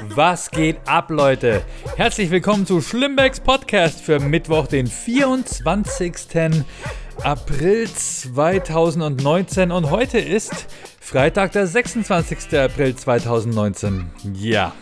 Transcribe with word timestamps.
Was 0.00 0.50
geht 0.50 0.76
ab, 0.86 1.10
Leute? 1.10 1.62
Herzlich 1.96 2.30
willkommen 2.30 2.66
zu 2.66 2.82
Schlimmbecks 2.82 3.40
Podcast 3.40 4.02
für 4.02 4.20
Mittwoch, 4.20 4.66
den 4.66 4.86
24. 4.86 6.64
April 7.22 7.88
2019 7.88 9.70
und 9.70 9.90
heute 9.90 10.18
ist 10.18 10.66
Freitag, 11.00 11.52
der 11.52 11.66
26. 11.66 12.58
April 12.58 12.94
2019. 12.94 14.10
Ja. 14.34 14.72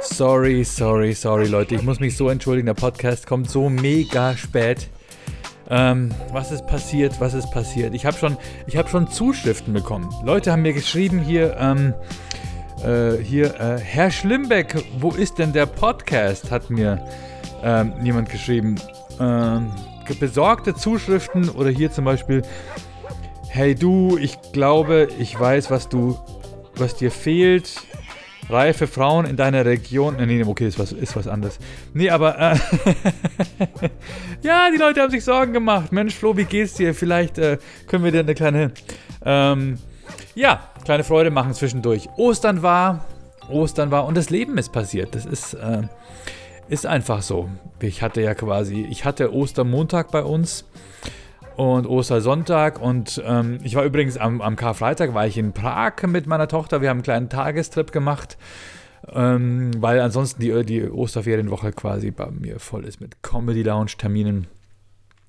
Sorry, 0.00 0.62
sorry, 0.62 1.14
sorry, 1.14 1.48
Leute. 1.48 1.74
Ich 1.74 1.82
muss 1.82 1.98
mich 1.98 2.16
so 2.16 2.28
entschuldigen. 2.28 2.66
Der 2.66 2.74
Podcast 2.74 3.26
kommt 3.26 3.50
so 3.50 3.68
mega 3.68 4.36
spät. 4.36 4.88
Ähm, 5.68 6.14
was 6.32 6.52
ist 6.52 6.66
passiert? 6.66 7.20
Was 7.20 7.34
ist 7.34 7.50
passiert? 7.50 7.94
Ich 7.94 8.06
habe 8.06 8.16
schon, 8.16 8.36
hab 8.76 8.88
schon 8.88 9.08
Zuschriften 9.08 9.72
bekommen. 9.72 10.14
Leute 10.24 10.52
haben 10.52 10.62
mir 10.62 10.74
geschrieben 10.74 11.20
hier, 11.20 11.56
ähm, 11.58 11.94
äh, 12.84 13.22
hier, 13.22 13.54
äh, 13.60 13.78
Herr 13.78 14.10
Schlimbeck, 14.10 14.84
wo 14.98 15.10
ist 15.10 15.38
denn 15.38 15.52
der 15.52 15.66
Podcast? 15.66 16.50
Hat 16.50 16.70
mir 16.70 17.04
ähm, 17.62 17.92
jemand 18.02 18.30
geschrieben. 18.30 18.76
Ähm, 19.20 19.70
besorgte 20.18 20.74
Zuschriften 20.74 21.48
oder 21.48 21.70
hier 21.70 21.90
zum 21.90 22.04
Beispiel, 22.04 22.42
hey 23.48 23.74
du, 23.74 24.18
ich 24.18 24.36
glaube, 24.52 25.08
ich 25.18 25.38
weiß, 25.38 25.70
was 25.70 25.88
du, 25.88 26.18
was 26.76 26.96
dir 26.96 27.10
fehlt. 27.10 27.82
Reife 28.50 28.86
Frauen 28.86 29.24
in 29.24 29.36
deiner 29.36 29.64
Region. 29.64 30.16
Nee, 30.16 30.26
nee, 30.26 30.44
okay, 30.44 30.66
ist 30.66 30.78
was, 30.78 30.92
ist 30.92 31.14
was 31.14 31.28
anderes. 31.28 31.58
Nee, 31.94 32.10
aber. 32.10 32.38
Äh, 32.38 32.56
ja, 34.42 34.68
die 34.70 34.78
Leute 34.78 35.00
haben 35.00 35.10
sich 35.10 35.24
Sorgen 35.24 35.52
gemacht. 35.52 35.92
Mensch, 35.92 36.14
Flo, 36.14 36.36
wie 36.36 36.44
geht's 36.44 36.74
dir? 36.74 36.92
Vielleicht 36.94 37.38
äh, 37.38 37.58
können 37.86 38.04
wir 38.04 38.10
dir 38.10 38.20
eine 38.20 38.34
kleine. 38.34 38.72
Ähm, 39.24 39.78
ja, 40.34 40.71
kleine 40.84 41.04
Freude 41.04 41.30
machen 41.30 41.54
zwischendurch. 41.54 42.08
Ostern 42.16 42.62
war. 42.62 43.04
Ostern 43.48 43.90
war 43.90 44.06
und 44.06 44.16
das 44.16 44.30
Leben 44.30 44.58
ist 44.58 44.72
passiert. 44.72 45.14
Das 45.14 45.26
ist. 45.26 45.54
Äh, 45.54 45.82
ist 46.68 46.86
einfach 46.86 47.22
so. 47.22 47.50
Ich 47.80 48.02
hatte 48.02 48.22
ja 48.22 48.34
quasi. 48.34 48.86
Ich 48.88 49.04
hatte 49.04 49.34
Ostermontag 49.34 50.10
bei 50.10 50.22
uns 50.22 50.64
und 51.56 51.86
Ostersonntag. 51.86 52.80
Und 52.80 53.22
ähm, 53.26 53.58
ich 53.62 53.74
war 53.74 53.84
übrigens 53.84 54.16
am, 54.16 54.40
am 54.40 54.56
Karfreitag, 54.56 55.14
war 55.14 55.26
ich 55.26 55.36
in 55.36 55.52
Prag 55.52 55.94
mit 56.06 56.26
meiner 56.26 56.48
Tochter. 56.48 56.80
Wir 56.80 56.88
haben 56.88 56.98
einen 56.98 57.02
kleinen 57.02 57.28
Tagestrip 57.28 57.92
gemacht. 57.92 58.38
Ähm, 59.12 59.72
weil 59.78 60.00
ansonsten 60.00 60.40
die, 60.40 60.64
die 60.64 60.88
Osterferienwoche 60.88 61.72
quasi 61.72 62.12
bei 62.12 62.30
mir 62.30 62.60
voll 62.60 62.84
ist 62.84 63.00
mit 63.00 63.22
Comedy 63.22 63.62
Lounge 63.62 63.92
Terminen. 63.98 64.46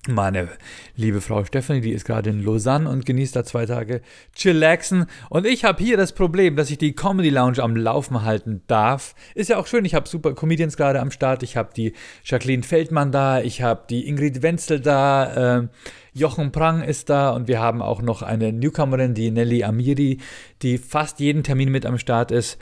Meine 0.06 0.50
liebe 0.96 1.22
Frau 1.22 1.42
Stephanie, 1.46 1.80
die 1.80 1.92
ist 1.92 2.04
gerade 2.04 2.28
in 2.28 2.44
Lausanne 2.44 2.90
und 2.90 3.06
genießt 3.06 3.34
da 3.36 3.42
zwei 3.42 3.64
Tage 3.64 4.02
chillaxen. 4.34 5.06
Und 5.30 5.46
ich 5.46 5.64
habe 5.64 5.82
hier 5.82 5.96
das 5.96 6.12
Problem, 6.12 6.56
dass 6.56 6.70
ich 6.70 6.76
die 6.76 6.94
Comedy 6.94 7.30
Lounge 7.30 7.62
am 7.62 7.74
Laufen 7.74 8.22
halten 8.22 8.60
darf. 8.66 9.14
Ist 9.34 9.48
ja 9.48 9.56
auch 9.56 9.66
schön, 9.66 9.86
ich 9.86 9.94
habe 9.94 10.06
super 10.06 10.34
Comedians 10.34 10.76
gerade 10.76 11.00
am 11.00 11.10
Start. 11.10 11.42
Ich 11.42 11.56
habe 11.56 11.70
die 11.74 11.94
Jacqueline 12.22 12.64
Feldmann 12.64 13.12
da, 13.12 13.40
ich 13.40 13.62
habe 13.62 13.84
die 13.88 14.06
Ingrid 14.06 14.42
Wenzel 14.42 14.80
da, 14.80 15.60
äh, 15.60 15.68
Jochen 16.12 16.52
Prang 16.52 16.82
ist 16.82 17.08
da 17.08 17.30
und 17.30 17.48
wir 17.48 17.60
haben 17.60 17.80
auch 17.80 18.02
noch 18.02 18.20
eine 18.20 18.52
Newcomerin, 18.52 19.14
die 19.14 19.30
Nelly 19.30 19.64
Amiri, 19.64 20.18
die 20.60 20.76
fast 20.76 21.18
jeden 21.18 21.42
Termin 21.42 21.70
mit 21.70 21.86
am 21.86 21.96
Start 21.96 22.30
ist. 22.30 22.58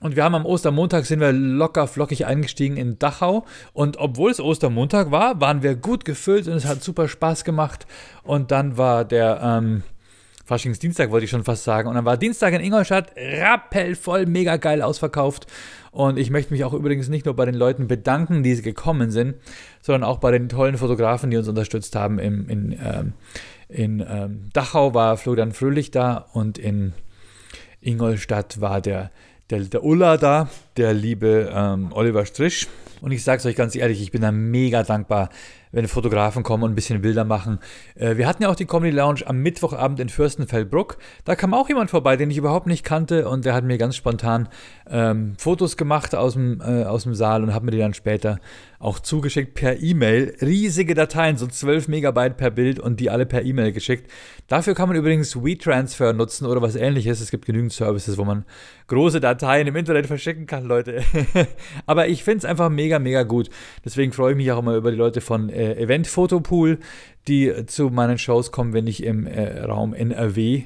Und 0.00 0.16
wir 0.16 0.24
haben 0.24 0.34
am 0.34 0.46
Ostermontag 0.46 1.06
sind 1.06 1.20
wir 1.20 1.32
locker 1.32 1.86
flockig 1.86 2.26
eingestiegen 2.26 2.76
in 2.76 2.98
Dachau. 2.98 3.44
Und 3.72 3.98
obwohl 3.98 4.30
es 4.30 4.40
Ostermontag 4.40 5.10
war, 5.10 5.40
waren 5.40 5.62
wir 5.62 5.76
gut 5.76 6.04
gefüllt 6.04 6.48
und 6.48 6.54
es 6.54 6.64
hat 6.64 6.82
super 6.82 7.08
Spaß 7.08 7.44
gemacht. 7.44 7.86
Und 8.22 8.50
dann 8.50 8.76
war 8.76 9.04
der 9.04 9.40
ähm, 9.42 9.82
Faschingsdienstag, 10.46 11.10
wollte 11.10 11.24
ich 11.24 11.30
schon 11.30 11.44
fast 11.44 11.64
sagen. 11.64 11.88
Und 11.88 11.94
dann 11.94 12.04
war 12.04 12.16
Dienstag 12.16 12.54
in 12.54 12.60
Ingolstadt 12.60 13.12
rappelvoll, 13.16 14.26
mega 14.26 14.56
geil 14.56 14.82
ausverkauft. 14.82 15.46
Und 15.92 16.18
ich 16.18 16.30
möchte 16.30 16.52
mich 16.52 16.64
auch 16.64 16.72
übrigens 16.72 17.08
nicht 17.08 17.26
nur 17.26 17.34
bei 17.34 17.44
den 17.44 17.54
Leuten 17.54 17.86
bedanken, 17.86 18.42
die 18.42 18.60
gekommen 18.62 19.10
sind, 19.10 19.34
sondern 19.82 20.04
auch 20.04 20.18
bei 20.18 20.30
den 20.30 20.48
tollen 20.48 20.78
Fotografen, 20.78 21.30
die 21.30 21.36
uns 21.36 21.48
unterstützt 21.48 21.94
haben. 21.94 22.18
Im, 22.18 22.48
in 22.48 22.78
ähm, 22.82 23.12
in 23.70 24.04
ähm, 24.06 24.48
Dachau 24.52 24.94
war 24.94 25.16
Florian 25.16 25.52
Fröhlich 25.52 25.90
da 25.90 26.26
und 26.32 26.58
in 26.58 26.92
Ingolstadt 27.80 28.60
war 28.60 28.80
der 28.80 29.10
der, 29.50 29.60
der 29.60 29.84
Ulla 29.84 30.16
da, 30.16 30.48
der 30.76 30.94
liebe 30.94 31.50
ähm, 31.54 31.88
Oliver 31.92 32.24
Strisch. 32.24 32.68
Und 33.00 33.12
ich 33.12 33.24
sage 33.24 33.38
es 33.38 33.46
euch 33.46 33.56
ganz 33.56 33.74
ehrlich, 33.74 34.02
ich 34.02 34.10
bin 34.10 34.22
da 34.22 34.30
mega 34.30 34.82
dankbar, 34.82 35.30
wenn 35.72 35.86
Fotografen 35.88 36.42
kommen 36.42 36.64
und 36.64 36.72
ein 36.72 36.74
bisschen 36.74 37.00
Bilder 37.00 37.24
machen. 37.24 37.58
Äh, 37.94 38.16
wir 38.16 38.26
hatten 38.26 38.42
ja 38.42 38.48
auch 38.48 38.56
die 38.56 38.66
Comedy 38.66 38.94
Lounge 38.94 39.20
am 39.26 39.38
Mittwochabend 39.38 40.00
in 40.00 40.08
Fürstenfeldbruck. 40.08 40.98
Da 41.24 41.36
kam 41.36 41.54
auch 41.54 41.68
jemand 41.68 41.90
vorbei, 41.90 42.16
den 42.16 42.30
ich 42.30 42.36
überhaupt 42.36 42.66
nicht 42.66 42.84
kannte 42.84 43.28
und 43.28 43.44
der 43.44 43.54
hat 43.54 43.64
mir 43.64 43.78
ganz 43.78 43.96
spontan 43.96 44.48
ähm, 44.88 45.34
Fotos 45.38 45.76
gemacht 45.76 46.14
aus 46.14 46.34
dem, 46.34 46.60
äh, 46.60 46.84
aus 46.84 47.04
dem 47.04 47.14
Saal 47.14 47.42
und 47.42 47.54
hat 47.54 47.62
mir 47.62 47.70
die 47.70 47.78
dann 47.78 47.94
später 47.94 48.40
auch 48.80 48.98
zugeschickt 48.98 49.54
per 49.54 49.82
E-Mail. 49.82 50.34
Riesige 50.40 50.94
Dateien, 50.94 51.36
so 51.36 51.46
12 51.46 51.88
Megabyte 51.88 52.38
per 52.38 52.50
Bild 52.50 52.80
und 52.80 52.98
die 52.98 53.10
alle 53.10 53.26
per 53.26 53.44
E-Mail 53.44 53.72
geschickt. 53.72 54.10
Dafür 54.48 54.74
kann 54.74 54.88
man 54.88 54.96
übrigens 54.96 55.36
WeTransfer 55.36 56.14
nutzen 56.14 56.46
oder 56.46 56.62
was 56.62 56.76
ähnliches. 56.76 57.20
Es 57.20 57.30
gibt 57.30 57.44
genügend 57.44 57.72
Services, 57.72 58.16
wo 58.16 58.24
man 58.24 58.46
große 58.86 59.20
Dateien 59.20 59.66
im 59.66 59.76
Internet 59.76 60.06
verschicken 60.06 60.46
kann, 60.46 60.64
Leute. 60.64 61.02
Aber 61.86 62.08
ich 62.08 62.24
finde 62.24 62.38
es 62.38 62.44
einfach 62.46 62.70
mega, 62.70 62.98
mega 62.98 63.22
gut. 63.22 63.50
Deswegen 63.84 64.12
freue 64.12 64.32
ich 64.32 64.36
mich 64.38 64.50
auch 64.50 64.58
immer 64.58 64.74
über 64.74 64.90
die 64.90 64.96
Leute 64.96 65.20
von 65.20 65.50
äh, 65.60 65.82
Event 65.82 66.06
Photopool, 66.06 66.78
die 67.28 67.66
zu 67.66 67.90
meinen 67.90 68.18
Shows 68.18 68.50
kommen, 68.50 68.72
wenn 68.72 68.86
ich 68.86 69.02
im 69.02 69.26
äh, 69.26 69.60
Raum 69.60 69.92
NRW, 69.92 70.64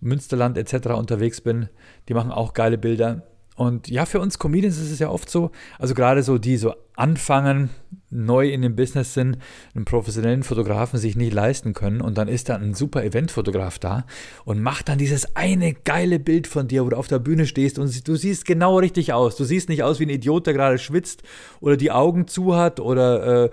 Münsterland 0.00 0.58
etc. 0.58 0.88
unterwegs 0.88 1.40
bin. 1.40 1.68
Die 2.08 2.14
machen 2.14 2.32
auch 2.32 2.52
geile 2.54 2.76
Bilder. 2.76 3.22
Und 3.54 3.88
ja, 3.88 4.06
für 4.06 4.18
uns 4.18 4.38
Comedians 4.38 4.78
ist 4.78 4.90
es 4.90 4.98
ja 4.98 5.10
oft 5.10 5.28
so, 5.28 5.50
also 5.78 5.94
gerade 5.94 6.22
so 6.22 6.38
die 6.38 6.56
so 6.56 6.74
anfangen, 6.96 7.70
neu 8.10 8.48
in 8.48 8.62
dem 8.62 8.76
Business 8.76 9.14
sind, 9.14 9.38
einen 9.74 9.84
professionellen 9.84 10.42
Fotografen 10.42 10.98
sich 10.98 11.16
nicht 11.16 11.32
leisten 11.32 11.74
können 11.74 12.00
und 12.00 12.16
dann 12.16 12.28
ist 12.28 12.48
da 12.48 12.56
ein 12.56 12.74
super 12.74 13.04
Eventfotograf 13.04 13.78
da 13.78 14.06
und 14.44 14.62
macht 14.62 14.88
dann 14.88 14.98
dieses 14.98 15.36
eine 15.36 15.74
geile 15.74 16.18
Bild 16.18 16.46
von 16.46 16.66
dir, 16.66 16.84
wo 16.84 16.90
du 16.90 16.96
auf 16.96 17.08
der 17.08 17.18
Bühne 17.18 17.46
stehst 17.46 17.78
und 17.78 18.08
du 18.08 18.16
siehst 18.16 18.46
genau 18.46 18.78
richtig 18.78 19.12
aus. 19.12 19.36
Du 19.36 19.44
siehst 19.44 19.68
nicht 19.68 19.82
aus 19.82 20.00
wie 20.00 20.06
ein 20.06 20.10
Idiot, 20.10 20.46
der 20.46 20.54
gerade 20.54 20.78
schwitzt 20.78 21.22
oder 21.60 21.76
die 21.76 21.90
Augen 21.90 22.26
zu 22.26 22.56
hat 22.56 22.80
oder 22.80 23.44
äh, 23.44 23.50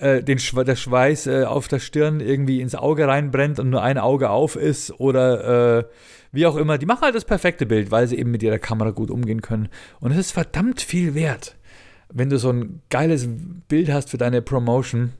äh 0.00 0.22
den 0.22 0.38
Schwe 0.38 0.64
der 0.64 0.76
Schweiß 0.76 1.26
äh, 1.26 1.44
auf 1.44 1.68
der 1.68 1.78
Stirn 1.78 2.20
irgendwie 2.20 2.60
ins 2.60 2.74
Auge 2.74 3.08
reinbrennt 3.08 3.58
und 3.58 3.70
nur 3.70 3.82
ein 3.82 3.98
Auge 3.98 4.30
auf 4.30 4.56
ist 4.56 4.92
oder 5.00 5.78
äh, 5.78 5.84
wie 6.32 6.46
auch 6.46 6.56
immer, 6.56 6.78
die 6.78 6.86
machen 6.86 7.02
halt 7.02 7.14
das 7.14 7.24
perfekte 7.24 7.66
Bild, 7.66 7.90
weil 7.90 8.06
sie 8.06 8.18
eben 8.18 8.30
mit 8.30 8.42
ihrer 8.42 8.58
Kamera 8.58 8.90
gut 8.90 9.10
umgehen 9.10 9.42
können. 9.42 9.68
Und 9.98 10.12
es 10.12 10.18
ist 10.18 10.32
verdammt 10.32 10.80
viel 10.80 11.14
wert, 11.14 11.56
wenn 12.08 12.30
du 12.30 12.38
so 12.38 12.50
ein 12.50 12.82
geiles 12.88 13.28
Bild 13.68 13.90
hast 13.90 14.10
für 14.10 14.18
deine 14.18 14.42
Promotion 14.42 15.12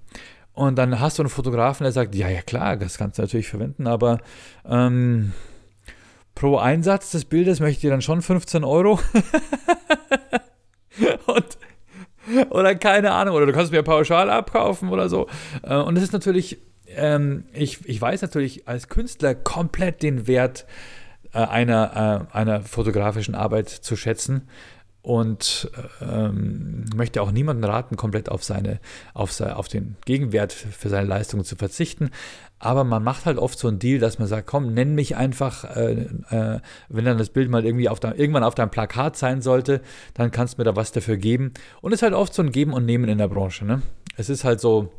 und 0.52 0.76
dann 0.76 1.00
hast 1.00 1.18
du 1.18 1.22
einen 1.22 1.30
Fotografen, 1.30 1.84
der 1.84 1.92
sagt, 1.92 2.14
ja, 2.14 2.28
ja 2.28 2.42
klar, 2.42 2.76
das 2.76 2.98
kannst 2.98 3.18
du 3.18 3.22
natürlich 3.22 3.48
verwenden, 3.48 3.86
aber 3.86 4.20
ähm, 4.68 5.32
pro 6.34 6.58
Einsatz 6.58 7.10
des 7.10 7.24
Bildes 7.24 7.60
möchte 7.60 7.86
ich 7.86 7.90
dann 7.90 8.02
schon 8.02 8.22
15 8.22 8.64
Euro. 8.64 9.00
und 11.26 11.58
oder 12.50 12.74
keine 12.74 13.12
Ahnung, 13.12 13.34
oder 13.36 13.46
du 13.46 13.52
kannst 13.52 13.72
mir 13.72 13.82
pauschal 13.82 14.30
abkaufen 14.30 14.88
oder 14.88 15.08
so. 15.08 15.26
Äh, 15.62 15.76
und 15.76 15.96
es 15.96 16.04
ist 16.04 16.12
natürlich, 16.12 16.58
ähm, 16.88 17.44
ich, 17.52 17.86
ich 17.88 18.00
weiß 18.00 18.22
natürlich 18.22 18.68
als 18.68 18.88
Künstler 18.88 19.34
komplett 19.34 20.02
den 20.02 20.26
Wert 20.26 20.66
äh, 21.32 21.38
einer, 21.38 22.28
äh, 22.32 22.36
einer 22.36 22.62
fotografischen 22.62 23.34
Arbeit 23.34 23.68
zu 23.68 23.96
schätzen 23.96 24.48
und 25.02 25.70
ähm, 26.02 26.84
möchte 26.94 27.22
auch 27.22 27.30
niemanden 27.30 27.64
raten, 27.64 27.96
komplett 27.96 28.28
auf, 28.28 28.44
seine, 28.44 28.80
auf, 29.14 29.40
auf 29.40 29.68
den 29.68 29.96
Gegenwert 30.04 30.52
für 30.52 30.90
seine 30.90 31.06
Leistungen 31.06 31.44
zu 31.44 31.56
verzichten. 31.56 32.10
Aber 32.62 32.84
man 32.84 33.02
macht 33.02 33.24
halt 33.24 33.38
oft 33.38 33.58
so 33.58 33.68
einen 33.68 33.78
Deal, 33.78 33.98
dass 33.98 34.18
man 34.18 34.28
sagt, 34.28 34.46
komm, 34.46 34.74
nenn 34.74 34.94
mich 34.94 35.16
einfach, 35.16 35.64
äh, 35.76 36.06
äh, 36.28 36.60
wenn 36.90 37.04
dann 37.06 37.16
das 37.16 37.30
Bild 37.30 37.50
mal 37.50 37.64
irgendwie 37.64 37.88
auf 37.88 38.00
dein, 38.00 38.14
irgendwann 38.16 38.44
auf 38.44 38.54
deinem 38.54 38.70
Plakat 38.70 39.16
sein 39.16 39.40
sollte, 39.40 39.80
dann 40.12 40.30
kannst 40.30 40.54
du 40.54 40.60
mir 40.60 40.64
da 40.64 40.76
was 40.76 40.92
dafür 40.92 41.16
geben. 41.16 41.54
Und 41.80 41.92
es 41.92 41.98
ist 41.98 42.02
halt 42.02 42.12
oft 42.12 42.34
so 42.34 42.42
ein 42.42 42.52
Geben 42.52 42.74
und 42.74 42.84
Nehmen 42.84 43.08
in 43.08 43.16
der 43.16 43.28
Branche. 43.28 43.64
Ne? 43.64 43.80
Es 44.18 44.28
ist 44.28 44.44
halt 44.44 44.60
so, 44.60 44.92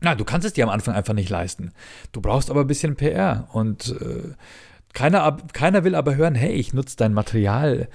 na, 0.00 0.14
du 0.14 0.24
kannst 0.24 0.46
es 0.46 0.54
dir 0.54 0.64
am 0.64 0.70
Anfang 0.70 0.94
einfach 0.94 1.12
nicht 1.12 1.28
leisten. 1.28 1.72
Du 2.12 2.22
brauchst 2.22 2.50
aber 2.50 2.62
ein 2.62 2.66
bisschen 2.66 2.96
PR 2.96 3.48
und 3.52 3.94
äh, 4.00 4.32
keiner, 4.94 5.36
keiner 5.52 5.84
will 5.84 5.94
aber 5.94 6.16
hören, 6.16 6.34
hey, 6.34 6.52
ich 6.52 6.72
nutze 6.72 6.96
dein 6.96 7.12
Material 7.12 7.88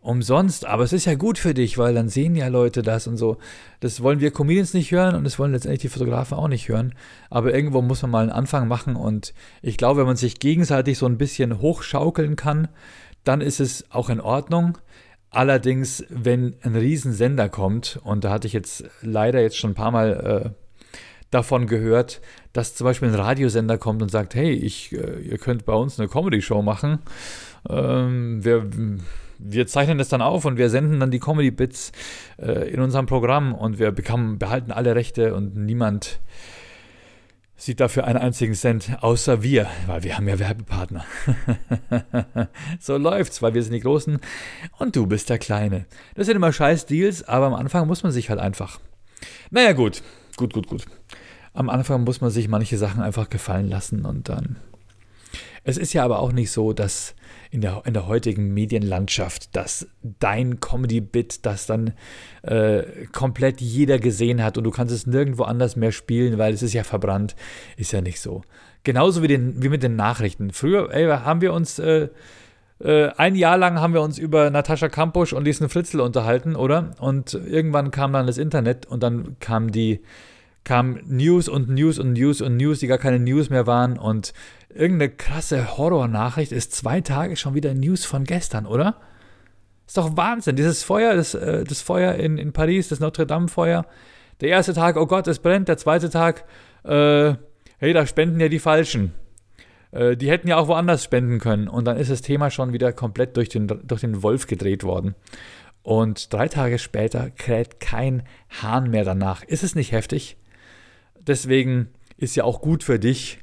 umsonst, 0.00 0.64
aber 0.64 0.84
es 0.84 0.92
ist 0.92 1.06
ja 1.06 1.14
gut 1.14 1.38
für 1.38 1.54
dich, 1.54 1.76
weil 1.76 1.94
dann 1.94 2.08
sehen 2.08 2.34
ja 2.34 2.48
Leute 2.48 2.82
das 2.82 3.06
und 3.06 3.16
so. 3.16 3.36
Das 3.80 4.02
wollen 4.02 4.20
wir 4.20 4.30
Comedians 4.30 4.74
nicht 4.74 4.90
hören 4.92 5.14
und 5.14 5.24
das 5.24 5.38
wollen 5.38 5.52
letztendlich 5.52 5.82
die 5.82 5.88
Fotografen 5.88 6.38
auch 6.38 6.48
nicht 6.48 6.68
hören. 6.68 6.94
Aber 7.30 7.52
irgendwo 7.54 7.82
muss 7.82 8.02
man 8.02 8.10
mal 8.10 8.22
einen 8.22 8.30
Anfang 8.30 8.68
machen 8.68 8.96
und 8.96 9.34
ich 9.60 9.76
glaube, 9.76 10.00
wenn 10.00 10.06
man 10.06 10.16
sich 10.16 10.38
gegenseitig 10.38 10.98
so 10.98 11.06
ein 11.06 11.18
bisschen 11.18 11.60
hochschaukeln 11.60 12.36
kann, 12.36 12.68
dann 13.24 13.40
ist 13.40 13.60
es 13.60 13.90
auch 13.90 14.08
in 14.08 14.20
Ordnung. 14.20 14.78
Allerdings, 15.30 16.04
wenn 16.08 16.54
ein 16.62 16.74
Riesensender 16.74 17.48
kommt, 17.48 18.00
und 18.02 18.24
da 18.24 18.30
hatte 18.30 18.46
ich 18.46 18.54
jetzt 18.54 18.84
leider 19.02 19.42
jetzt 19.42 19.58
schon 19.58 19.72
ein 19.72 19.74
paar 19.74 19.90
Mal 19.90 20.44
äh, 20.46 20.50
davon 21.30 21.66
gehört, 21.66 22.22
dass 22.54 22.74
zum 22.74 22.86
Beispiel 22.86 23.08
ein 23.08 23.14
Radiosender 23.14 23.76
kommt 23.76 24.00
und 24.00 24.10
sagt, 24.10 24.34
hey, 24.34 24.52
ich, 24.52 24.92
äh, 24.92 25.20
ihr 25.20 25.36
könnt 25.38 25.66
bei 25.66 25.74
uns 25.74 25.98
eine 25.98 26.08
Comedy-Show 26.08 26.62
machen. 26.62 27.00
Ähm, 27.68 28.42
wir, 28.42 28.70
wir 29.38 29.66
zeichnen 29.66 29.98
das 29.98 30.08
dann 30.08 30.22
auf 30.22 30.44
und 30.44 30.58
wir 30.58 30.70
senden 30.70 31.00
dann 31.00 31.10
die 31.10 31.20
Comedy-Bits 31.20 31.92
äh, 32.38 32.70
in 32.70 32.80
unserem 32.80 33.06
Programm 33.06 33.54
und 33.54 33.78
wir 33.78 33.92
bekommen, 33.92 34.38
behalten 34.38 34.72
alle 34.72 34.94
Rechte 34.94 35.34
und 35.34 35.56
niemand 35.56 36.20
sieht 37.56 37.80
dafür 37.80 38.04
einen 38.04 38.18
einzigen 38.18 38.54
Cent, 38.54 39.02
außer 39.02 39.42
wir, 39.42 39.66
weil 39.86 40.04
wir 40.04 40.16
haben 40.16 40.28
ja 40.28 40.38
Werbepartner. 40.38 41.04
so 42.80 42.96
läuft's, 42.96 43.42
weil 43.42 43.52
wir 43.52 43.62
sind 43.64 43.72
die 43.72 43.80
Großen 43.80 44.20
und 44.78 44.94
du 44.94 45.06
bist 45.06 45.28
der 45.28 45.38
Kleine. 45.38 45.86
Das 46.14 46.26
sind 46.26 46.36
immer 46.36 46.52
scheiß 46.52 46.86
Deals, 46.86 47.26
aber 47.26 47.46
am 47.46 47.54
Anfang 47.54 47.88
muss 47.88 48.04
man 48.04 48.12
sich 48.12 48.30
halt 48.30 48.38
einfach. 48.38 48.78
Naja, 49.50 49.72
gut, 49.72 50.02
gut, 50.36 50.52
gut, 50.52 50.68
gut. 50.68 50.84
Am 51.52 51.68
Anfang 51.68 52.04
muss 52.04 52.20
man 52.20 52.30
sich 52.30 52.46
manche 52.46 52.78
Sachen 52.78 53.02
einfach 53.02 53.28
gefallen 53.28 53.68
lassen 53.68 54.04
und 54.04 54.28
dann. 54.28 54.56
Es 55.64 55.76
ist 55.76 55.92
ja 55.92 56.04
aber 56.04 56.20
auch 56.20 56.30
nicht 56.30 56.52
so, 56.52 56.72
dass 56.72 57.16
in 57.50 57.60
der, 57.60 57.82
in 57.86 57.94
der 57.94 58.06
heutigen 58.06 58.52
Medienlandschaft, 58.52 59.56
dass 59.56 59.88
dein 60.02 60.60
Comedy-Bit, 60.60 61.46
das 61.46 61.66
dann 61.66 61.94
äh, 62.42 62.82
komplett 63.12 63.60
jeder 63.60 63.98
gesehen 63.98 64.42
hat 64.42 64.58
und 64.58 64.64
du 64.64 64.70
kannst 64.70 64.94
es 64.94 65.06
nirgendwo 65.06 65.44
anders 65.44 65.76
mehr 65.76 65.92
spielen, 65.92 66.38
weil 66.38 66.52
es 66.52 66.62
ist 66.62 66.74
ja 66.74 66.84
verbrannt, 66.84 67.36
ist 67.76 67.92
ja 67.92 68.00
nicht 68.00 68.20
so. 68.20 68.42
Genauso 68.84 69.22
wie, 69.22 69.28
den, 69.28 69.62
wie 69.62 69.68
mit 69.68 69.82
den 69.82 69.96
Nachrichten. 69.96 70.50
Früher 70.50 70.92
ey, 70.92 71.06
haben 71.08 71.40
wir 71.40 71.52
uns, 71.52 71.78
äh, 71.78 72.08
äh, 72.80 73.08
ein 73.16 73.34
Jahr 73.34 73.58
lang 73.58 73.80
haben 73.80 73.94
wir 73.94 74.02
uns 74.02 74.18
über 74.18 74.50
Natascha 74.50 74.88
Kampusch 74.88 75.32
und 75.32 75.44
diesen 75.44 75.68
Fritzel 75.68 76.00
unterhalten, 76.00 76.54
oder? 76.54 76.92
Und 77.00 77.34
irgendwann 77.34 77.90
kam 77.90 78.12
dann 78.12 78.26
das 78.26 78.38
Internet 78.38 78.86
und 78.86 79.02
dann 79.02 79.36
kam 79.40 79.72
die, 79.72 80.00
kam 80.64 81.00
News 81.06 81.48
und 81.48 81.68
News 81.70 81.98
und 81.98 82.12
News 82.12 82.40
und 82.40 82.56
News, 82.56 82.80
die 82.80 82.86
gar 82.86 82.98
keine 82.98 83.18
News 83.18 83.50
mehr 83.50 83.66
waren 83.66 83.98
und 83.98 84.32
irgendeine 84.68 85.10
krasse 85.10 85.78
Horror-Nachricht 85.78 86.52
ist 86.52 86.72
zwei 86.74 87.00
Tage 87.00 87.36
schon 87.36 87.54
wieder 87.54 87.74
News 87.74 88.04
von 88.04 88.24
gestern, 88.24 88.66
oder? 88.66 88.96
Ist 89.86 89.96
doch 89.96 90.18
Wahnsinn. 90.18 90.56
Dieses 90.56 90.82
Feuer, 90.82 91.14
das, 91.14 91.34
äh, 91.34 91.64
das 91.64 91.80
Feuer 91.80 92.14
in, 92.14 92.36
in 92.36 92.52
Paris, 92.52 92.88
das 92.88 93.00
Notre-Dame-Feuer. 93.00 93.86
Der 94.42 94.50
erste 94.50 94.74
Tag, 94.74 94.96
oh 94.96 95.06
Gott, 95.06 95.26
es 95.26 95.38
brennt. 95.38 95.68
Der 95.68 95.78
zweite 95.78 96.10
Tag, 96.10 96.44
äh, 96.84 97.34
hey, 97.78 97.92
da 97.94 98.06
spenden 98.06 98.38
ja 98.38 98.48
die 98.48 98.58
Falschen. 98.58 99.14
Äh, 99.90 100.16
die 100.16 100.30
hätten 100.30 100.46
ja 100.46 100.58
auch 100.58 100.68
woanders 100.68 101.02
spenden 101.02 101.38
können. 101.38 101.68
Und 101.68 101.86
dann 101.86 101.96
ist 101.96 102.10
das 102.10 102.20
Thema 102.20 102.50
schon 102.50 102.74
wieder 102.74 102.92
komplett 102.92 103.36
durch 103.38 103.48
den, 103.48 103.66
durch 103.66 104.02
den 104.02 104.22
Wolf 104.22 104.46
gedreht 104.46 104.84
worden. 104.84 105.14
Und 105.82 106.34
drei 106.34 106.48
Tage 106.48 106.78
später 106.78 107.30
kräht 107.30 107.80
kein 107.80 108.24
Hahn 108.62 108.90
mehr 108.90 109.04
danach. 109.04 109.42
Ist 109.42 109.64
es 109.64 109.74
nicht 109.74 109.92
heftig? 109.92 110.36
Deswegen 111.28 111.88
ist 112.16 112.34
ja 112.34 112.44
auch 112.44 112.60
gut 112.60 112.82
für 112.82 112.98
dich, 112.98 113.38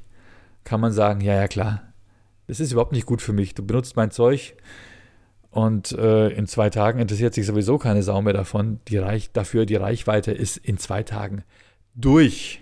kann 0.64 0.80
man 0.80 0.92
sagen, 0.92 1.20
ja, 1.20 1.34
ja, 1.34 1.48
klar, 1.48 1.92
das 2.48 2.60
ist 2.60 2.72
überhaupt 2.72 2.92
nicht 2.92 3.06
gut 3.06 3.22
für 3.22 3.32
mich. 3.32 3.54
Du 3.54 3.64
benutzt 3.64 3.96
mein 3.96 4.10
Zeug 4.10 4.56
und 5.50 5.92
äh, 5.92 6.28
in 6.28 6.46
zwei 6.46 6.68
Tagen 6.68 6.98
interessiert 6.98 7.32
sich 7.32 7.46
sowieso 7.46 7.78
keine 7.78 8.02
Sau 8.02 8.20
mehr 8.20 8.32
davon. 8.32 8.80
Die 8.88 8.98
Reich, 8.98 9.32
dafür 9.32 9.64
die 9.64 9.76
Reichweite 9.76 10.32
ist 10.32 10.58
in 10.58 10.78
zwei 10.78 11.02
Tagen 11.02 11.44
durch. 11.94 12.60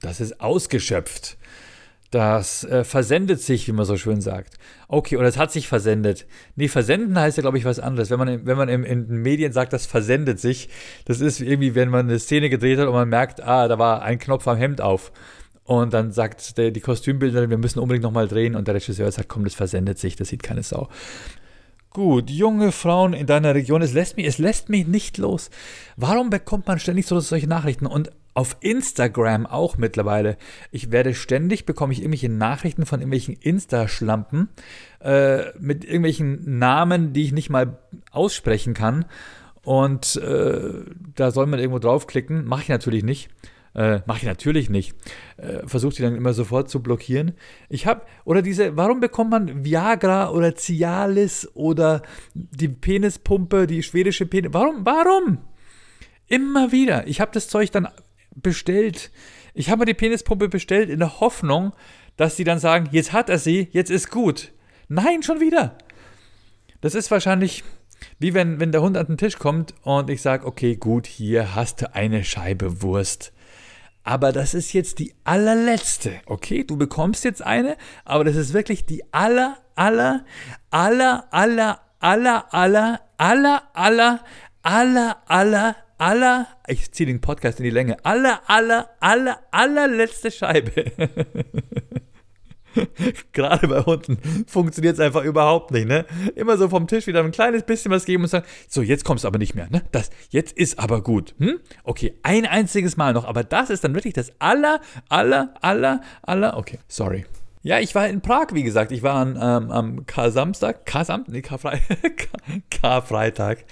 Das 0.00 0.20
ist 0.20 0.40
ausgeschöpft. 0.40 1.38
Das 2.10 2.64
äh, 2.64 2.84
versendet 2.84 3.42
sich, 3.42 3.68
wie 3.68 3.72
man 3.72 3.84
so 3.84 3.98
schön 3.98 4.22
sagt. 4.22 4.54
Okay, 4.88 5.18
oder 5.18 5.28
es 5.28 5.36
hat 5.36 5.52
sich 5.52 5.68
versendet. 5.68 6.26
Nee, 6.56 6.68
versenden 6.68 7.18
heißt 7.18 7.36
ja, 7.36 7.42
glaube 7.42 7.58
ich, 7.58 7.66
was 7.66 7.78
anderes. 7.78 8.08
Wenn 8.08 8.18
man, 8.18 8.46
wenn 8.46 8.56
man 8.56 8.70
in, 8.70 8.82
in 8.84 9.08
den 9.08 9.18
Medien 9.18 9.52
sagt, 9.52 9.74
das 9.74 9.84
versendet 9.84 10.40
sich, 10.40 10.70
das 11.04 11.20
ist 11.20 11.40
irgendwie, 11.40 11.74
wenn 11.74 11.90
man 11.90 12.08
eine 12.08 12.18
Szene 12.18 12.48
gedreht 12.48 12.78
hat 12.78 12.86
und 12.86 12.94
man 12.94 13.10
merkt, 13.10 13.42
ah, 13.42 13.68
da 13.68 13.78
war 13.78 14.02
ein 14.02 14.18
Knopf 14.18 14.48
am 14.48 14.56
Hemd 14.56 14.80
auf. 14.80 15.12
Und 15.64 15.92
dann 15.92 16.12
sagt 16.12 16.56
der, 16.56 16.70
die 16.70 16.80
Kostümbildnerin, 16.80 17.50
wir 17.50 17.58
müssen 17.58 17.78
unbedingt 17.78 18.04
nochmal 18.04 18.26
drehen. 18.26 18.56
Und 18.56 18.68
der 18.68 18.74
Regisseur 18.74 19.12
sagt, 19.12 19.28
komm, 19.28 19.44
das 19.44 19.54
versendet 19.54 19.98
sich, 19.98 20.16
das 20.16 20.28
sieht 20.28 20.42
keine 20.42 20.62
Sau. 20.62 20.88
Gut, 21.90 22.30
junge 22.30 22.72
Frauen 22.72 23.12
in 23.12 23.26
deiner 23.26 23.54
Region, 23.54 23.82
es 23.82 23.92
lässt 23.92 24.16
mich, 24.16 24.26
es 24.26 24.38
lässt 24.38 24.70
mich 24.70 24.86
nicht 24.86 25.18
los. 25.18 25.50
Warum 25.96 26.30
bekommt 26.30 26.66
man 26.66 26.78
ständig 26.78 27.06
so 27.06 27.20
solche 27.20 27.48
Nachrichten? 27.48 27.86
Und 27.86 28.10
auf 28.38 28.56
Instagram 28.60 29.46
auch 29.46 29.78
mittlerweile. 29.78 30.36
Ich 30.70 30.92
werde 30.92 31.12
ständig, 31.12 31.66
bekomme 31.66 31.92
ich 31.92 31.98
irgendwelche 31.98 32.28
Nachrichten 32.28 32.86
von 32.86 33.00
irgendwelchen 33.00 33.34
Insta-Schlampen 33.34 34.48
äh, 35.00 35.58
mit 35.58 35.84
irgendwelchen 35.84 36.56
Namen, 36.60 37.12
die 37.12 37.24
ich 37.24 37.32
nicht 37.32 37.50
mal 37.50 37.80
aussprechen 38.12 38.74
kann. 38.74 39.06
Und 39.64 40.14
äh, 40.22 40.84
da 41.16 41.32
soll 41.32 41.46
man 41.46 41.58
irgendwo 41.58 41.80
draufklicken. 41.80 42.44
Mache 42.44 42.62
ich 42.62 42.68
natürlich 42.68 43.02
nicht. 43.02 43.28
Äh, 43.74 44.02
Mache 44.06 44.18
ich 44.18 44.26
natürlich 44.26 44.70
nicht. 44.70 44.94
Äh, 45.36 45.66
Versuche 45.66 45.96
die 45.96 46.02
dann 46.02 46.14
immer 46.14 46.32
sofort 46.32 46.70
zu 46.70 46.80
blockieren. 46.80 47.32
Ich 47.68 47.86
habe, 47.86 48.02
oder 48.24 48.40
diese, 48.40 48.76
warum 48.76 49.00
bekommt 49.00 49.32
man 49.32 49.64
Viagra 49.64 50.30
oder 50.30 50.54
Cialis 50.54 51.50
oder 51.54 52.02
die 52.34 52.68
Penispumpe, 52.68 53.66
die 53.66 53.82
schwedische 53.82 54.26
Penis, 54.26 54.52
warum, 54.52 54.86
warum? 54.86 55.38
Immer 56.28 56.70
wieder. 56.70 57.08
Ich 57.08 57.20
habe 57.20 57.32
das 57.32 57.48
Zeug 57.48 57.72
dann 57.72 57.88
bestellt. 58.34 59.10
Ich 59.54 59.70
habe 59.70 59.84
die 59.84 59.94
Penispumpe 59.94 60.48
bestellt 60.48 60.90
in 60.90 61.00
der 61.00 61.20
Hoffnung, 61.20 61.72
dass 62.16 62.36
sie 62.36 62.44
dann 62.44 62.58
sagen, 62.58 62.88
jetzt 62.92 63.12
hat 63.12 63.28
er 63.28 63.38
sie, 63.38 63.68
jetzt 63.72 63.90
ist 63.90 64.10
gut. 64.10 64.52
Nein, 64.88 65.22
schon 65.22 65.40
wieder. 65.40 65.78
Das 66.80 66.94
ist 66.94 67.10
wahrscheinlich 67.10 67.64
wie 68.18 68.34
wenn, 68.34 68.60
wenn 68.60 68.72
der 68.72 68.82
Hund 68.82 68.96
an 68.96 69.06
den 69.06 69.18
Tisch 69.18 69.38
kommt 69.38 69.74
und 69.82 70.10
ich 70.10 70.22
sage, 70.22 70.46
okay, 70.46 70.76
gut, 70.76 71.06
hier 71.06 71.54
hast 71.54 71.82
du 71.82 71.94
eine 71.94 72.24
Scheibe 72.24 72.82
Wurst. 72.82 73.32
Aber 74.04 74.32
das 74.32 74.54
ist 74.54 74.72
jetzt 74.72 75.00
die 75.00 75.14
allerletzte. 75.24 76.12
Okay, 76.26 76.64
du 76.64 76.76
bekommst 76.76 77.24
jetzt 77.24 77.42
eine, 77.42 77.76
aber 78.04 78.24
das 78.24 78.36
ist 78.36 78.54
wirklich 78.54 78.86
die 78.86 79.12
aller, 79.12 79.58
aller, 79.74 80.24
aller, 80.70 81.26
aller, 81.30 81.80
aller, 82.00 82.54
aller, 82.54 83.00
aller, 83.18 83.62
aller, 83.74 84.20
aller, 84.62 85.16
aller, 85.26 85.76
aller, 85.98 86.46
ich 86.66 86.92
ziehe 86.92 87.06
den 87.06 87.20
Podcast 87.20 87.58
in 87.58 87.64
die 87.64 87.70
Länge, 87.70 87.96
aller, 88.04 88.40
aller, 88.46 88.88
aller, 89.00 89.38
allerletzte 89.50 90.30
Scheibe. 90.30 90.84
Gerade 93.32 93.66
bei 93.66 93.80
Hunden 93.80 94.18
funktioniert 94.46 94.94
es 94.94 95.00
einfach 95.00 95.24
überhaupt 95.24 95.72
nicht, 95.72 95.88
ne? 95.88 96.04
Immer 96.36 96.56
so 96.56 96.68
vom 96.68 96.86
Tisch 96.86 97.06
wieder 97.06 97.24
ein 97.24 97.32
kleines 97.32 97.64
bisschen 97.64 97.90
was 97.90 98.04
geben 98.04 98.24
und 98.24 98.28
sagen, 98.28 98.46
so, 98.68 98.82
jetzt 98.82 99.04
kommst 99.04 99.24
du 99.24 99.28
aber 99.28 99.38
nicht 99.38 99.54
mehr, 99.54 99.68
ne? 99.70 99.82
Das, 99.90 100.10
jetzt 100.30 100.56
ist 100.56 100.78
aber 100.78 101.02
gut, 101.02 101.34
hm? 101.38 101.58
Okay, 101.84 102.14
ein 102.22 102.46
einziges 102.46 102.96
Mal 102.96 103.14
noch, 103.14 103.24
aber 103.24 103.42
das 103.42 103.70
ist 103.70 103.84
dann 103.84 103.94
wirklich 103.94 104.14
das 104.14 104.32
aller, 104.38 104.80
aller, 105.08 105.54
aller, 105.60 106.02
aller, 106.22 106.56
okay, 106.56 106.78
sorry. 106.86 107.24
Ja, 107.62 107.80
ich 107.80 107.94
war 107.94 108.08
in 108.08 108.20
Prag, 108.20 108.48
wie 108.52 108.62
gesagt. 108.62 108.92
Ich 108.92 109.02
war 109.02 109.16
an, 109.16 109.30
ähm, 109.30 109.70
am 109.70 110.06
Kar-Samstag, 110.06 110.86
Kar-Samstag, 110.86 111.32
nee, 111.32 111.42
Kar-Freitag, 111.42 112.28
Kar-Freitag 112.70 113.64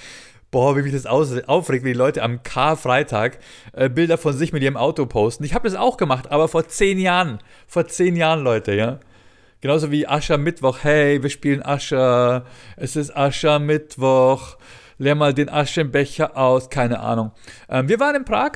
boah, 0.50 0.76
wie 0.76 0.82
mich 0.82 0.92
das 0.92 1.06
aufregt, 1.06 1.84
wie 1.84 1.92
die 1.92 1.98
Leute 1.98 2.22
am 2.22 2.42
Karfreitag 2.42 3.38
äh, 3.72 3.88
Bilder 3.88 4.18
von 4.18 4.36
sich 4.36 4.52
mit 4.52 4.62
ihrem 4.62 4.76
Auto 4.76 5.06
posten. 5.06 5.44
Ich 5.44 5.54
habe 5.54 5.68
das 5.68 5.78
auch 5.78 5.96
gemacht, 5.96 6.30
aber 6.30 6.48
vor 6.48 6.66
zehn 6.68 6.98
Jahren. 6.98 7.38
Vor 7.66 7.86
zehn 7.86 8.16
Jahren, 8.16 8.42
Leute, 8.42 8.74
ja. 8.74 9.00
Genauso 9.60 9.90
wie 9.90 10.06
Aschermittwoch. 10.06 10.78
Hey, 10.82 11.22
wir 11.22 11.30
spielen 11.30 11.64
Ascher. 11.64 12.44
Es 12.76 12.94
ist 12.94 13.16
Aschermittwoch. 13.16 14.58
Leer 14.98 15.14
mal 15.14 15.34
den 15.34 15.48
Aschenbecher 15.48 16.36
aus. 16.36 16.70
Keine 16.70 17.00
Ahnung. 17.00 17.32
Ähm, 17.68 17.88
wir 17.88 17.98
waren 17.98 18.16
in 18.16 18.24
Prag. 18.24 18.52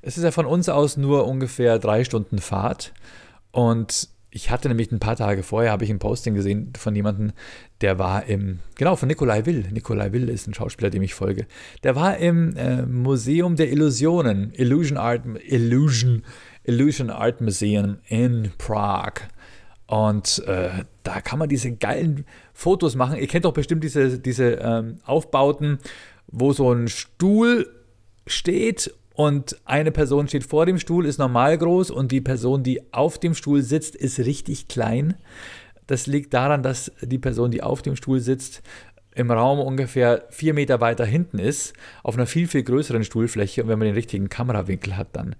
Es 0.00 0.16
ist 0.16 0.24
ja 0.24 0.30
von 0.30 0.46
uns 0.46 0.68
aus 0.68 0.96
nur 0.96 1.26
ungefähr 1.26 1.78
drei 1.78 2.04
Stunden 2.04 2.38
Fahrt. 2.38 2.92
Und 3.50 4.08
ich 4.30 4.50
hatte 4.50 4.68
nämlich 4.68 4.92
ein 4.92 5.00
paar 5.00 5.16
Tage 5.16 5.42
vorher, 5.42 5.72
habe 5.72 5.84
ich 5.84 5.90
ein 5.90 5.98
Posting 5.98 6.34
gesehen 6.34 6.72
von 6.76 6.94
jemandem, 6.94 7.32
der 7.80 7.98
war 7.98 8.26
im, 8.26 8.58
genau, 8.76 8.94
von 8.94 9.08
Nikolai 9.08 9.46
Will. 9.46 9.66
Nikolai 9.72 10.12
Will 10.12 10.28
ist 10.28 10.46
ein 10.46 10.54
Schauspieler, 10.54 10.90
dem 10.90 11.02
ich 11.02 11.14
folge. 11.14 11.46
Der 11.82 11.96
war 11.96 12.18
im 12.18 12.54
äh, 12.56 12.82
Museum 12.82 13.56
der 13.56 13.70
Illusionen, 13.70 14.52
Illusion 14.54 14.98
Art, 14.98 15.22
Illusion, 15.46 16.24
Illusion 16.64 17.10
Art 17.10 17.40
Museum 17.40 17.98
in 18.06 18.52
Prag. 18.58 19.14
Und 19.86 20.42
äh, 20.46 20.84
da 21.02 21.22
kann 21.22 21.38
man 21.38 21.48
diese 21.48 21.72
geilen 21.72 22.26
Fotos 22.52 22.94
machen. 22.94 23.18
Ihr 23.18 23.26
kennt 23.26 23.46
doch 23.46 23.54
bestimmt 23.54 23.82
diese, 23.82 24.18
diese 24.18 24.58
ähm, 24.60 24.98
Aufbauten, 25.06 25.78
wo 26.26 26.52
so 26.52 26.70
ein 26.70 26.88
Stuhl 26.88 27.66
steht 28.26 28.92
und 29.18 29.56
eine 29.64 29.90
Person 29.90 30.28
steht 30.28 30.44
vor 30.44 30.64
dem 30.64 30.78
Stuhl, 30.78 31.04
ist 31.04 31.18
normal 31.18 31.58
groß 31.58 31.90
und 31.90 32.12
die 32.12 32.20
Person, 32.20 32.62
die 32.62 32.92
auf 32.92 33.18
dem 33.18 33.34
Stuhl 33.34 33.62
sitzt, 33.62 33.96
ist 33.96 34.20
richtig 34.20 34.68
klein. 34.68 35.14
Das 35.88 36.06
liegt 36.06 36.34
daran, 36.34 36.62
dass 36.62 36.92
die 37.00 37.18
Person, 37.18 37.50
die 37.50 37.60
auf 37.60 37.82
dem 37.82 37.96
Stuhl 37.96 38.20
sitzt, 38.20 38.62
im 39.16 39.32
Raum 39.32 39.58
ungefähr 39.58 40.24
vier 40.30 40.54
Meter 40.54 40.80
weiter 40.80 41.04
hinten 41.04 41.40
ist, 41.40 41.72
auf 42.04 42.14
einer 42.14 42.28
viel, 42.28 42.46
viel 42.46 42.62
größeren 42.62 43.02
Stuhlfläche. 43.02 43.64
Und 43.64 43.68
wenn 43.68 43.80
man 43.80 43.86
den 43.86 43.96
richtigen 43.96 44.28
Kamerawinkel 44.28 44.96
hat, 44.96 45.08
dann, 45.14 45.34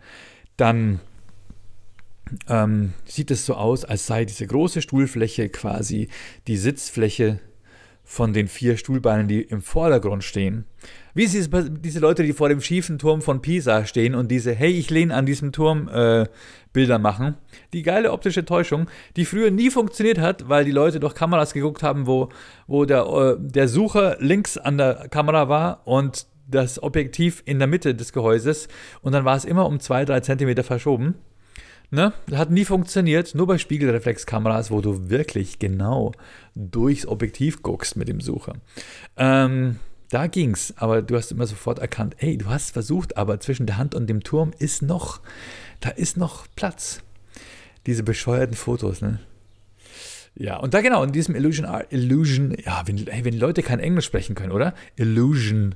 dann 0.56 0.98
ähm, 2.48 2.94
sieht 3.04 3.30
es 3.30 3.46
so 3.46 3.54
aus, 3.54 3.84
als 3.84 4.08
sei 4.08 4.24
diese 4.24 4.48
große 4.48 4.82
Stuhlfläche 4.82 5.50
quasi 5.50 6.08
die 6.48 6.56
Sitzfläche 6.56 7.38
von 8.02 8.32
den 8.32 8.48
vier 8.48 8.76
Stuhlbeinen, 8.76 9.28
die 9.28 9.42
im 9.42 9.62
Vordergrund 9.62 10.24
stehen. 10.24 10.64
Wie 11.18 11.24
ist 11.24 11.34
es 11.34 11.50
diese 11.80 11.98
Leute, 11.98 12.22
die 12.22 12.32
vor 12.32 12.48
dem 12.48 12.60
schiefen 12.60 12.96
Turm 12.96 13.22
von 13.22 13.42
Pisa 13.42 13.84
stehen 13.86 14.14
und 14.14 14.30
diese 14.30 14.54
Hey, 14.54 14.70
ich 14.70 14.88
lehne 14.88 15.12
an 15.12 15.26
diesem 15.26 15.50
Turm 15.50 15.88
äh, 15.88 16.26
Bilder 16.72 17.00
machen. 17.00 17.34
Die 17.72 17.82
geile 17.82 18.12
optische 18.12 18.44
Täuschung, 18.44 18.86
die 19.16 19.24
früher 19.24 19.50
nie 19.50 19.70
funktioniert 19.70 20.20
hat, 20.20 20.48
weil 20.48 20.64
die 20.64 20.70
Leute 20.70 21.00
durch 21.00 21.16
Kameras 21.16 21.54
geguckt 21.54 21.82
haben, 21.82 22.06
wo, 22.06 22.28
wo 22.68 22.84
der, 22.84 23.04
äh, 23.04 23.36
der 23.36 23.66
Sucher 23.66 24.16
links 24.20 24.58
an 24.58 24.78
der 24.78 25.08
Kamera 25.10 25.48
war 25.48 25.88
und 25.88 26.28
das 26.46 26.80
Objektiv 26.80 27.42
in 27.46 27.58
der 27.58 27.66
Mitte 27.66 27.96
des 27.96 28.12
Gehäuses 28.12 28.68
und 29.02 29.10
dann 29.10 29.24
war 29.24 29.36
es 29.36 29.44
immer 29.44 29.66
um 29.66 29.80
zwei, 29.80 30.04
drei 30.04 30.20
Zentimeter 30.20 30.62
verschoben. 30.62 31.16
Ne? 31.90 32.12
Hat 32.32 32.52
nie 32.52 32.64
funktioniert, 32.64 33.34
nur 33.34 33.48
bei 33.48 33.58
Spiegelreflexkameras, 33.58 34.70
wo 34.70 34.80
du 34.82 35.10
wirklich 35.10 35.58
genau 35.58 36.12
durchs 36.54 37.06
Objektiv 37.06 37.62
guckst 37.62 37.96
mit 37.96 38.06
dem 38.06 38.20
Sucher. 38.20 38.52
Ähm, 39.16 39.80
da 40.10 40.26
ging's, 40.26 40.72
aber 40.76 41.02
du 41.02 41.16
hast 41.16 41.32
immer 41.32 41.46
sofort 41.46 41.78
erkannt, 41.78 42.16
ey, 42.18 42.38
du 42.38 42.46
hast 42.46 42.70
versucht, 42.70 43.16
aber 43.16 43.40
zwischen 43.40 43.66
der 43.66 43.76
Hand 43.76 43.94
und 43.94 44.06
dem 44.08 44.22
Turm 44.22 44.52
ist 44.58 44.82
noch, 44.82 45.20
da 45.80 45.90
ist 45.90 46.16
noch 46.16 46.46
Platz. 46.56 47.00
Diese 47.86 48.02
bescheuerten 48.02 48.56
Fotos, 48.56 49.00
ne? 49.00 49.20
Ja, 50.34 50.56
und 50.58 50.72
da 50.72 50.82
genau, 50.82 51.02
in 51.02 51.12
diesem 51.12 51.34
Illusion 51.34 51.66
Illusion, 51.90 52.56
ja, 52.64 52.82
wenn, 52.86 52.96
hey, 52.98 53.24
wenn 53.24 53.38
Leute 53.38 53.62
kein 53.62 53.80
Englisch 53.80 54.06
sprechen 54.06 54.34
können, 54.34 54.52
oder? 54.52 54.72
Illusion. 54.96 55.74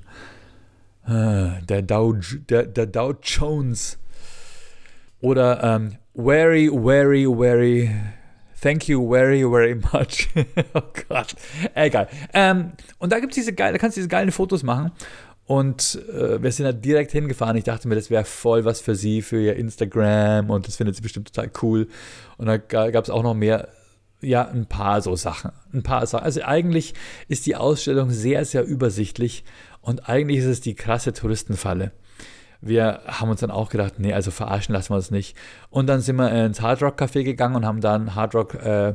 Äh, 1.04 1.62
der 1.68 1.82
Dow, 1.82 2.14
der, 2.48 2.66
der 2.66 2.86
Dow 2.86 3.14
Jones. 3.22 3.98
Oder 5.20 5.62
ähm, 5.62 5.96
very, 6.14 6.70
very, 6.72 7.26
very, 7.26 7.90
thank 8.62 8.88
you 8.88 9.07
very, 9.11 9.42
very 9.42 9.75
much. 9.75 10.28
oh 10.75 10.83
Gott, 11.09 11.35
egal. 11.75 12.09
Ähm, 12.33 12.73
und 12.99 13.12
da 13.12 13.19
gibt's 13.19 13.35
diese 13.35 13.52
geile, 13.52 13.73
da 13.73 13.78
kannst 13.78 13.97
du 13.97 14.00
diese 14.00 14.09
geilen 14.09 14.33
Fotos 14.33 14.62
machen. 14.62 14.92
Und 15.45 16.00
äh, 16.09 16.40
wir 16.42 16.52
sind 16.52 16.64
da 16.64 16.73
direkt 16.73 17.11
hingefahren. 17.11 17.57
Ich 17.57 17.64
dachte 17.64 17.88
mir, 17.88 17.97
das 17.97 18.11
wäre 18.11 18.25
voll 18.25 18.64
was 18.64 18.81
für 18.81 18.95
sie, 18.95 19.21
für 19.21 19.40
ihr 19.40 19.57
Instagram 19.57 20.49
und 20.49 20.69
das 20.69 20.76
findet 20.76 20.97
sie 20.97 21.02
bestimmt 21.02 21.35
total 21.35 21.50
cool. 21.62 21.88
Und 22.38 22.47
da 22.47 22.57
gab 22.57 23.04
es 23.04 23.11
auch 23.11 23.25
noch 23.25 23.35
mehr, 23.35 23.69
ja, 24.21 24.49
ein 24.49 24.66
paar 24.66 25.02
so 25.02 25.16
Sachen. 25.16 25.50
Ein 25.75 25.83
paar 25.83 26.07
Sachen. 26.07 26.25
Also 26.25 26.42
eigentlich 26.42 26.95
ist 27.28 27.45
die 27.47 27.57
Ausstellung 27.57 28.11
sehr, 28.11 28.45
sehr 28.45 28.64
übersichtlich 28.64 29.45
und 29.81 30.09
eigentlich 30.09 30.38
ist 30.38 30.47
es 30.47 30.61
die 30.61 30.76
krasse 30.76 31.12
Touristenfalle 31.12 31.90
wir 32.62 33.00
haben 33.07 33.28
uns 33.28 33.40
dann 33.40 33.50
auch 33.50 33.69
gedacht, 33.69 33.95
nee, 33.99 34.12
also 34.12 34.31
verarschen 34.31 34.73
lassen 34.75 34.90
wir 34.90 34.97
uns 34.97 35.11
nicht. 35.11 35.37
Und 35.69 35.88
dann 35.88 36.00
sind 36.00 36.16
wir 36.16 36.31
ins 36.33 36.62
Hard 36.62 36.83
Rock 36.83 37.00
Café 37.00 37.25
gegangen 37.25 37.57
und 37.57 37.66
haben 37.66 37.81
dann 37.81 38.14
Hard 38.14 38.35
Rock 38.35 38.54
äh, 38.54 38.95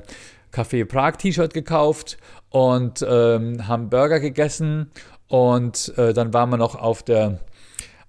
Café 0.53 0.85
Prag 0.85 1.17
T-Shirt 1.17 1.53
gekauft 1.53 2.17
und 2.49 3.05
ähm, 3.07 3.67
haben 3.67 3.89
Burger 3.89 4.19
gegessen 4.19 4.89
und 5.27 5.93
äh, 5.97 6.13
dann 6.13 6.33
waren 6.33 6.49
wir 6.49 6.57
noch 6.57 6.75
auf 6.75 7.03
der 7.03 7.39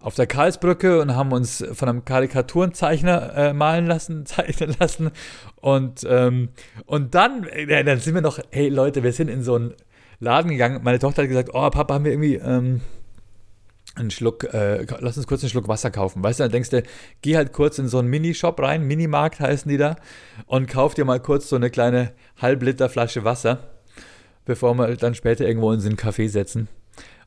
auf 0.01 0.15
der 0.15 0.29
Karlsbrücke 0.29 1.01
und 1.01 1.17
haben 1.17 1.33
uns 1.33 1.65
von 1.73 1.89
einem 1.89 2.05
Karikaturenzeichner 2.05 3.35
äh, 3.35 3.53
malen 3.53 3.87
lassen, 3.87 4.27
zeichnen 4.27 4.77
lassen. 4.79 5.11
Und, 5.57 6.07
ähm, 6.09 6.51
und 6.87 7.17
dann, 7.17 7.45
äh, 7.49 7.83
dann 7.83 7.99
sind 7.99 8.15
wir 8.15 8.23
noch, 8.23 8.39
hey 8.51 8.69
Leute, 8.69 9.03
wir 9.03 9.13
sind 9.13 9.29
in 9.29 9.43
so 9.43 9.57
einen 9.57 9.75
Laden 10.21 10.53
gegangen. 10.53 10.83
Meine 10.85 11.01
Tochter 11.01 11.23
hat 11.23 11.29
gesagt, 11.29 11.51
oh 11.53 11.69
Papa, 11.71 11.95
haben 11.95 12.05
wir 12.05 12.13
irgendwie 12.13 12.37
ähm, 12.37 12.81
einen 13.95 14.11
Schluck, 14.11 14.45
äh, 14.45 14.87
lass 15.01 15.17
uns 15.17 15.27
kurz 15.27 15.43
einen 15.43 15.51
Schluck 15.51 15.69
Wasser 15.69 15.91
kaufen. 15.91 16.23
Weißt 16.23 16.41
du, 16.41 16.45
dann 16.45 16.53
denkst 16.53 16.71
du, 16.71 16.83
geh 17.23 17.37
halt 17.37 17.53
kurz 17.53 17.79
in 17.79 17.89
so 17.89 17.99
einen 17.99 18.09
Minishop 18.09 18.61
rein, 18.61 18.87
Minimarkt 18.87 19.41
heißen 19.41 19.69
die 19.69 19.77
da, 19.77 19.97
und 20.47 20.69
kauf 20.69 20.95
dir 20.95 21.05
mal 21.05 21.21
kurz 21.21 21.49
so 21.49 21.57
eine 21.57 21.71
kleine 21.71 22.13
Halbliter 22.41 22.89
Flasche 22.89 23.25
Wasser, 23.25 23.71
bevor 24.45 24.75
wir 24.75 24.97
dann 24.97 25.15
später 25.15 25.47
irgendwo 25.47 25.73
in 25.73 25.81
so 25.81 25.89
einen 25.89 25.97
Café 25.97 26.29
setzen. 26.29 26.69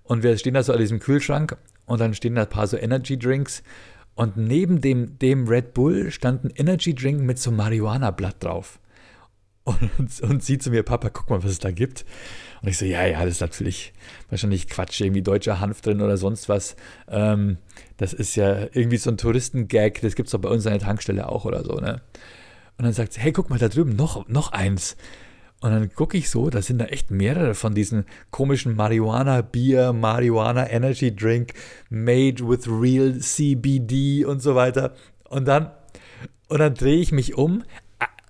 Und 0.04 0.24
wir 0.24 0.38
stehen 0.38 0.54
da 0.54 0.64
so 0.64 0.74
an 0.74 0.80
diesem 0.80 1.00
Kühlschrank 1.00 1.58
und 1.86 2.00
dann 2.02 2.14
stehen 2.14 2.36
da 2.36 2.44
ein 2.44 2.50
paar 2.50 2.68
so 2.68 2.78
Energy 2.78 3.18
Drinks 3.18 3.64
und 4.16 4.38
neben 4.38 4.82
dem, 4.82 5.18
dem 5.20 5.48
Red 5.48 5.74
Bull 5.74 6.12
stand 6.12 6.44
ein 6.44 6.52
Energy 6.56 6.94
Drink 6.94 7.22
mit 7.22 7.40
so 7.40 7.52
Marihuana-Blatt 7.52 8.44
drauf. 8.44 8.80
Und, 9.64 10.22
und 10.22 10.44
sie 10.44 10.58
zu 10.58 10.72
mir, 10.72 10.84
Papa, 10.84 11.10
guck 11.10 11.30
mal, 11.30 11.44
was 11.44 11.52
es 11.52 11.60
da 11.60 11.72
gibt. 11.72 12.04
Und 12.62 12.70
ich 12.70 12.78
so, 12.78 12.86
ja, 12.86 13.06
ja, 13.06 13.24
das 13.24 13.36
ist 13.36 13.42
natürlich 13.42 13.94
wahrscheinlich 14.30 14.68
Quatsch, 14.68 15.02
irgendwie 15.02 15.22
deutscher 15.22 15.60
Hanf 15.60 15.82
drin 15.82 16.02
oder 16.02 16.18
sonst 16.18 16.50
was. 16.50 16.76
Ähm, 17.08 17.58
das 17.98 18.14
ist 18.14 18.36
ja 18.36 18.68
irgendwie 18.74 18.98
so 18.98 19.12
ein 19.12 19.18
Touristengag, 19.18 20.02
das 20.02 20.16
gibt 20.16 20.28
es 20.28 20.32
doch 20.32 20.40
bei 20.40 20.50
uns 20.50 20.66
an 20.66 20.74
der 20.74 20.82
Tankstelle 20.82 21.30
auch 21.30 21.46
oder 21.46 21.64
so, 21.64 21.76
ne? 21.76 22.02
Und 22.78 22.86
dann 22.86 22.94
sagt 22.94 23.14
sie, 23.14 23.20
hey, 23.20 23.32
guck 23.32 23.52
mal, 23.52 23.60
da 23.60 23.70
drüben 23.70 23.96
noch, 23.96 24.28
noch 24.28 24.52
eins. 24.52 24.98
Und 25.60 25.70
dann 25.70 25.94
gucke 25.94 26.18
ich 26.18 26.32
so, 26.32 26.50
da 26.50 26.64
sind 26.64 26.80
da 26.80 26.86
echt 26.86 27.12
mehrere 27.12 27.54
von 27.54 27.76
diesen 27.76 28.06
komischen 28.32 28.76
Marihuana-Bier, 28.76 29.94
Marihuana-Energy-Drink, 29.94 31.54
made 31.92 32.48
with 32.48 32.68
real 32.68 33.20
CBD 33.20 34.26
und 34.26 34.42
so 34.42 34.56
weiter. 34.56 34.96
Und 35.30 35.48
dann, 35.48 35.70
und 36.48 36.60
dann 36.60 36.74
drehe 36.74 37.00
ich 37.00 37.12
mich 37.12 37.36
um, 37.36 37.64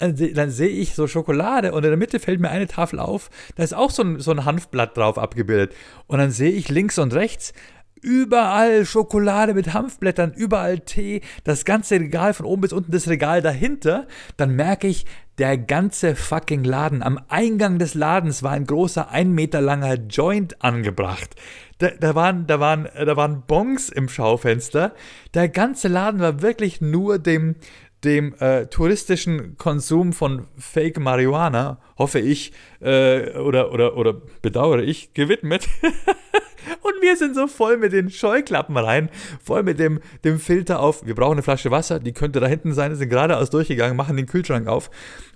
dann 0.01 0.49
sehe 0.49 0.69
ich 0.69 0.95
so 0.95 1.07
Schokolade 1.07 1.71
und 1.71 1.83
in 1.83 1.91
der 1.91 1.97
Mitte 1.97 2.19
fällt 2.19 2.39
mir 2.39 2.49
eine 2.49 2.67
Tafel 2.67 2.99
auf, 2.99 3.29
da 3.55 3.63
ist 3.63 3.73
auch 3.73 3.91
so 3.91 4.03
ein, 4.03 4.19
so 4.19 4.31
ein 4.31 4.45
Hanfblatt 4.45 4.97
drauf 4.97 5.17
abgebildet. 5.17 5.73
Und 6.07 6.19
dann 6.19 6.31
sehe 6.31 6.51
ich 6.51 6.69
links 6.69 6.97
und 6.97 7.13
rechts 7.13 7.53
überall 8.01 8.85
Schokolade 8.85 9.53
mit 9.53 9.73
Hanfblättern, 9.73 10.33
überall 10.33 10.79
Tee, 10.79 11.21
das 11.43 11.65
ganze 11.65 11.99
Regal 11.99 12.33
von 12.33 12.45
oben 12.45 12.61
bis 12.61 12.73
unten, 12.73 12.91
das 12.91 13.07
Regal 13.07 13.41
dahinter, 13.41 14.07
dann 14.37 14.55
merke 14.55 14.87
ich, 14.87 15.05
der 15.37 15.57
ganze 15.57 16.15
fucking 16.15 16.63
Laden, 16.63 17.01
am 17.01 17.19
Eingang 17.29 17.79
des 17.79 17.93
Ladens 17.95 18.43
war 18.43 18.51
ein 18.51 18.65
großer, 18.65 19.09
ein 19.09 19.31
Meter 19.31 19.61
langer 19.61 19.95
Joint 19.95 20.61
angebracht. 20.63 21.35
Da, 21.79 21.89
da, 21.99 22.13
waren, 22.13 22.45
da, 22.45 22.59
waren, 22.59 22.87
da 22.93 23.15
waren 23.15 23.43
Bongs 23.47 23.89
im 23.89 24.07
Schaufenster. 24.07 24.93
Der 25.33 25.49
ganze 25.49 25.87
Laden 25.87 26.19
war 26.19 26.41
wirklich 26.43 26.79
nur 26.79 27.17
dem, 27.17 27.55
dem 28.03 28.33
äh, 28.39 28.65
touristischen 28.67 29.57
Konsum 29.57 30.13
von 30.13 30.47
Fake 30.57 30.99
Marihuana, 30.99 31.79
hoffe 31.97 32.19
ich, 32.19 32.51
äh, 32.81 33.37
oder, 33.37 33.71
oder, 33.71 33.95
oder 33.95 34.13
bedauere 34.41 34.81
ich, 34.81 35.13
gewidmet. 35.13 35.67
Und 36.81 36.93
wir 37.01 37.15
sind 37.15 37.35
so 37.35 37.47
voll 37.47 37.77
mit 37.77 37.91
den 37.91 38.09
Scheuklappen 38.09 38.77
rein, 38.77 39.09
voll 39.43 39.63
mit 39.63 39.79
dem, 39.79 39.99
dem 40.23 40.39
Filter 40.39 40.79
auf, 40.79 41.05
wir 41.05 41.15
brauchen 41.15 41.33
eine 41.33 41.43
Flasche 41.43 41.71
Wasser, 41.71 41.99
die 41.99 42.13
könnte 42.13 42.39
da 42.39 42.47
hinten 42.47 42.73
sein, 42.73 42.95
sind 42.95 43.09
geradeaus 43.09 43.49
durchgegangen, 43.49 43.97
machen 43.97 44.17
den 44.17 44.27
Kühlschrank 44.27 44.67
auf 44.67 44.89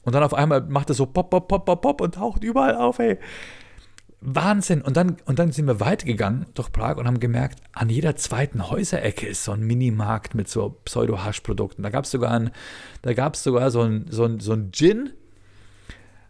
und 0.03 0.13
dann 0.13 0.23
auf 0.23 0.33
einmal 0.33 0.61
macht 0.61 0.89
es 0.89 0.97
so 0.97 1.05
pop, 1.05 1.29
pop, 1.29 1.47
pop, 1.47 1.65
pop, 1.65 1.81
pop 1.81 2.01
und 2.01 2.15
taucht 2.15 2.43
überall 2.43 2.75
auf, 2.75 2.99
ey. 2.99 3.17
Wahnsinn. 4.25 4.81
Und 4.81 4.97
dann, 4.97 5.17
und 5.25 5.39
dann 5.39 5.51
sind 5.51 5.67
wir 5.67 5.79
weitergegangen 5.79 6.47
durch 6.55 6.71
Prag 6.71 6.97
und 6.97 7.05
haben 7.05 7.19
gemerkt, 7.19 7.61
an 7.73 7.89
jeder 7.89 8.15
zweiten 8.15 8.69
Häuserecke 8.69 9.27
ist 9.27 9.43
so 9.43 9.51
ein 9.51 9.61
Minimarkt 9.61 10.33
mit 10.33 10.47
so 10.47 10.77
Pseudo-Hasch-Produkten. 10.85 11.83
Da 11.83 11.89
gab 11.89 12.05
es 12.05 12.11
sogar, 12.11 12.31
ein, 12.31 12.51
da 13.03 13.13
gab's 13.13 13.43
sogar 13.43 13.69
so 13.71 13.81
ein, 13.81 14.07
so, 14.09 14.25
ein, 14.25 14.39
so 14.39 14.53
ein 14.53 14.71
Gin, 14.71 15.11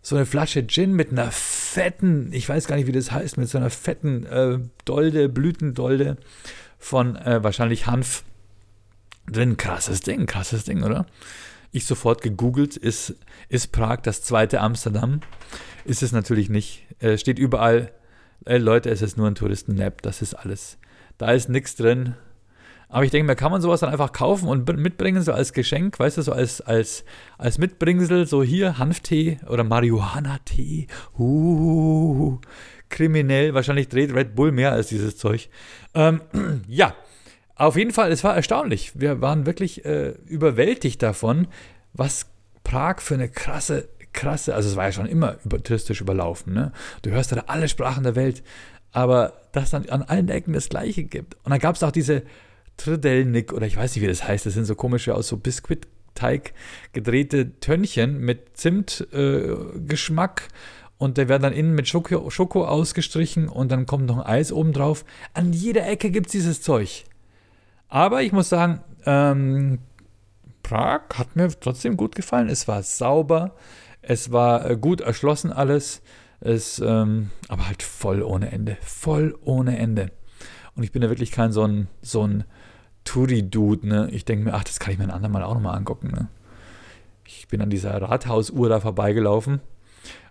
so 0.01 0.15
eine 0.15 0.25
Flasche 0.25 0.67
Gin 0.67 0.93
mit 0.93 1.11
einer 1.11 1.31
fetten, 1.31 2.31
ich 2.33 2.47
weiß 2.47 2.67
gar 2.67 2.75
nicht, 2.75 2.87
wie 2.87 2.91
das 2.91 3.11
heißt, 3.11 3.37
mit 3.37 3.49
so 3.49 3.57
einer 3.57 3.69
fetten 3.69 4.25
äh, 4.25 4.59
Dolde, 4.83 5.29
Blütendolde 5.29 6.17
von 6.77 7.15
äh, 7.15 7.43
wahrscheinlich 7.43 7.87
Hanf 7.87 8.23
drin. 9.25 9.57
Krasses 9.57 10.01
Ding, 10.01 10.25
krasses 10.25 10.65
Ding, 10.65 10.83
oder? 10.83 11.05
Ich 11.71 11.85
sofort 11.85 12.21
gegoogelt, 12.21 12.77
ist, 12.77 13.15
ist 13.49 13.71
Prag 13.71 14.01
das 14.01 14.21
zweite 14.21 14.61
Amsterdam? 14.61 15.21
Ist 15.85 16.03
es 16.03 16.11
natürlich 16.11 16.49
nicht. 16.49 16.84
Äh, 16.99 17.17
steht 17.17 17.39
überall, 17.39 17.91
ey 18.45 18.57
Leute, 18.57 18.89
es 18.89 19.01
ist 19.01 19.17
nur 19.17 19.27
ein 19.27 19.35
Touristen-Nap, 19.35 20.01
das 20.01 20.21
ist 20.21 20.33
alles. 20.33 20.77
Da 21.17 21.31
ist 21.31 21.49
nichts 21.49 21.75
drin. 21.75 22.15
Aber 22.87 23.03
ich 23.03 23.11
denke 23.11 23.27
mir, 23.27 23.35
kann 23.35 23.51
man 23.51 23.61
sowas 23.61 23.79
dann 23.79 23.89
einfach 23.89 24.11
kaufen 24.11 24.47
und 24.47 24.67
mitbringen, 24.77 25.21
so 25.21 25.33
als 25.33 25.53
Geschenk, 25.53 25.99
weißt 25.99 26.17
du, 26.17 26.21
so 26.21 26.31
als, 26.31 26.61
als, 26.61 27.03
als 27.37 27.57
Mitbringsel, 27.57 28.27
so 28.27 28.43
hier 28.43 28.77
Hanftee 28.77 29.39
oder 29.49 29.63
Marihuana-Tee. 29.63 30.87
Uh, 31.17 32.39
kriminell. 32.89 33.53
Wahrscheinlich 33.53 33.89
dreht 33.89 34.13
Red 34.13 34.35
Bull 34.35 34.51
mehr 34.51 34.71
als 34.71 34.87
dieses 34.87 35.17
Zeug. 35.17 35.49
Ähm, 35.93 36.21
ja, 36.67 36.95
auf 37.55 37.75
jeden 37.75 37.91
Fall, 37.91 38.11
es 38.11 38.23
war 38.23 38.35
erstaunlich. 38.35 38.91
Wir 38.95 39.21
waren 39.21 39.45
wirklich 39.45 39.85
äh, 39.85 40.09
überwältigt 40.27 41.01
davon, 41.01 41.47
was 41.93 42.27
Prag 42.63 42.99
für 42.99 43.13
eine 43.15 43.29
krasse 43.29 43.89
krasse, 44.15 44.55
also 44.55 44.69
es 44.69 44.75
war 44.75 44.85
ja 44.85 44.91
schon 44.91 45.05
immer 45.05 45.35
über, 45.45 45.61
touristisch 45.61 46.01
überlaufen, 46.01 46.53
ne? 46.53 46.71
Du 47.03 47.11
hörst 47.11 47.31
da 47.31 47.43
alle 47.47 47.67
Sprachen 47.67 48.03
der 48.03 48.15
Welt, 48.15 48.43
aber 48.91 49.33
dass 49.51 49.71
dann 49.71 49.87
an 49.89 50.01
allen 50.01 50.29
Ecken 50.29 50.53
das 50.53 50.69
Gleiche 50.69 51.03
gibt. 51.03 51.35
Und 51.43 51.51
dann 51.51 51.59
gab 51.59 51.75
es 51.75 51.83
auch 51.83 51.91
diese 51.91 52.23
Tridelnik, 52.77 53.53
oder 53.53 53.67
ich 53.67 53.77
weiß 53.77 53.93
nicht, 53.95 54.03
wie 54.03 54.07
das 54.07 54.27
heißt, 54.27 54.45
das 54.45 54.53
sind 54.53 54.65
so 54.65 54.75
komische, 54.75 55.13
aus 55.13 55.27
so 55.27 55.37
Biskuitteig 55.37 56.53
gedrehte 56.93 57.59
Tönnchen 57.59 58.19
mit 58.19 58.57
Zimtgeschmack. 58.57 60.41
Äh, 60.41 60.53
und 60.97 61.17
der 61.17 61.27
werden 61.27 61.43
dann 61.43 61.53
innen 61.53 61.75
mit 61.75 61.89
Schoko, 61.89 62.29
Schoko 62.29 62.65
ausgestrichen 62.65 63.49
und 63.49 63.69
dann 63.69 63.85
kommt 63.85 64.05
noch 64.05 64.17
ein 64.17 64.25
Eis 64.25 64.53
oben 64.53 64.71
drauf. 64.71 65.03
An 65.33 65.51
jeder 65.51 65.85
Ecke 65.87 66.09
gibt 66.09 66.27
es 66.27 66.31
dieses 66.31 66.61
Zeug. 66.61 67.03
Aber 67.89 68.23
ich 68.23 68.31
muss 68.31 68.47
sagen, 68.47 68.81
ähm, 69.05 69.79
Prag 70.63 71.01
hat 71.13 71.35
mir 71.35 71.49
trotzdem 71.59 71.97
gut 71.97 72.15
gefallen. 72.15 72.49
Es 72.49 72.67
war 72.67 72.81
sauber, 72.81 73.55
es 74.07 74.31
war 74.31 74.69
äh, 74.69 74.77
gut 74.77 75.01
erschlossen 75.01 75.51
alles. 75.51 76.01
Es, 76.39 76.79
ähm, 76.79 77.31
aber 77.47 77.67
halt 77.67 77.81
voll 77.81 78.21
ohne 78.21 78.51
Ende. 78.51 78.77
Voll 78.81 79.35
ohne 79.41 79.77
Ende. 79.77 80.11
Und 80.75 80.83
ich 80.83 80.91
bin 80.91 81.01
ja 81.01 81.09
wirklich 81.09 81.31
kein 81.31 81.51
so 81.51 81.63
ein, 81.63 81.87
so 82.01 82.25
ein 82.25 82.43
Touri-Dude, 83.05 83.87
ne? 83.87 84.09
Ich 84.11 84.25
denke 84.25 84.45
mir, 84.45 84.53
ach, 84.53 84.63
das 84.63 84.79
kann 84.79 84.91
ich 84.91 84.97
mir 84.99 85.05
ein 85.05 85.11
andermal 85.11 85.43
auch 85.43 85.53
nochmal 85.53 85.77
angucken, 85.77 86.09
ne? 86.09 86.27
Ich 87.25 87.47
bin 87.47 87.61
an 87.61 87.69
dieser 87.69 87.99
Rathausuhr 88.01 88.69
da 88.69 88.79
vorbeigelaufen, 88.79 89.61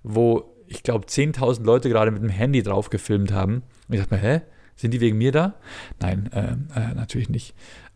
wo 0.02 0.54
ich 0.66 0.83
glaube 0.83 1.07
10.000 1.07 1.64
Leute 1.64 1.88
gerade 1.88 2.11
mit 2.11 2.23
dem 2.23 2.28
Handy 2.28 2.62
drauf 2.62 2.90
gefilmt 2.90 3.33
haben. 3.33 3.62
Und 3.88 3.95
ich 3.95 4.00
dachte 4.00 4.14
mir, 4.14 4.21
hä? 4.21 4.43
Sind 4.76 4.93
die 4.93 5.00
wegen 5.00 5.19
mir 5.19 5.31
da? 5.31 5.54
Nein, 6.00 6.31
äh, 6.33 6.57
äh, 6.78 6.95
natürlich 6.95 7.28
nicht. 7.28 7.54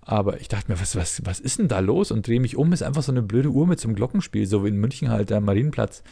Aber 0.09 0.41
ich 0.41 0.49
dachte 0.49 0.73
mir, 0.73 0.81
was, 0.81 0.97
was, 0.97 1.21
was 1.27 1.39
ist 1.39 1.59
denn 1.59 1.69
da 1.69 1.81
los? 1.81 2.11
Und 2.11 2.27
drehe 2.27 2.41
mich 2.41 2.57
um, 2.57 2.73
ist 2.73 2.83
einfach 2.83 3.03
so 3.03 3.13
eine 3.13 3.21
blöde 3.21 3.51
Uhr 3.51 3.67
mit 3.67 3.79
so 3.79 3.89
einem 3.89 3.95
Glockenspiel, 3.95 4.47
so 4.47 4.65
wie 4.65 4.69
in 4.69 4.79
München 4.79 5.11
halt, 5.11 5.29
der 5.29 5.43
Marienplatz. 5.43 6.03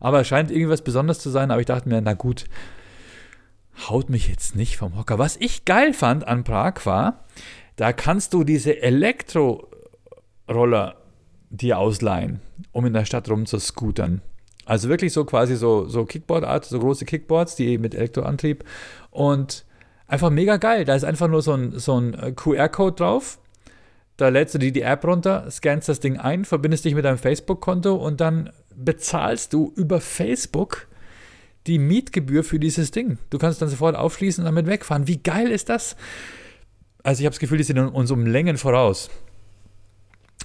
Aber 0.00 0.22
es 0.22 0.26
scheint 0.26 0.50
irgendwas 0.50 0.80
Besonderes 0.80 1.18
zu 1.18 1.28
sein, 1.28 1.50
aber 1.50 1.60
ich 1.60 1.66
dachte 1.66 1.86
mir, 1.86 2.00
na 2.00 2.14
gut, 2.14 2.46
haut 3.90 4.08
mich 4.08 4.26
jetzt 4.26 4.56
nicht 4.56 4.78
vom 4.78 4.96
Hocker. 4.96 5.18
Was 5.18 5.36
ich 5.36 5.66
geil 5.66 5.92
fand 5.92 6.26
an 6.26 6.44
Prag 6.44 6.86
war, 6.86 7.24
da 7.76 7.92
kannst 7.92 8.32
du 8.32 8.42
diese 8.42 8.80
Elektroroller 8.80 10.96
dir 11.50 11.78
ausleihen, 11.78 12.40
um 12.72 12.86
in 12.86 12.94
der 12.94 13.04
Stadt 13.04 13.28
rumzuscootern. 13.28 14.22
Also 14.64 14.88
wirklich 14.88 15.12
so 15.12 15.26
quasi 15.26 15.56
so, 15.56 15.86
so 15.88 16.06
Kickboard-Art, 16.06 16.64
so 16.64 16.78
große 16.78 17.04
Kickboards, 17.04 17.54
die 17.56 17.76
mit 17.76 17.94
Elektroantrieb. 17.94 18.64
Und 19.10 19.66
einfach 20.06 20.30
mega 20.30 20.56
geil. 20.56 20.86
Da 20.86 20.94
ist 20.94 21.04
einfach 21.04 21.28
nur 21.28 21.42
so 21.42 21.52
ein, 21.52 21.78
so 21.78 22.00
ein 22.00 22.34
QR-Code 22.34 22.96
drauf. 22.96 23.38
Da 24.22 24.28
lädst 24.28 24.54
du 24.54 24.58
dir 24.58 24.70
die 24.70 24.82
App 24.82 25.04
runter, 25.04 25.50
scannst 25.50 25.88
das 25.88 25.98
Ding 25.98 26.16
ein, 26.16 26.44
verbindest 26.44 26.84
dich 26.84 26.94
mit 26.94 27.04
deinem 27.04 27.18
Facebook-Konto 27.18 27.96
und 27.96 28.20
dann 28.20 28.50
bezahlst 28.72 29.52
du 29.52 29.72
über 29.74 30.00
Facebook 30.00 30.86
die 31.66 31.80
Mietgebühr 31.80 32.44
für 32.44 32.60
dieses 32.60 32.92
Ding. 32.92 33.18
Du 33.30 33.38
kannst 33.38 33.60
dann 33.60 33.68
sofort 33.68 33.96
aufschließen 33.96 34.44
und 34.44 34.44
damit 34.44 34.68
wegfahren. 34.68 35.08
Wie 35.08 35.16
geil 35.16 35.50
ist 35.50 35.70
das? 35.70 35.96
Also 37.02 37.18
ich 37.18 37.26
habe 37.26 37.32
das 37.32 37.40
Gefühl, 37.40 37.58
die 37.58 37.64
sind 37.64 37.80
uns 37.80 38.12
um 38.12 38.24
Längen 38.24 38.58
voraus, 38.58 39.10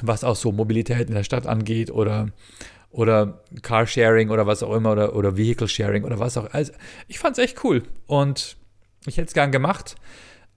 was 0.01 0.23
auch 0.23 0.35
so 0.35 0.51
Mobilität 0.51 1.07
in 1.09 1.13
der 1.13 1.23
Stadt 1.23 1.45
angeht 1.45 1.91
oder, 1.91 2.29
oder 2.89 3.43
Carsharing 3.61 4.31
oder 4.31 4.47
was 4.47 4.63
auch 4.63 4.73
immer 4.73 4.93
oder, 4.93 5.15
oder 5.15 5.37
Vehicle 5.37 5.67
Sharing 5.67 6.03
oder 6.03 6.17
was 6.17 6.35
auch. 6.35 6.51
Also 6.51 6.73
ich 7.07 7.19
fand 7.19 7.37
es 7.37 7.43
echt 7.43 7.63
cool 7.63 7.83
und 8.07 8.57
ich 9.05 9.17
hätte 9.17 9.27
es 9.27 9.33
gern 9.35 9.51
gemacht, 9.51 9.97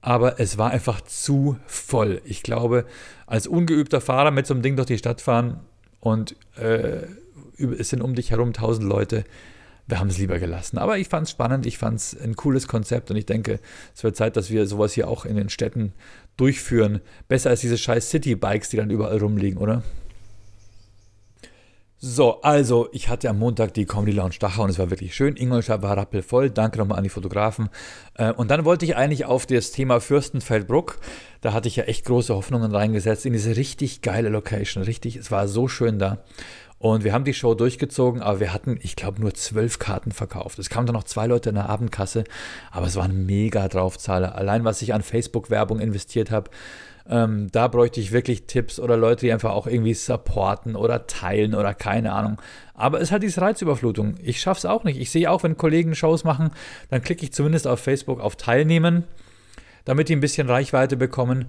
aber 0.03 0.41
es 0.41 0.59
war 0.59 0.71
einfach 0.71 1.01
zu 1.03 1.59
voll. 1.67 2.21
Ich 2.25 2.43
glaube, 2.43 2.87
als 3.27 3.47
ungeübter 3.47 4.01
Fahrer 4.01 4.31
mit 4.31 4.47
so 4.47 4.55
einem 4.55 4.63
Ding 4.63 4.77
durch 4.77 4.87
die 4.87 4.99
Stadt 4.99 5.21
fahren 5.21 5.61
und 6.01 6.37
äh, 6.57 7.03
es 7.79 7.91
sind 7.91 8.01
um 8.01 8.15
dich 8.15 8.31
herum 8.31 8.53
tausend 8.53 8.89
Leute, 8.89 9.25
wir 9.87 9.99
haben 9.99 10.09
es 10.09 10.19
lieber 10.19 10.39
gelassen. 10.39 10.79
Aber 10.79 10.99
ich 10.99 11.09
fand 11.09 11.27
es 11.27 11.33
spannend, 11.33 11.67
ich 11.67 11.77
fand 11.77 11.97
es 11.99 12.19
ein 12.19 12.37
cooles 12.37 12.69
Konzept 12.69 13.11
und 13.11 13.17
ich 13.17 13.27
denke, 13.27 13.61
es 13.95 14.03
wird 14.05 14.17
Zeit, 14.17 14.37
dass 14.37 14.49
wir 14.51 14.67
sowas 14.67 14.93
hier 14.93 15.09
auch 15.09 15.27
in 15.27 15.37
den 15.37 15.49
Städten 15.49 15.93
durchführen. 16.37 17.01
Besser 17.29 17.51
als 17.51 17.61
diese 17.61 17.77
scheiß 17.77 18.09
City-Bikes, 18.09 18.71
die 18.71 18.77
dann 18.77 18.91
überall 18.91 19.19
rumliegen, 19.19 19.59
oder? 19.59 19.83
So, 22.03 22.41
also 22.41 22.89
ich 22.93 23.11
hatte 23.11 23.29
am 23.29 23.39
Montag 23.39 23.75
die 23.75 23.85
Comedy 23.85 24.13
Lounge 24.13 24.37
Dachau 24.41 24.63
und 24.63 24.71
es 24.71 24.79
war 24.79 24.89
wirklich 24.89 25.15
schön. 25.15 25.37
Ingolstadt 25.37 25.83
war 25.83 25.99
rappelvoll. 25.99 26.49
Danke 26.49 26.79
nochmal 26.79 26.97
an 26.97 27.05
die 27.05 27.11
Fotografen. 27.11 27.69
Äh, 28.15 28.33
und 28.33 28.51
dann 28.51 28.65
wollte 28.65 28.87
ich 28.87 28.97
eigentlich 28.97 29.27
auf 29.27 29.45
das 29.45 29.71
Thema 29.71 30.01
Fürstenfeldbruck. 30.01 30.99
Da 31.43 31.53
hatte 31.53 31.69
ich 31.69 31.77
ja 31.77 31.85
echt 31.85 32.07
große 32.07 32.35
Hoffnungen 32.35 32.75
reingesetzt 32.75 33.27
in 33.27 33.35
diese 33.35 33.55
richtig 33.55 34.01
geile 34.01 34.31
Location. 34.31 34.83
Richtig, 34.83 35.17
es 35.17 35.31
war 35.31 35.47
so 35.47 35.69
schön 35.69 35.99
da. 35.99 36.25
Und 36.79 37.05
wir 37.05 37.13
haben 37.13 37.27
die 37.27 37.35
Show 37.35 37.53
durchgezogen, 37.53 38.23
aber 38.23 38.41
wir 38.41 38.55
hatten, 38.55 38.79
ich 38.81 38.97
glaube, 38.97 39.21
nur 39.21 39.35
zwölf 39.35 39.79
Karten 39.79 40.13
verkauft. 40.13 40.59
Es 40.59 40.71
kamen 40.71 40.87
dann 40.87 40.95
noch 40.95 41.05
zwei 41.05 41.27
Leute 41.27 41.51
in 41.51 41.57
der 41.57 41.69
Abendkasse, 41.69 42.25
aber 42.71 42.87
es 42.87 42.97
waren 42.97 43.27
mega 43.27 43.69
Draufzahler. 43.69 44.37
Allein, 44.37 44.65
was 44.65 44.81
ich 44.81 44.95
an 44.95 45.03
Facebook-Werbung 45.03 45.79
investiert 45.81 46.31
habe, 46.31 46.51
ähm, 47.09 47.49
da 47.53 47.69
bräuchte 47.69 48.01
ich 48.01 48.13
wirklich 48.13 48.47
Tipps 48.47 48.79
oder 48.79 48.97
Leute, 48.97 49.27
die 49.27 49.33
einfach 49.33 49.53
auch 49.53 49.67
irgendwie 49.67 49.95
supporten 49.95 50.77
oder 50.77 51.07
teilen 51.07 51.55
oder 51.55 51.75
keine 51.75 52.13
Ahnung. 52.13 52.41
Aber 52.75 53.01
es 53.01 53.11
hat 53.13 53.23
diese 53.23 53.41
Reizüberflutung. 53.41 54.15
Ich 54.23 54.41
schaffe 54.41 54.59
es 54.59 54.67
auch 54.67 54.85
nicht. 54.85 55.01
Ich 55.01 55.11
sehe 55.11 55.31
auch, 55.31 55.43
wenn 55.43 55.57
Kollegen 55.57 55.95
Shows 55.95 56.25
machen, 56.25 56.51
dann 56.89 57.03
klicke 57.03 57.25
ich 57.25 57.33
zumindest 57.33 57.67
auf 57.67 57.81
Facebook 57.81 58.21
auf 58.21 58.37
Teilnehmen, 58.37 59.05
damit 59.85 60.09
die 60.09 60.17
ein 60.17 60.21
bisschen 60.21 60.49
Reichweite 60.49 60.97
bekommen. 60.97 61.47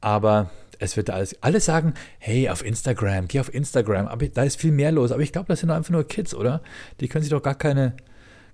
Aber 0.00 0.50
es 0.78 0.96
wird 0.96 1.10
alles, 1.10 1.36
alle 1.42 1.60
sagen, 1.60 1.94
hey, 2.18 2.48
auf 2.48 2.64
Instagram, 2.64 3.28
geh 3.28 3.40
auf 3.40 3.52
Instagram, 3.52 4.06
aber 4.06 4.28
da 4.28 4.42
ist 4.42 4.60
viel 4.60 4.72
mehr 4.72 4.92
los. 4.92 5.12
Aber 5.12 5.22
ich 5.22 5.32
glaube, 5.32 5.48
das 5.48 5.60
sind 5.60 5.70
einfach 5.70 5.90
nur 5.90 6.06
Kids, 6.06 6.34
oder? 6.34 6.60
Die 7.00 7.08
können 7.08 7.22
sich 7.22 7.30
doch 7.30 7.42
gar 7.42 7.54
keine, 7.54 7.94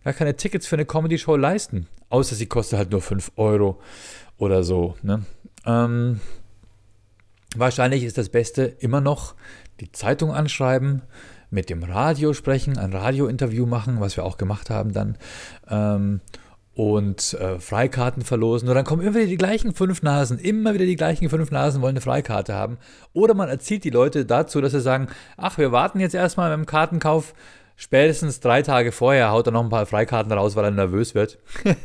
gar 0.05 0.13
keine 0.13 0.37
Tickets 0.37 0.67
für 0.67 0.77
eine 0.77 0.85
Comedy-Show 0.85 1.37
leisten. 1.37 1.87
Außer 2.09 2.35
sie 2.35 2.47
kostet 2.47 2.79
halt 2.79 2.91
nur 2.91 3.01
5 3.01 3.33
Euro 3.37 3.81
oder 4.37 4.63
so. 4.65 4.97
Ne? 5.03 5.25
Ähm, 5.67 6.21
wahrscheinlich 7.57 8.05
ist 8.05 8.19
das 8.19 8.29
Beste 8.29 8.65
immer 8.65 9.01
noch 9.01 9.35
die 9.81 9.93
Zeitung 9.93 10.33
anschreiben, 10.33 11.03
mit 11.51 11.69
dem 11.69 11.83
Radio 11.83 12.33
sprechen, 12.33 12.79
ein 12.79 12.93
Radiointerview 12.93 13.67
machen, 13.67 14.01
was 14.01 14.17
wir 14.17 14.25
auch 14.25 14.37
gemacht 14.37 14.71
haben 14.71 14.93
dann. 14.93 15.19
Ähm, 15.69 16.21
und 16.75 17.35
äh, 17.35 17.59
Freikarten 17.59 18.23
verlosen. 18.23 18.69
Und 18.69 18.75
dann 18.75 18.85
kommen 18.85 19.03
immer 19.03 19.17
wieder 19.17 19.27
die 19.27 19.37
gleichen 19.37 19.75
fünf 19.75 20.03
Nasen. 20.03 20.39
Immer 20.39 20.75
wieder 20.75 20.87
die 20.87 20.97
gleichen 20.97 21.29
fünf 21.29 21.51
Nasen 21.51 21.83
wollen 21.83 21.95
eine 21.95 22.01
Freikarte 22.01 22.55
haben. 22.55 22.79
Oder 23.13 23.35
man 23.35 23.49
erzieht 23.49 23.85
die 23.85 23.91
Leute 23.91 24.25
dazu, 24.25 24.61
dass 24.61 24.73
sie 24.73 24.81
sagen, 24.81 25.09
ach, 25.37 25.59
wir 25.59 25.73
warten 25.73 26.01
jetzt 26.01 26.15
erstmal 26.15 26.51
mit 26.51 26.65
dem 26.65 26.71
Kartenkauf. 26.71 27.35
Spätestens 27.77 28.41
drei 28.41 28.63
Tage 28.63 28.93
vorher 28.93 29.31
haut 29.31 29.47
er 29.47 29.53
noch 29.53 29.65
ein 29.65 29.69
paar 29.69 29.87
Freikarten 29.87 30.33
raus, 30.33 30.55
weil 30.55 30.67
er 30.67 30.71
nervös 30.71 31.15
wird. 31.15 31.39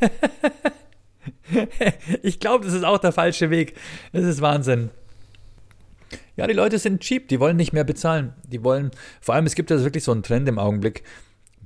ich 2.22 2.40
glaube, 2.40 2.66
das 2.66 2.74
ist 2.74 2.86
auch 2.86 3.00
der 3.00 3.12
falsche 3.12 3.50
Weg. 3.50 3.76
Das 4.14 4.24
ist 4.24 4.42
Wahnsinn. 4.42 4.92
Ja, 6.36 6.48
die 6.48 6.54
Leute 6.54 6.80
sind 6.80 7.02
cheap, 7.02 7.30
die 7.30 7.40
wollen 7.40 7.56
nicht 7.56 7.74
mehr 7.74 7.84
bezahlen. 7.84 8.34
Die 8.48 8.64
wollen, 8.64 8.92
vor 9.22 9.36
allem, 9.36 9.46
es 9.46 9.56
gibt 9.56 9.70
ja 9.70 9.82
wirklich 9.82 10.04
so 10.04 10.12
einen 10.12 10.24
Trend 10.24 10.50
im 10.50 10.60
Augenblick, 10.60 11.04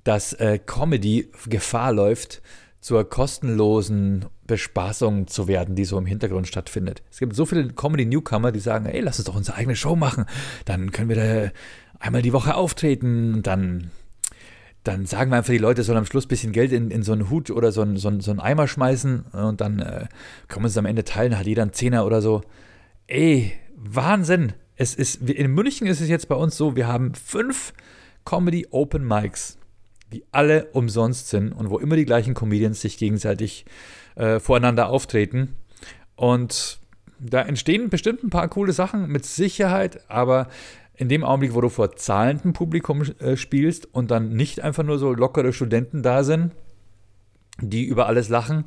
dass 0.04 0.34
äh, 0.34 0.60
Comedy 0.60 1.32
Gefahr 1.48 1.92
läuft, 1.92 2.42
zur 2.82 3.10
kostenlosen 3.10 4.26
Bespaßung 4.48 5.28
zu 5.28 5.48
werden, 5.48 5.76
die 5.76 5.86
so 5.86 5.98
im 5.98 6.06
Hintergrund 6.06 6.48
stattfindet. 6.48 7.04
Es 7.12 7.20
gibt 7.20 7.36
so 7.36 7.46
viele 7.46 7.68
Comedy-Newcomer, 7.68 8.52
die 8.52 8.60
sagen, 8.60 8.86
ey, 8.86 9.02
lass 9.02 9.20
uns 9.20 9.26
doch 9.26 9.36
unsere 9.36 9.58
eigene 9.58 9.76
Show 9.76 9.96
machen. 9.96 10.26
Dann 10.66 10.92
können 10.92 11.10
wir 11.10 11.16
da 11.16 11.52
einmal 12.00 12.22
die 12.22 12.34
Woche 12.34 12.56
auftreten. 12.56 13.44
Dann, 13.44 13.92
dann 14.84 15.06
sagen 15.06 15.30
wir 15.32 15.38
einfach, 15.38 15.52
die 15.52 15.58
Leute 15.58 15.84
sollen 15.84 15.98
am 15.98 16.06
Schluss 16.06 16.26
ein 16.26 16.30
bisschen 16.30 16.54
Geld 16.54 16.72
in, 16.72 16.90
in 16.90 17.04
so 17.04 17.12
einen 17.12 17.30
Hut 17.30 17.52
oder 17.52 17.72
so 17.72 17.82
einen, 17.82 17.98
so 17.98 18.08
einen, 18.08 18.22
so 18.22 18.32
einen 18.32 18.40
Eimer 18.40 18.68
schmeißen 18.68 19.22
und 19.34 19.60
dann 19.60 19.80
äh, 19.80 20.06
können 20.48 20.64
wir 20.64 20.70
es 20.70 20.78
am 20.78 20.86
Ende 20.86 21.04
teilen, 21.04 21.38
hat 21.38 21.48
jeder 21.48 21.64
einen 21.64 21.74
Zehner 21.74 22.06
oder 22.06 22.22
so. 22.22 22.42
Ey, 23.08 23.52
Wahnsinn! 23.82 24.54
Es 24.76 24.96
ist, 24.96 25.22
in 25.30 25.52
München 25.52 25.88
ist 25.88 26.00
es 26.00 26.08
jetzt 26.08 26.30
bei 26.30 26.36
uns 26.36 26.56
so, 26.56 26.76
wir 26.76 26.88
haben 26.88 27.14
fünf 27.14 27.74
Comedy 28.24 28.68
Open 28.72 29.06
Mics 29.06 29.60
die 30.12 30.26
alle 30.32 30.66
umsonst 30.74 31.30
sind 31.30 31.52
und 31.52 31.70
wo 31.70 31.78
immer 31.78 31.96
die 31.96 32.06
gleichen 32.06 32.34
Comedians 32.34 32.82
sich 32.82 32.98
gegenseitig 32.98 33.66
äh, 34.16 34.40
voreinander 34.40 34.90
auftreten. 34.90 35.56
Und 36.16 36.80
da 37.20 37.42
entstehen 37.42 37.90
bestimmt 37.90 38.24
ein 38.24 38.30
paar 38.30 38.48
coole 38.48 38.74
Sachen 38.74 39.08
mit 39.08 39.26
Sicherheit, 39.26 40.10
aber 40.10 40.48
in 40.96 41.10
dem 41.10 41.24
Augenblick, 41.24 41.54
wo 41.54 41.62
du 41.62 41.70
vor 41.70 41.96
zahlendem 41.96 42.54
Publikum 42.54 43.04
äh, 43.20 43.38
spielst 43.38 43.94
und 43.94 44.12
dann 44.12 44.36
nicht 44.36 44.62
einfach 44.62 44.84
nur 44.84 44.98
so 44.98 45.14
lockere 45.14 45.54
Studenten 45.54 46.02
da 46.04 46.24
sind, 46.24 46.54
die 47.62 47.86
über 47.86 48.08
alles 48.08 48.30
lachen, 48.30 48.66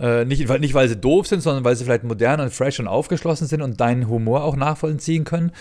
äh, 0.00 0.24
nicht, 0.24 0.48
weil, 0.48 0.60
nicht 0.60 0.74
weil 0.74 0.88
sie 0.88 0.96
doof 0.96 1.26
sind, 1.26 1.42
sondern 1.42 1.64
weil 1.64 1.76
sie 1.76 1.84
vielleicht 1.84 2.04
modern 2.04 2.40
und 2.40 2.52
fresh 2.52 2.80
und 2.80 2.88
aufgeschlossen 2.88 3.46
sind 3.46 3.62
und 3.62 3.80
deinen 3.80 4.08
Humor 4.08 4.44
auch 4.44 4.56
nachvollziehen 4.56 5.24
können. 5.24 5.52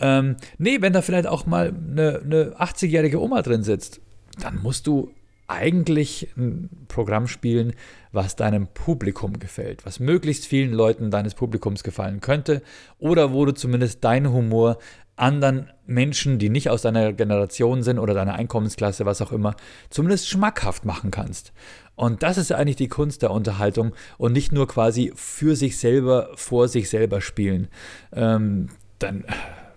Ähm, 0.00 0.36
nee, 0.58 0.78
wenn 0.80 0.92
da 0.92 1.02
vielleicht 1.02 1.28
auch 1.28 1.46
mal 1.46 1.72
eine, 1.72 2.20
eine 2.24 2.44
80-jährige 2.58 3.20
Oma 3.20 3.42
drin 3.42 3.62
sitzt 3.62 4.00
dann 4.40 4.62
musst 4.62 4.86
du 4.86 5.12
eigentlich 5.46 6.28
ein 6.36 6.70
Programm 6.88 7.26
spielen, 7.28 7.74
was 8.12 8.34
deinem 8.34 8.66
Publikum 8.66 9.38
gefällt, 9.38 9.84
was 9.84 10.00
möglichst 10.00 10.46
vielen 10.46 10.72
Leuten 10.72 11.10
deines 11.10 11.34
Publikums 11.34 11.84
gefallen 11.84 12.20
könnte 12.20 12.62
oder 12.98 13.32
wo 13.32 13.44
du 13.44 13.52
zumindest 13.52 14.02
deinen 14.04 14.32
Humor 14.32 14.78
anderen 15.16 15.70
Menschen, 15.86 16.38
die 16.38 16.48
nicht 16.48 16.70
aus 16.70 16.82
deiner 16.82 17.12
Generation 17.12 17.82
sind 17.82 17.98
oder 17.98 18.14
deiner 18.14 18.34
Einkommensklasse, 18.34 19.06
was 19.06 19.22
auch 19.22 19.32
immer, 19.32 19.54
zumindest 19.90 20.28
schmackhaft 20.28 20.84
machen 20.84 21.10
kannst. 21.10 21.52
Und 21.94 22.22
das 22.22 22.38
ist 22.38 22.52
eigentlich 22.52 22.76
die 22.76 22.88
Kunst 22.88 23.22
der 23.22 23.30
Unterhaltung 23.30 23.94
und 24.18 24.32
nicht 24.32 24.50
nur 24.50 24.66
quasi 24.66 25.12
für 25.14 25.54
sich 25.54 25.78
selber, 25.78 26.30
vor 26.34 26.68
sich 26.68 26.90
selber 26.90 27.20
spielen. 27.20 27.68
Ähm, 28.12 28.68
dann 28.98 29.24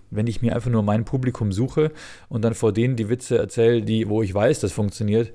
wenn 0.09 0.27
ich 0.27 0.41
mir 0.41 0.55
einfach 0.55 0.71
nur 0.71 0.83
mein 0.83 1.05
Publikum 1.05 1.51
suche 1.51 1.91
und 2.29 2.43
dann 2.43 2.53
vor 2.53 2.71
denen 2.71 2.95
die 2.95 3.09
Witze 3.09 3.37
erzähle, 3.37 3.81
die, 3.81 4.07
wo 4.07 4.21
ich 4.21 4.33
weiß, 4.33 4.59
das 4.59 4.71
funktioniert. 4.71 5.33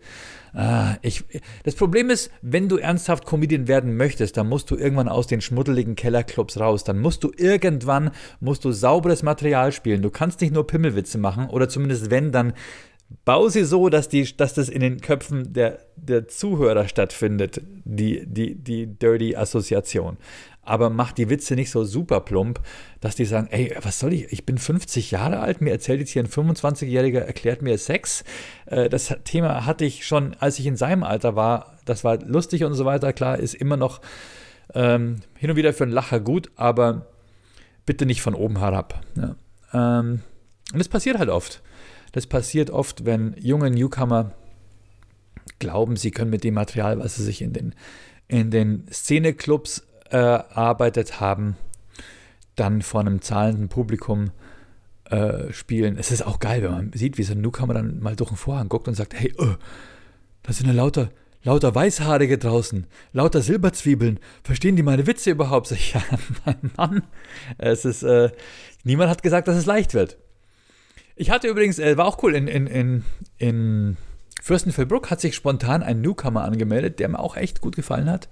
Ah, 0.54 0.96
ich, 1.00 1.24
das 1.64 1.74
Problem 1.74 2.10
ist, 2.10 2.30
wenn 2.42 2.68
du 2.68 2.76
ernsthaft 2.76 3.24
Comedian 3.24 3.68
werden 3.68 3.96
möchtest, 3.96 4.36
dann 4.36 4.48
musst 4.48 4.70
du 4.70 4.76
irgendwann 4.76 5.08
aus 5.08 5.26
den 5.26 5.40
schmuddeligen 5.40 5.94
Kellerclubs 5.94 6.60
raus. 6.60 6.84
Dann 6.84 7.00
musst 7.00 7.24
du 7.24 7.32
irgendwann, 7.34 8.10
musst 8.40 8.64
du 8.64 8.72
sauberes 8.72 9.22
Material 9.22 9.72
spielen. 9.72 10.02
Du 10.02 10.10
kannst 10.10 10.42
nicht 10.42 10.52
nur 10.52 10.66
Pimmelwitze 10.66 11.16
machen 11.16 11.48
oder 11.48 11.68
zumindest 11.70 12.10
wenn, 12.10 12.32
dann 12.32 12.52
bau 13.24 13.48
sie 13.48 13.64
so, 13.64 13.88
dass, 13.88 14.08
die, 14.08 14.36
dass 14.36 14.54
das 14.54 14.68
in 14.68 14.80
den 14.80 15.00
Köpfen 15.00 15.52
der, 15.52 15.78
der 15.96 16.28
Zuhörer 16.28 16.88
stattfindet, 16.88 17.60
die, 17.84 18.24
die, 18.26 18.54
die 18.54 18.86
Dirty 18.86 19.36
Assoziation. 19.36 20.16
Aber 20.64 20.90
mach 20.90 21.12
die 21.12 21.28
Witze 21.28 21.56
nicht 21.56 21.70
so 21.70 21.84
super 21.84 22.20
plump, 22.20 22.60
dass 23.00 23.16
die 23.16 23.24
sagen, 23.24 23.48
ey, 23.50 23.74
was 23.82 23.98
soll 23.98 24.12
ich, 24.12 24.32
ich 24.32 24.46
bin 24.46 24.58
50 24.58 25.10
Jahre 25.10 25.40
alt, 25.40 25.60
mir 25.60 25.70
erzählt 25.70 25.98
jetzt 25.98 26.10
hier 26.10 26.22
ein 26.22 26.28
25-Jähriger, 26.28 27.18
erklärt 27.18 27.62
mir 27.62 27.76
Sex. 27.78 28.22
Äh, 28.66 28.88
das 28.88 29.14
Thema 29.24 29.66
hatte 29.66 29.84
ich 29.84 30.06
schon, 30.06 30.34
als 30.38 30.58
ich 30.60 30.66
in 30.66 30.76
seinem 30.76 31.02
Alter 31.02 31.34
war, 31.34 31.78
das 31.84 32.04
war 32.04 32.18
lustig 32.20 32.62
und 32.62 32.74
so 32.74 32.84
weiter, 32.84 33.12
klar, 33.12 33.38
ist 33.38 33.54
immer 33.54 33.76
noch 33.76 34.00
ähm, 34.74 35.20
hin 35.36 35.50
und 35.50 35.56
wieder 35.56 35.72
für 35.72 35.84
einen 35.84 35.92
Lacher 35.92 36.20
gut, 36.20 36.50
aber 36.54 37.06
bitte 37.84 38.06
nicht 38.06 38.22
von 38.22 38.34
oben 38.34 38.58
herab. 38.60 39.00
Ja. 39.16 39.34
Ähm, 39.72 40.20
und 40.72 40.78
das 40.78 40.88
passiert 40.88 41.18
halt 41.18 41.28
oft. 41.28 41.60
Das 42.12 42.26
passiert 42.26 42.70
oft, 42.70 43.04
wenn 43.04 43.34
junge 43.38 43.70
Newcomer 43.70 44.32
glauben, 45.58 45.96
sie 45.96 46.10
können 46.10 46.30
mit 46.30 46.44
dem 46.44 46.54
Material, 46.54 46.98
was 46.98 47.16
sie 47.16 47.24
sich 47.24 47.42
in 47.42 47.52
den, 47.52 47.74
in 48.28 48.50
den 48.50 48.86
Szeneclubs 48.92 49.86
erarbeitet 50.12 51.20
haben, 51.20 51.56
dann 52.56 52.82
vor 52.82 53.00
einem 53.00 53.22
zahlenden 53.22 53.68
Publikum 53.68 54.30
äh, 55.10 55.52
spielen. 55.52 55.96
Es 55.96 56.10
ist 56.10 56.22
auch 56.26 56.38
geil, 56.38 56.62
wenn 56.62 56.70
man 56.70 56.92
sieht, 56.92 57.18
wie 57.18 57.22
so 57.22 57.32
ein 57.32 57.40
Newcomer 57.40 57.74
dann 57.74 58.00
mal 58.00 58.16
durch 58.16 58.30
den 58.30 58.36
Vorhang 58.36 58.68
guckt 58.68 58.88
und 58.88 58.94
sagt, 58.94 59.14
hey, 59.14 59.32
oh, 59.38 59.54
da 60.42 60.52
sind 60.52 60.66
ja 60.66 60.72
lauter, 60.72 61.10
lauter 61.42 61.74
Weißhaarige 61.74 62.38
draußen, 62.38 62.86
lauter 63.12 63.42
Silberzwiebeln. 63.42 64.20
Verstehen 64.42 64.76
die 64.76 64.82
meine 64.82 65.06
Witze 65.06 65.30
überhaupt? 65.30 65.68
Sag 65.68 65.78
ich, 65.80 65.94
ja, 65.94 66.02
mein 66.44 66.70
Mann, 66.76 67.02
es 67.58 67.84
ist, 67.84 68.02
äh, 68.02 68.30
niemand 68.84 69.10
hat 69.10 69.22
gesagt, 69.22 69.48
dass 69.48 69.56
es 69.56 69.66
leicht 69.66 69.94
wird. 69.94 70.18
Ich 71.16 71.30
hatte 71.30 71.48
übrigens, 71.48 71.78
äh, 71.78 71.96
war 71.96 72.06
auch 72.06 72.22
cool, 72.22 72.34
in, 72.34 72.48
in, 72.48 72.66
in, 72.66 73.04
in 73.38 73.96
Fürstenfeldbruck 74.42 75.10
hat 75.10 75.20
sich 75.20 75.36
spontan 75.36 75.82
ein 75.82 76.00
Newcomer 76.00 76.42
angemeldet, 76.42 76.98
der 76.98 77.08
mir 77.08 77.20
auch 77.20 77.36
echt 77.36 77.60
gut 77.60 77.76
gefallen 77.76 78.10
hat. 78.10 78.28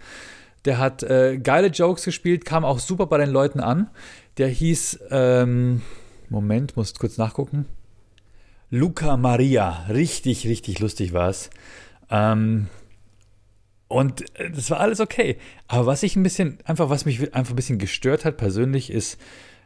Der 0.65 0.79
hat 0.79 1.03
äh, 1.03 1.39
geile 1.39 1.69
Jokes 1.69 2.05
gespielt, 2.05 2.45
kam 2.45 2.65
auch 2.65 2.79
super 2.79 3.07
bei 3.07 3.19
den 3.19 3.31
Leuten 3.31 3.61
an. 3.61 3.91
Der 4.37 4.49
hieß, 4.49 5.01
ähm, 5.11 5.83
Moment, 6.29 6.77
muss 6.77 6.95
kurz 6.95 7.19
nachgucken. 7.19 7.67
Luca 8.71 9.17
Maria. 9.17 9.87
Richtig, 9.89 10.47
richtig 10.47 10.79
lustig 10.79 11.13
war 11.13 11.29
es. 11.29 11.51
Ähm, 12.11 12.69
und 13.89 14.39
äh, 14.39 14.51
das 14.51 14.71
war 14.71 14.81
alles 14.81 15.01
okay. 15.01 15.39
Aber 15.67 15.87
was 15.87 16.03
ich 16.03 16.15
ein 16.15 16.23
bisschen, 16.23 16.59
einfach, 16.65 16.91
was 16.91 17.05
mich 17.05 17.35
einfach 17.35 17.53
ein 17.53 17.57
bisschen 17.57 17.79
gestört 17.79 18.25
hat 18.25 18.37
persönlich, 18.37 18.91
ist, 18.91 19.21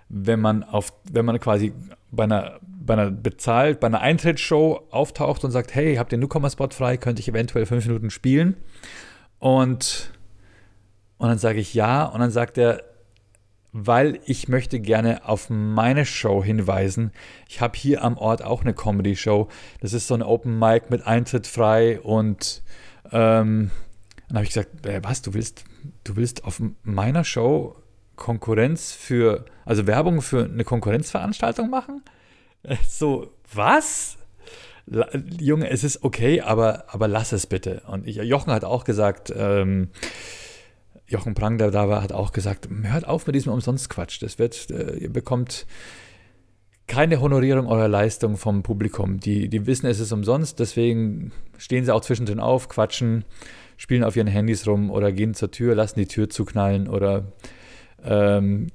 wenn 0.09 0.41
man 0.41 0.63
auf, 0.63 0.93
wenn 1.11 1.27
man 1.27 1.39
quasi 1.39 1.73
bei 2.11 2.25
einer, 2.25 2.59
bei 2.63 2.95
einer 2.95 3.11
bezahlt, 3.11 3.81
bei 3.81 3.87
einer 3.87 4.01
Eintrittsshow 4.01 4.87
auftaucht 4.91 5.45
und 5.45 5.51
sagt, 5.51 5.75
hey, 5.75 5.97
habt 5.97 6.13
ihr 6.13 6.19
Newcomer-Spot 6.19 6.71
frei, 6.71 6.97
könnte 6.97 7.21
ich 7.21 7.29
eventuell 7.29 7.67
fünf 7.67 7.87
Minuten 7.87 8.11
spielen? 8.11 8.57
Und, 9.39 10.13
und 11.25 11.31
dann 11.31 11.39
sage 11.39 11.59
ich 11.59 11.73
ja, 11.73 12.05
und 12.05 12.21
dann 12.21 12.31
sagt 12.31 12.59
er, 12.59 12.85
weil 13.73 14.21
ich 14.27 14.47
möchte 14.47 14.79
gerne 14.79 15.27
auf 15.27 15.49
meine 15.49 16.05
Show 16.05 16.45
hinweisen. 16.45 17.13
Ich 17.49 17.63
habe 17.63 17.79
hier 17.79 18.05
am 18.05 18.19
Ort 18.19 18.45
auch 18.45 18.61
eine 18.61 18.75
Comedy-Show. 18.75 19.49
Das 19.81 19.95
ist 19.95 20.07
so 20.07 20.13
ein 20.13 20.23
Open 20.23 20.59
Mic 20.59 20.91
mit 20.91 21.07
Eintritt 21.07 21.47
frei 21.47 21.99
und 21.99 22.63
ähm, 23.11 23.71
dann 24.29 24.37
habe 24.37 24.45
ich 24.45 24.51
gesagt, 24.51 24.85
äh, 24.85 25.01
was, 25.03 25.23
du 25.23 25.33
willst, 25.33 25.65
du 26.05 26.17
willst 26.17 26.45
auf 26.45 26.61
meiner 26.83 27.25
Show 27.25 27.75
Konkurrenz 28.17 28.93
für, 28.93 29.47
also 29.65 29.87
Werbung 29.87 30.21
für 30.21 30.45
eine 30.45 30.65
Konkurrenzveranstaltung 30.65 31.71
machen? 31.71 32.03
Äh, 32.65 32.77
so, 32.87 33.33
was? 33.51 34.19
Junge, 35.41 35.71
es 35.71 35.85
ist 35.85 36.05
okay, 36.05 36.43
aber, 36.43 36.85
aber 36.89 37.09
lass 37.09 37.33
es 37.33 37.47
bitte. 37.47 37.81
Und 37.87 38.07
ich, 38.07 38.17
Jochen 38.17 38.53
hat 38.53 38.65
auch 38.65 38.85
gesagt, 38.85 39.33
ähm, 39.35 39.89
Jochen 41.07 41.35
Prang, 41.35 41.59
der 41.59 41.71
da 41.71 41.89
war, 41.89 42.03
hat 42.03 42.13
auch 42.13 42.33
gesagt, 42.33 42.69
hört 42.83 43.07
auf 43.07 43.27
mit 43.27 43.37
diesem 43.37 43.53
Umsonstquatsch. 43.53 44.23
Das 44.23 44.39
wird, 44.39 44.71
äh, 44.71 44.97
ihr 44.97 45.13
bekommt 45.13 45.67
keine 46.87 47.21
Honorierung 47.21 47.67
eurer 47.67 47.89
Leistung 47.89 48.37
vom 48.37 48.63
Publikum. 48.63 49.21
Die, 49.21 49.49
die 49.49 49.67
wissen, 49.67 49.87
es 49.87 50.01
ist 50.01 50.13
umsonst, 50.13 50.61
deswegen 50.61 51.33
stehen 51.57 51.85
sie 51.85 51.95
auch 51.95 52.03
zwischendrin 52.03 52.41
auf, 52.41 52.69
quatschen, 52.69 53.25
spielen 53.77 54.05
auf 54.05 54.17
ihren 54.17 54.27
Handys 54.27 54.67
rum 54.67 54.91
oder 54.91 55.13
gehen 55.13 55.35
zur 55.35 55.51
Tür, 55.51 55.75
lassen 55.75 55.99
die 55.99 56.07
Tür 56.07 56.29
zuknallen 56.29 56.89
oder 56.89 57.33
ähm, 58.05 58.69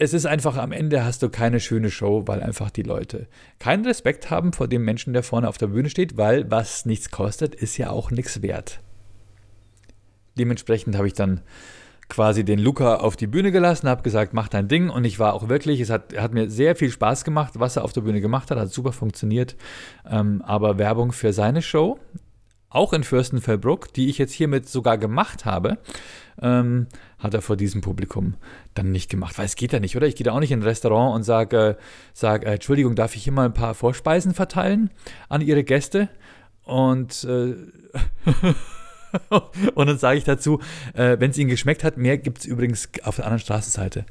es 0.00 0.14
ist 0.14 0.26
einfach, 0.26 0.56
am 0.56 0.70
Ende 0.70 1.04
hast 1.04 1.22
du 1.22 1.28
keine 1.28 1.58
schöne 1.58 1.90
Show, 1.90 2.22
weil 2.26 2.40
einfach 2.40 2.70
die 2.70 2.82
Leute 2.82 3.26
keinen 3.58 3.84
Respekt 3.84 4.30
haben 4.30 4.52
vor 4.52 4.68
dem 4.68 4.84
Menschen, 4.84 5.12
der 5.12 5.24
vorne 5.24 5.48
auf 5.48 5.58
der 5.58 5.66
Bühne 5.68 5.90
steht, 5.90 6.16
weil 6.16 6.48
was 6.50 6.86
nichts 6.86 7.10
kostet, 7.10 7.56
ist 7.56 7.76
ja 7.78 7.90
auch 7.90 8.12
nichts 8.12 8.42
wert. 8.42 8.80
Dementsprechend 10.38 10.96
habe 10.96 11.06
ich 11.06 11.14
dann 11.14 11.42
quasi 12.08 12.44
den 12.44 12.58
Luca 12.58 12.96
auf 12.96 13.16
die 13.16 13.26
Bühne 13.26 13.52
gelassen, 13.52 13.88
habe 13.88 14.02
gesagt, 14.02 14.32
mach 14.32 14.48
dein 14.48 14.68
Ding 14.68 14.88
und 14.88 15.04
ich 15.04 15.18
war 15.18 15.34
auch 15.34 15.48
wirklich, 15.48 15.80
es 15.80 15.90
hat, 15.90 16.16
hat 16.16 16.32
mir 16.32 16.48
sehr 16.50 16.74
viel 16.74 16.90
Spaß 16.90 17.24
gemacht, 17.24 17.54
was 17.56 17.76
er 17.76 17.84
auf 17.84 17.92
der 17.92 18.00
Bühne 18.00 18.20
gemacht 18.20 18.50
hat, 18.50 18.58
hat 18.58 18.72
super 18.72 18.92
funktioniert, 18.92 19.56
ähm, 20.08 20.42
aber 20.42 20.78
Werbung 20.78 21.12
für 21.12 21.34
seine 21.34 21.60
Show, 21.60 21.98
auch 22.70 22.92
in 22.92 23.04
Fürstenfeldbruck, 23.04 23.92
die 23.92 24.08
ich 24.08 24.18
jetzt 24.18 24.32
hiermit 24.32 24.68
sogar 24.68 24.98
gemacht 24.98 25.44
habe, 25.44 25.78
ähm, 26.40 26.86
hat 27.18 27.34
er 27.34 27.42
vor 27.42 27.56
diesem 27.56 27.80
Publikum 27.80 28.34
dann 28.74 28.92
nicht 28.92 29.10
gemacht. 29.10 29.38
Weil 29.38 29.46
es 29.46 29.56
geht 29.56 29.72
ja 29.72 29.80
nicht, 29.80 29.96
oder? 29.96 30.06
Ich 30.06 30.16
gehe 30.16 30.24
da 30.24 30.32
auch 30.32 30.40
nicht 30.40 30.52
in 30.52 30.60
ein 30.60 30.64
Restaurant 30.64 31.14
und 31.14 31.22
sage, 31.22 31.78
sag, 32.12 32.44
äh, 32.44 32.54
Entschuldigung, 32.54 32.94
darf 32.94 33.16
ich 33.16 33.24
hier 33.24 33.32
mal 33.32 33.46
ein 33.46 33.54
paar 33.54 33.74
Vorspeisen 33.74 34.34
verteilen 34.34 34.90
an 35.28 35.40
Ihre 35.40 35.64
Gäste? 35.64 36.08
Und, 36.62 37.24
äh, 37.24 37.54
und 39.74 39.86
dann 39.86 39.98
sage 39.98 40.18
ich 40.18 40.24
dazu, 40.24 40.60
äh, 40.94 41.16
wenn 41.18 41.30
es 41.30 41.38
Ihnen 41.38 41.50
geschmeckt 41.50 41.84
hat, 41.84 41.96
mehr 41.96 42.18
gibt 42.18 42.38
es 42.38 42.44
übrigens 42.44 42.88
auf 43.02 43.16
der 43.16 43.24
anderen 43.24 43.40
Straßenseite. 43.40 44.04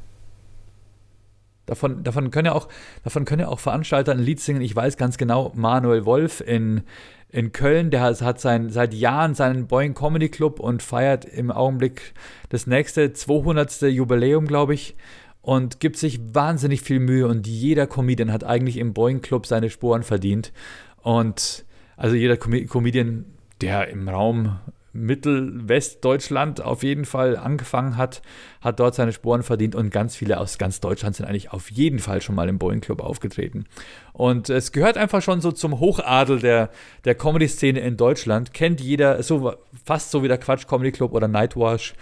Davon, 1.66 2.04
davon, 2.04 2.32
können 2.32 2.46
ja 2.46 2.54
auch, 2.54 2.70
davon 3.04 3.26
können 3.26 3.42
ja 3.42 3.50
auch 3.50 3.60
Veranstalter 3.60 4.14
ein 4.14 4.20
Lied 4.20 4.40
singen. 4.40 4.62
Ich 4.62 4.74
weiß 4.74 4.96
ganz 4.96 5.18
genau, 5.18 5.52
Manuel 5.54 6.06
Wolf 6.06 6.40
in, 6.40 6.84
in 7.30 7.52
Köln, 7.52 7.92
der 7.92 8.02
hat 8.02 8.40
sein, 8.40 8.70
seit 8.70 8.94
Jahren 8.94 9.36
seinen 9.36 9.68
Boeing 9.68 9.94
Comedy 9.94 10.30
Club 10.30 10.62
und 10.62 10.82
feiert 10.82 11.26
im 11.26 11.52
Augenblick 11.52 12.14
das 12.50 12.68
nächste 12.68 13.12
200. 13.12 13.82
Jubiläum, 13.82 14.48
glaube 14.48 14.76
ich, 14.76 14.96
und 15.42 15.82
gibt 15.82 15.98
sich 15.98 16.20
wahnsinnig 16.34 16.82
viel 16.82 17.00
Mühe 17.00 17.28
und 17.28 17.48
jeder 17.48 17.86
Comedian 17.86 18.32
hat 18.32 18.46
eigentlich 18.46 18.78
im 18.78 18.94
Boeing 18.94 19.22
Club 19.22 19.46
seine 19.46 19.70
Sporen 19.70 20.04
verdient 20.04 20.54
und 21.02 21.66
also 21.98 22.16
jeder 22.16 22.38
Com 22.38 22.54
Comedian, 22.68 23.26
der 23.62 23.90
im 23.90 24.08
Raum 24.08 24.60
Mittelwestdeutschland 25.06 26.62
auf 26.62 26.84
jeden 26.84 27.06
Fall 27.06 27.38
angefangen 27.38 27.98
hat, 27.98 28.22
hat 28.62 28.80
dort 28.80 28.96
seine 28.96 29.14
Sporen 29.14 29.44
verdient 29.44 29.76
und 29.76 29.92
ganz 29.92 30.16
viele 30.16 30.40
aus 30.40 30.58
ganz 30.58 30.80
Deutschland 30.80 31.16
sind 31.16 31.26
eigentlich 31.26 31.52
auf 31.52 31.72
jeden 31.72 32.00
Fall 32.00 32.22
schon 32.22 32.36
mal 32.36 32.50
im 32.50 32.58
Boeing 32.58 32.82
Club 32.82 33.02
aufgetreten. 33.02 33.66
Und 34.14 34.50
es 34.50 34.72
gehört 34.72 34.98
einfach 34.98 35.22
schon 35.22 35.42
so 35.42 35.52
zum 35.52 35.80
Hochadel 35.80 36.40
der, 36.40 36.70
der 37.06 37.16
Comedy-Szene 37.16 37.80
in 37.80 37.98
Deutschland. 37.98 38.54
Kennt 38.54 38.82
jeder, 38.82 39.22
so 39.24 39.54
fast 39.86 40.12
so 40.12 40.24
wie 40.24 40.28
der 40.28 40.38
Quatsch 40.38 40.68
Comedy 40.68 40.92
Club 40.92 41.14
oder 41.14 41.28
Nightwash. 41.28 41.94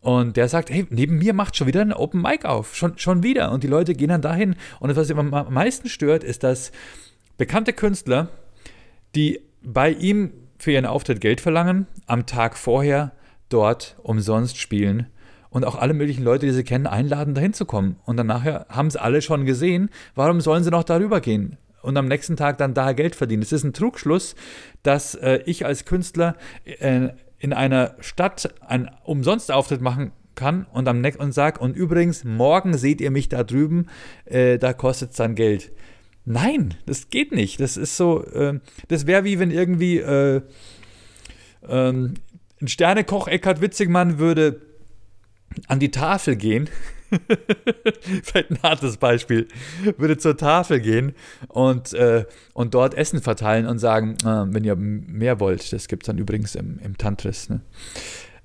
Und 0.00 0.36
der 0.36 0.48
sagt, 0.48 0.70
hey, 0.70 0.86
neben 0.90 1.18
mir 1.18 1.34
macht 1.34 1.56
schon 1.56 1.66
wieder 1.66 1.82
ein 1.82 1.92
Open 1.92 2.22
Mic 2.22 2.44
auf. 2.46 2.74
Schon, 2.74 2.96
schon 2.98 3.22
wieder. 3.22 3.52
Und 3.52 3.62
die 3.62 3.68
Leute 3.68 3.94
gehen 3.94 4.08
dann 4.08 4.22
dahin. 4.22 4.56
Und 4.80 4.94
was 4.96 5.10
immer 5.10 5.32
am 5.32 5.52
meisten 5.52 5.88
stört, 5.88 6.24
ist, 6.24 6.42
dass 6.42 6.72
bekannte 7.36 7.72
Künstler, 7.72 8.28
die 9.14 9.40
bei 9.62 9.90
ihm 9.90 10.32
für 10.60 10.72
ihren 10.72 10.86
Auftritt 10.86 11.20
Geld 11.20 11.40
verlangen, 11.40 11.86
am 12.06 12.26
Tag 12.26 12.56
vorher 12.56 13.12
dort 13.48 13.96
umsonst 14.02 14.58
spielen 14.58 15.06
und 15.48 15.64
auch 15.64 15.74
alle 15.74 15.94
möglichen 15.94 16.22
Leute, 16.22 16.46
die 16.46 16.52
sie 16.52 16.64
kennen, 16.64 16.86
einladen, 16.86 17.34
dahin 17.34 17.54
zu 17.54 17.64
kommen. 17.64 17.96
Und 18.04 18.16
dann 18.16 18.26
nachher 18.26 18.66
haben 18.68 18.86
es 18.86 18.96
alle 18.96 19.22
schon 19.22 19.46
gesehen. 19.46 19.90
Warum 20.14 20.40
sollen 20.40 20.62
sie 20.62 20.70
noch 20.70 20.84
darüber 20.84 21.20
gehen? 21.20 21.56
Und 21.82 21.96
am 21.96 22.06
nächsten 22.06 22.36
Tag 22.36 22.58
dann 22.58 22.74
da 22.74 22.92
Geld 22.92 23.16
verdienen. 23.16 23.42
Es 23.42 23.52
ist 23.52 23.64
ein 23.64 23.72
Trugschluss, 23.72 24.34
dass 24.82 25.14
äh, 25.14 25.40
ich 25.46 25.64
als 25.64 25.86
Künstler 25.86 26.36
äh, 26.64 27.08
in 27.38 27.52
einer 27.54 27.94
Stadt 28.00 28.54
einen 28.60 28.90
Umsonstauftritt 29.04 29.80
machen 29.80 30.12
kann 30.34 30.66
und 30.72 30.88
am 30.88 31.00
Neck 31.00 31.18
und 31.18 31.32
sag, 31.32 31.60
und 31.60 31.74
übrigens, 31.74 32.22
morgen 32.24 32.76
seht 32.76 33.00
ihr 33.00 33.10
mich 33.10 33.28
da 33.28 33.44
drüben, 33.44 33.86
äh, 34.26 34.58
da 34.58 34.74
kostet 34.74 35.12
es 35.12 35.16
dann 35.16 35.34
Geld. 35.34 35.72
Nein, 36.24 36.74
das 36.86 37.10
geht 37.10 37.32
nicht. 37.32 37.60
Das 37.60 37.76
ist 37.76 37.96
so, 37.96 38.24
äh, 38.24 38.60
das 38.88 39.06
wäre 39.06 39.24
wie 39.24 39.38
wenn 39.38 39.50
irgendwie 39.50 39.98
äh, 39.98 40.42
ähm, 41.68 42.14
ein 42.60 42.68
Sternekoch 42.68 43.28
Eckhard 43.28 43.60
Witzigmann 43.60 44.18
würde 44.18 44.60
an 45.66 45.80
die 45.80 45.90
Tafel 45.90 46.36
gehen. 46.36 46.68
Vielleicht 48.22 48.50
ein 48.50 48.62
hartes 48.62 48.96
Beispiel. 48.96 49.48
Würde 49.96 50.16
zur 50.18 50.36
Tafel 50.36 50.80
gehen 50.80 51.14
und, 51.48 51.92
äh, 51.92 52.24
und 52.52 52.74
dort 52.74 52.94
Essen 52.94 53.20
verteilen 53.20 53.66
und 53.66 53.78
sagen, 53.78 54.16
äh, 54.22 54.44
wenn 54.52 54.64
ihr 54.64 54.76
mehr 54.76 55.40
wollt, 55.40 55.72
das 55.72 55.88
gibt 55.88 56.04
es 56.04 56.06
dann 56.06 56.18
übrigens 56.18 56.54
im, 56.54 56.78
im 56.78 56.96
Tantris. 56.96 57.48
Ne? 57.48 57.62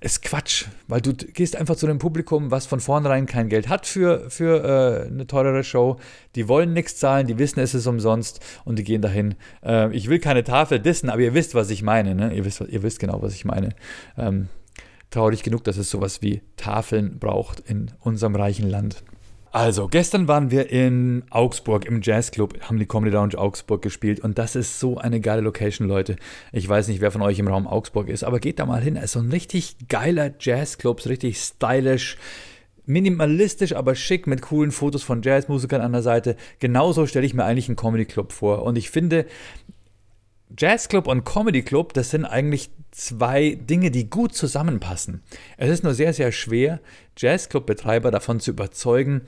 Ist 0.01 0.21
Quatsch, 0.21 0.65
weil 0.87 1.01
du 1.01 1.13
gehst 1.13 1.55
einfach 1.55 1.75
zu 1.75 1.87
einem 1.87 1.99
Publikum, 1.99 2.51
was 2.51 2.65
von 2.65 2.79
vornherein 2.79 3.25
kein 3.25 3.49
Geld 3.49 3.69
hat 3.69 3.85
für, 3.85 4.29
für 4.29 4.63
äh, 4.63 5.07
eine 5.07 5.25
teurere 5.27 5.63
Show. 5.63 5.97
Die 6.35 6.47
wollen 6.47 6.73
nichts 6.73 6.97
zahlen, 6.97 7.27
die 7.27 7.37
wissen, 7.37 7.59
es 7.59 7.73
ist 7.73 7.87
umsonst 7.87 8.39
und 8.65 8.77
die 8.77 8.83
gehen 8.83 9.01
dahin. 9.01 9.35
Äh, 9.63 9.95
ich 9.95 10.09
will 10.09 10.19
keine 10.19 10.43
Tafel 10.43 10.79
dissen, 10.79 11.09
aber 11.09 11.21
ihr 11.21 11.33
wisst, 11.33 11.55
was 11.55 11.69
ich 11.69 11.81
meine. 11.81 12.13
Ne? 12.13 12.33
Ihr, 12.33 12.45
wisst, 12.45 12.61
ihr 12.61 12.83
wisst 12.83 12.99
genau, 12.99 13.21
was 13.21 13.33
ich 13.33 13.45
meine. 13.45 13.69
Ähm, 14.17 14.49
traurig 15.09 15.43
genug, 15.43 15.63
dass 15.63 15.77
es 15.77 15.89
sowas 15.89 16.21
wie 16.21 16.41
Tafeln 16.57 17.19
braucht 17.19 17.61
in 17.61 17.91
unserem 18.01 18.35
reichen 18.35 18.69
Land. 18.69 19.03
Also, 19.55 19.87
gestern 19.87 20.27
waren 20.27 20.51
wir 20.51 20.69
in 20.69 21.23
Augsburg 21.29 21.85
im 21.85 22.01
Jazzclub, 22.01 22.59
haben 22.63 22.77
die 22.77 22.85
Comedy 22.85 23.13
Lounge 23.13 23.37
Augsburg 23.37 23.81
gespielt 23.81 24.19
und 24.19 24.37
das 24.37 24.57
ist 24.57 24.81
so 24.81 24.97
eine 24.97 25.21
geile 25.21 25.39
Location, 25.39 25.87
Leute. 25.87 26.17
Ich 26.51 26.67
weiß 26.67 26.89
nicht, 26.89 26.99
wer 26.99 27.09
von 27.09 27.21
euch 27.21 27.39
im 27.39 27.47
Raum 27.47 27.65
Augsburg 27.65 28.09
ist, 28.09 28.25
aber 28.25 28.41
geht 28.41 28.59
da 28.59 28.65
mal 28.65 28.81
hin. 28.81 28.97
Es 28.97 29.05
ist 29.05 29.11
so 29.13 29.19
ein 29.19 29.31
richtig 29.31 29.87
geiler 29.87 30.33
Jazzclub, 30.37 30.99
so 30.99 31.07
richtig 31.07 31.37
stylisch, 31.37 32.17
minimalistisch, 32.85 33.73
aber 33.77 33.95
schick 33.95 34.27
mit 34.27 34.41
coolen 34.41 34.71
Fotos 34.71 35.03
von 35.03 35.21
Jazzmusikern 35.21 35.79
an 35.79 35.93
der 35.93 36.01
Seite. 36.01 36.35
Genauso 36.59 37.05
stelle 37.05 37.25
ich 37.25 37.33
mir 37.33 37.45
eigentlich 37.45 37.69
einen 37.69 37.77
Comedy 37.77 38.03
Club 38.03 38.33
vor 38.33 38.63
und 38.63 38.77
ich 38.77 38.89
finde, 38.89 39.25
Jazzclub 40.57 41.07
und 41.07 41.25
Comedy 41.25 41.63
Club, 41.63 41.93
das 41.93 42.11
sind 42.11 42.25
eigentlich 42.25 42.69
zwei 42.91 43.55
Dinge, 43.55 43.91
die 43.91 44.09
gut 44.09 44.33
zusammenpassen. 44.33 45.21
Es 45.57 45.69
ist 45.69 45.83
nur 45.83 45.93
sehr, 45.93 46.13
sehr 46.13 46.31
schwer, 46.31 46.79
Jazzclub-Betreiber 47.17 48.11
davon 48.11 48.39
zu 48.39 48.51
überzeugen, 48.51 49.21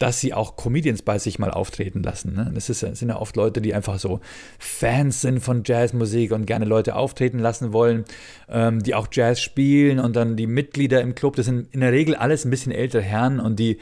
dass 0.00 0.18
sie 0.18 0.32
auch 0.32 0.56
Comedians 0.56 1.02
bei 1.02 1.18
sich 1.18 1.38
mal 1.38 1.50
auftreten 1.50 2.02
lassen. 2.02 2.32
Ne? 2.34 2.50
Das, 2.54 2.70
ist, 2.70 2.82
das 2.82 2.98
sind 2.98 3.10
ja 3.10 3.16
oft 3.16 3.36
Leute, 3.36 3.60
die 3.60 3.74
einfach 3.74 3.98
so 3.98 4.20
Fans 4.58 5.20
sind 5.20 5.40
von 5.40 5.62
Jazzmusik 5.64 6.32
und 6.32 6.46
gerne 6.46 6.64
Leute 6.64 6.96
auftreten 6.96 7.38
lassen 7.38 7.74
wollen, 7.74 8.06
ähm, 8.48 8.82
die 8.82 8.94
auch 8.94 9.08
Jazz 9.12 9.42
spielen 9.42 9.98
und 9.98 10.16
dann 10.16 10.36
die 10.36 10.46
Mitglieder 10.46 11.02
im 11.02 11.14
Club, 11.14 11.36
das 11.36 11.46
sind 11.46 11.68
in 11.74 11.80
der 11.80 11.92
Regel 11.92 12.14
alles 12.14 12.46
ein 12.46 12.50
bisschen 12.50 12.72
ältere 12.72 13.02
Herren 13.02 13.40
und 13.40 13.58
die 13.58 13.78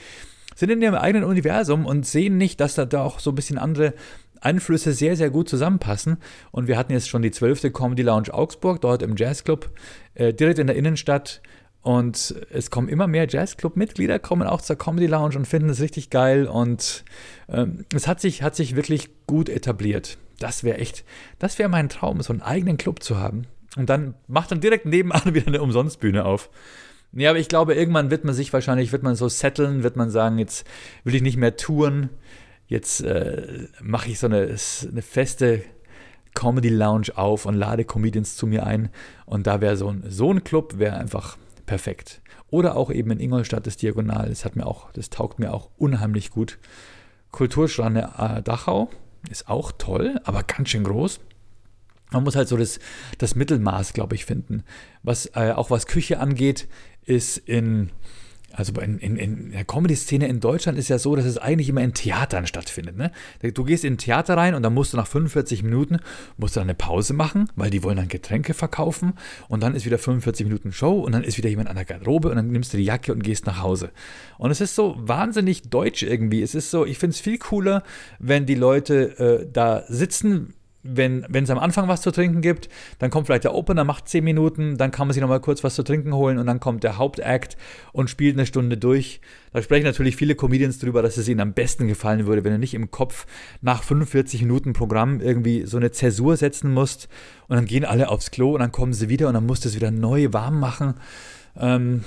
sind 0.57 0.71
in 0.71 0.83
ihrem 0.83 0.97
eigenen 0.97 1.23
Universum 1.23 1.87
und 1.87 2.05
sehen 2.05 2.37
nicht, 2.37 2.61
dass 2.61 2.75
da, 2.75 2.85
da 2.85 3.05
auch 3.05 3.21
so 3.21 3.31
ein 3.31 3.37
bisschen 3.37 3.59
andere 3.59 3.95
Einflüsse 4.41 4.93
sehr, 4.93 5.17
sehr 5.17 5.31
gut 5.31 5.49
zusammenpassen. 5.49 6.19
Und 6.51 6.69
wir 6.69 6.79
hatten 6.79 6.93
jetzt 6.93 7.09
schon 7.09 7.23
die 7.23 7.31
12. 7.31 7.73
Comedy 7.73 8.03
Lounge 8.03 8.33
Augsburg, 8.33 8.81
dort 8.81 9.03
im 9.03 9.17
Jazzclub, 9.17 9.71
äh, 10.15 10.33
direkt 10.33 10.59
in 10.59 10.67
der 10.67 10.77
Innenstadt. 10.77 11.41
Und 11.83 12.35
es 12.51 12.71
kommen 12.71 12.89
immer 12.89 13.07
mehr 13.07 13.27
Jazzclub-Mitglieder, 13.29 14.19
kommen 14.19 14.47
auch 14.47 14.61
zur 14.61 14.77
Comedy 14.77 15.07
Lounge 15.07 15.37
und 15.37 15.47
finden 15.47 15.71
es 15.71 15.81
richtig 15.81 16.11
geil. 16.11 16.47
Und 16.47 17.05
ähm, 17.49 17.85
es 17.95 18.07
hat 18.07 18.21
sich, 18.21 18.43
hat 18.43 18.57
sich 18.57 18.77
wirklich 18.77 19.11
gut 19.27 19.49
etabliert. 19.49 20.19
Das 20.39 20.65
wäre 20.65 20.79
echt, 20.79 21.05
das 21.39 21.59
wäre 21.59 21.69
mein 21.69 21.89
Traum, 21.89 22.21
so 22.21 22.33
einen 22.33 22.43
eigenen 22.43 22.77
Club 22.77 23.03
zu 23.03 23.19
haben. 23.19 23.47
Und 23.77 23.89
dann 23.91 24.15
macht 24.27 24.51
dann 24.51 24.61
direkt 24.61 24.87
nebenan 24.87 25.23
wieder 25.35 25.47
eine 25.47 25.63
Umsonstbühne 25.63 26.25
auf. 26.25 26.51
Ja, 27.13 27.31
aber 27.31 27.39
ich 27.39 27.49
glaube, 27.49 27.75
irgendwann 27.75 28.11
wird 28.11 28.25
man 28.25 28.35
sich 28.35 28.53
wahrscheinlich, 28.53 28.93
wird 28.93 29.03
man 29.03 29.15
so 29.15 29.29
setteln, 29.29 29.83
wird 29.83 29.97
man 29.97 30.11
sagen, 30.11 30.39
jetzt 30.39 30.67
will 31.05 31.15
ich 31.15 31.23
nicht 31.23 31.39
mehr 31.39 31.57
touren, 31.57 32.11
jetzt 32.69 33.01
äh, 33.01 33.67
mache 33.81 34.11
ich 34.11 34.19
so 34.19 34.27
eine, 34.27 34.43
eine 34.43 35.03
feste 35.03 35.63
Comedy 36.35 36.69
Lounge 36.69 37.09
auf 37.17 37.47
und 37.47 37.55
lade 37.55 37.85
Comedians 37.85 38.37
zu 38.37 38.47
mir 38.47 38.65
ein. 38.65 38.91
Und 39.27 39.47
da 39.47 39.61
wäre 39.61 39.77
so 39.77 39.89
ein, 39.89 40.05
so 40.09 40.33
ein 40.33 40.45
Club 40.45 40.79
wäre 40.79 40.97
einfach 40.97 41.37
perfekt. 41.67 42.21
Oder 42.51 42.77
auch 42.77 42.91
eben 42.91 43.11
in 43.11 43.21
Ingolstadt 43.21 43.67
das 43.67 43.77
Diagonal. 43.77 44.29
Das 44.29 44.45
hat 44.45 44.55
mir 44.55 44.67
auch, 44.67 44.93
das 44.93 45.11
taugt 45.11 45.39
mir 45.39 45.53
auch 45.53 45.71
unheimlich 45.77 46.31
gut. 46.31 46.59
Kulturstrande 47.31 48.11
äh, 48.17 48.43
Dachau 48.43 48.89
ist 49.31 49.49
auch 49.49 49.73
toll, 49.77 50.21
aber 50.25 50.43
ganz 50.45 50.71
schön 50.71 50.85
groß. 50.85 51.21
Man 52.11 52.25
muss 52.25 52.37
halt 52.37 52.49
so 52.49 52.57
das, 52.57 52.79
das 53.19 53.35
Mittelmaß, 53.35 53.93
glaube 53.93 54.15
ich, 54.15 54.25
finden. 54.25 54.63
Was 55.03 55.27
äh, 55.35 55.53
auch 55.53 55.71
was 55.71 55.87
Küche 55.87 56.21
angeht, 56.21 56.69
ist 57.05 57.37
in 57.37 57.91
also 58.53 58.73
in, 58.81 58.99
in, 58.99 59.17
in 59.17 59.53
der 59.53 59.65
Comedy-Szene 59.65 60.27
in 60.27 60.41
Deutschland 60.41 60.79
ist 60.79 60.89
ja 60.89 60.99
so, 60.99 61.15
dass 61.15 61.27
es 61.27 61.39
eigentlich 61.39 61.69
immer 61.69 61.83
in 61.83 61.93
Theatern 61.93 62.47
stattfindet. 62.47 62.97
Ne? 62.97 63.13
Du 63.53 63.65
gehst 63.65 63.85
in 63.85 63.95
ein 63.95 63.99
Theater 63.99 64.37
rein 64.37 64.55
und 64.55 64.63
dann 64.63 64.75
musst 64.75 64.93
du 64.93 64.97
nach 64.97 65.07
45 65.07 65.63
Minuten 65.63 65.99
musst 66.39 66.57
du 66.57 66.61
eine 66.61 66.75
Pause 66.75 67.13
machen, 67.13 67.51
weil 67.57 67.71
die 67.71 67.83
wollen 67.83 67.99
dann 67.99 68.09
Getränke 68.09 68.55
verkaufen 68.55 69.13
und 69.49 69.63
dann 69.63 69.75
ist 69.75 69.85
wieder 69.85 69.99
45 69.99 70.47
Minuten 70.47 70.73
Show 70.73 71.01
und 71.01 71.13
dann 71.13 71.25
ist 71.25 71.37
wieder 71.37 71.51
jemand 71.51 71.69
an 71.69 71.77
der 71.77 71.85
Garderobe 71.85 72.31
und 72.31 72.37
dann 72.37 72.51
nimmst 72.51 72.73
du 72.73 72.79
die 72.79 72.85
Jacke 72.85 73.13
und 73.13 73.23
gehst 73.23 73.47
nach 73.47 73.63
Hause. 73.63 73.91
Und 74.39 74.51
es 74.51 74.61
ist 74.61 74.75
so 74.75 74.97
wahnsinnig 74.99 75.69
deutsch 75.69 76.03
irgendwie. 76.03 76.43
Es 76.43 76.55
ist 76.55 76.71
so, 76.71 76.87
ich 76.87 76.99
finde 76.99 77.15
es 77.15 77.21
viel 77.21 77.39
cooler, 77.39 77.83
wenn 78.19 78.47
die 78.47 78.55
Leute 78.55 79.19
äh, 79.19 79.49
da 79.53 79.85
sitzen, 79.89 80.55
wenn 80.97 81.25
es 81.33 81.51
am 81.51 81.59
Anfang 81.59 81.89
was 81.89 82.01
zu 82.01 82.11
trinken 82.11 82.41
gibt, 82.41 82.69
dann 82.99 83.11
kommt 83.11 83.27
vielleicht 83.27 83.45
der 83.45 83.55
Opener, 83.55 83.85
macht 83.85 84.09
10 84.09 84.25
Minuten, 84.25 84.77
dann 84.77 84.91
kann 84.91 85.07
man 85.07 85.15
sich 85.15 85.21
nochmal 85.21 85.41
kurz 85.41 85.63
was 85.65 85.75
zu 85.75 85.83
trinken 85.83 86.15
holen 86.15 86.39
und 86.39 86.47
dann 86.47 86.61
kommt 86.61 86.85
der 86.85 86.99
Hauptakt 86.99 87.57
und 87.93 88.11
spielt 88.11 88.37
eine 88.37 88.47
Stunde 88.47 88.77
durch. 88.77 89.21
Da 89.53 89.63
sprechen 89.63 89.85
natürlich 89.85 90.17
viele 90.17 90.35
Comedians 90.35 90.79
drüber, 90.79 91.03
dass 91.03 91.17
es 91.17 91.29
ihnen 91.29 91.41
am 91.41 91.53
besten 91.53 91.87
gefallen 91.89 92.27
würde, 92.27 92.45
wenn 92.45 92.53
du 92.53 92.59
nicht 92.59 92.75
im 92.75 92.91
Kopf 92.91 93.27
nach 93.61 93.83
45 93.83 94.43
Minuten 94.43 94.73
Programm 94.73 95.21
irgendwie 95.21 95.67
so 95.67 95.77
eine 95.77 95.91
Zäsur 95.91 96.37
setzen 96.37 96.73
musst 96.73 97.09
und 97.49 97.57
dann 97.57 97.67
gehen 97.67 97.85
alle 97.85 98.09
aufs 98.09 98.31
Klo 98.31 98.53
und 98.53 98.61
dann 98.61 98.73
kommen 98.73 98.93
sie 98.93 99.09
wieder 99.09 99.29
und 99.29 99.35
dann 99.35 99.47
musst 99.47 99.65
du 99.65 99.69
es 99.69 99.75
wieder 99.75 99.91
neu 99.91 100.29
warm 100.33 100.61
machen. 100.61 100.95
Ähm, 101.57 102.05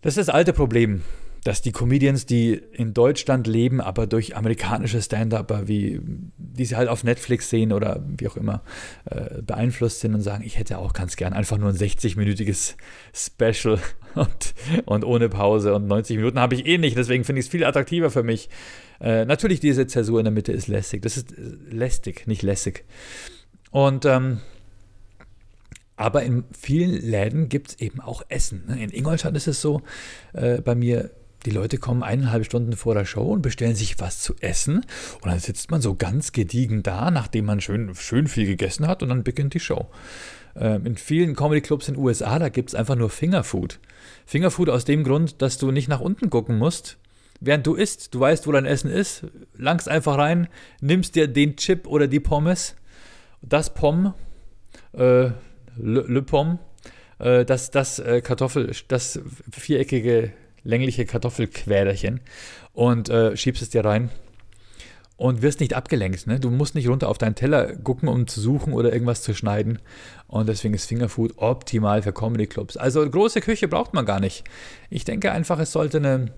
das 0.00 0.16
ist 0.16 0.28
das 0.28 0.34
alte 0.34 0.52
Problem 0.52 1.02
dass 1.44 1.60
die 1.60 1.72
Comedians, 1.72 2.24
die 2.24 2.52
in 2.54 2.94
Deutschland 2.94 3.46
leben, 3.46 3.80
aber 3.80 4.06
durch 4.06 4.36
amerikanische 4.36 5.02
Stand-Upper, 5.02 5.66
wie 5.66 6.00
die 6.36 6.64
sie 6.64 6.76
halt 6.76 6.88
auf 6.88 7.02
Netflix 7.02 7.50
sehen 7.50 7.72
oder 7.72 8.04
wie 8.16 8.28
auch 8.28 8.36
immer, 8.36 8.62
äh, 9.06 9.42
beeinflusst 9.42 10.00
sind 10.00 10.14
und 10.14 10.20
sagen, 10.20 10.44
ich 10.44 10.58
hätte 10.58 10.78
auch 10.78 10.92
ganz 10.92 11.16
gern 11.16 11.32
einfach 11.32 11.58
nur 11.58 11.70
ein 11.70 11.76
60-minütiges 11.76 12.76
Special 13.12 13.78
und, 14.14 14.54
und, 14.84 15.04
ohne 15.04 15.28
Pause 15.28 15.74
und 15.74 15.86
90 15.86 16.16
Minuten 16.16 16.38
habe 16.38 16.54
ich 16.54 16.66
eh 16.66 16.78
nicht, 16.78 16.96
deswegen 16.96 17.24
finde 17.24 17.40
ich 17.40 17.46
es 17.46 17.50
viel 17.50 17.64
attraktiver 17.64 18.10
für 18.10 18.22
mich. 18.22 18.48
Äh, 19.00 19.24
natürlich, 19.24 19.58
diese 19.58 19.86
Zäsur 19.88 20.20
in 20.20 20.24
der 20.24 20.32
Mitte 20.32 20.52
ist 20.52 20.68
lästig. 20.68 21.02
Das 21.02 21.16
ist 21.16 21.32
äh, 21.32 21.40
lästig, 21.70 22.28
nicht 22.28 22.42
lässig. 22.42 22.84
Und 23.72 24.04
ähm, 24.04 24.40
aber 25.96 26.22
in 26.22 26.44
vielen 26.52 26.92
Läden 26.92 27.48
gibt 27.48 27.70
es 27.70 27.78
eben 27.80 28.00
auch 28.00 28.22
Essen. 28.28 28.64
Ne? 28.66 28.82
In 28.82 28.90
Ingolstadt 28.90 29.36
ist 29.36 29.46
es 29.46 29.60
so, 29.60 29.82
äh, 30.32 30.60
bei 30.60 30.74
mir 30.74 31.10
die 31.44 31.50
Leute 31.50 31.78
kommen 31.78 32.02
eineinhalb 32.02 32.44
Stunden 32.44 32.76
vor 32.76 32.94
der 32.94 33.04
Show 33.04 33.32
und 33.32 33.42
bestellen 33.42 33.74
sich 33.74 33.98
was 33.98 34.20
zu 34.20 34.34
essen. 34.40 34.84
Und 35.20 35.26
dann 35.26 35.38
sitzt 35.38 35.70
man 35.70 35.80
so 35.80 35.94
ganz 35.94 36.32
gediegen 36.32 36.82
da, 36.82 37.10
nachdem 37.10 37.46
man 37.46 37.60
schön, 37.60 37.94
schön 37.94 38.28
viel 38.28 38.46
gegessen 38.46 38.86
hat 38.86 39.02
und 39.02 39.08
dann 39.08 39.24
beginnt 39.24 39.54
die 39.54 39.60
Show. 39.60 39.88
Ähm, 40.54 40.86
in 40.86 40.96
vielen 40.96 41.34
Comedy-Clubs 41.34 41.88
in 41.88 41.94
den 41.94 42.02
USA, 42.02 42.38
da 42.38 42.48
gibt 42.48 42.70
es 42.70 42.74
einfach 42.74 42.96
nur 42.96 43.10
Fingerfood. 43.10 43.80
Fingerfood 44.26 44.68
aus 44.68 44.84
dem 44.84 45.04
Grund, 45.04 45.42
dass 45.42 45.58
du 45.58 45.70
nicht 45.70 45.88
nach 45.88 46.00
unten 46.00 46.30
gucken 46.30 46.58
musst. 46.58 46.98
Während 47.40 47.66
du 47.66 47.74
isst, 47.74 48.14
du 48.14 48.20
weißt, 48.20 48.46
wo 48.46 48.52
dein 48.52 48.66
Essen 48.66 48.90
ist, 48.90 49.24
langst 49.56 49.88
einfach 49.88 50.16
rein, 50.16 50.48
nimmst 50.80 51.16
dir 51.16 51.26
den 51.26 51.56
Chip 51.56 51.88
oder 51.88 52.06
die 52.06 52.20
Pommes, 52.20 52.76
das 53.40 53.74
Pom, 53.74 54.14
äh, 54.92 55.30
Le, 55.76 56.04
Le 56.06 56.22
Pom, 56.22 56.60
äh, 57.18 57.44
das, 57.44 57.72
das 57.72 57.98
äh, 57.98 58.20
Kartoffel, 58.20 58.70
das 58.86 59.20
viereckige 59.50 60.32
längliche 60.64 61.04
Kartoffelquäderchen 61.06 62.20
und 62.72 63.08
äh, 63.08 63.36
schiebst 63.36 63.62
es 63.62 63.70
dir 63.70 63.84
rein 63.84 64.10
und 65.16 65.40
wirst 65.42 65.60
nicht 65.60 65.74
abgelenkt. 65.74 66.26
Ne? 66.26 66.40
Du 66.40 66.50
musst 66.50 66.74
nicht 66.74 66.88
runter 66.88 67.08
auf 67.08 67.18
deinen 67.18 67.34
Teller 67.34 67.76
gucken, 67.76 68.08
um 68.08 68.26
zu 68.26 68.40
suchen 68.40 68.72
oder 68.72 68.92
irgendwas 68.92 69.22
zu 69.22 69.34
schneiden. 69.34 69.78
Und 70.26 70.48
deswegen 70.48 70.74
ist 70.74 70.86
Fingerfood 70.86 71.34
optimal 71.36 72.02
für 72.02 72.12
Comedy 72.12 72.46
Clubs. 72.46 72.76
Also 72.76 73.08
große 73.08 73.40
Küche 73.40 73.68
braucht 73.68 73.94
man 73.94 74.04
gar 74.04 74.18
nicht. 74.18 74.42
Ich 74.90 75.04
denke 75.04 75.30
einfach, 75.30 75.60
es 75.60 75.70
sollte 75.72 75.98
eine 75.98 76.32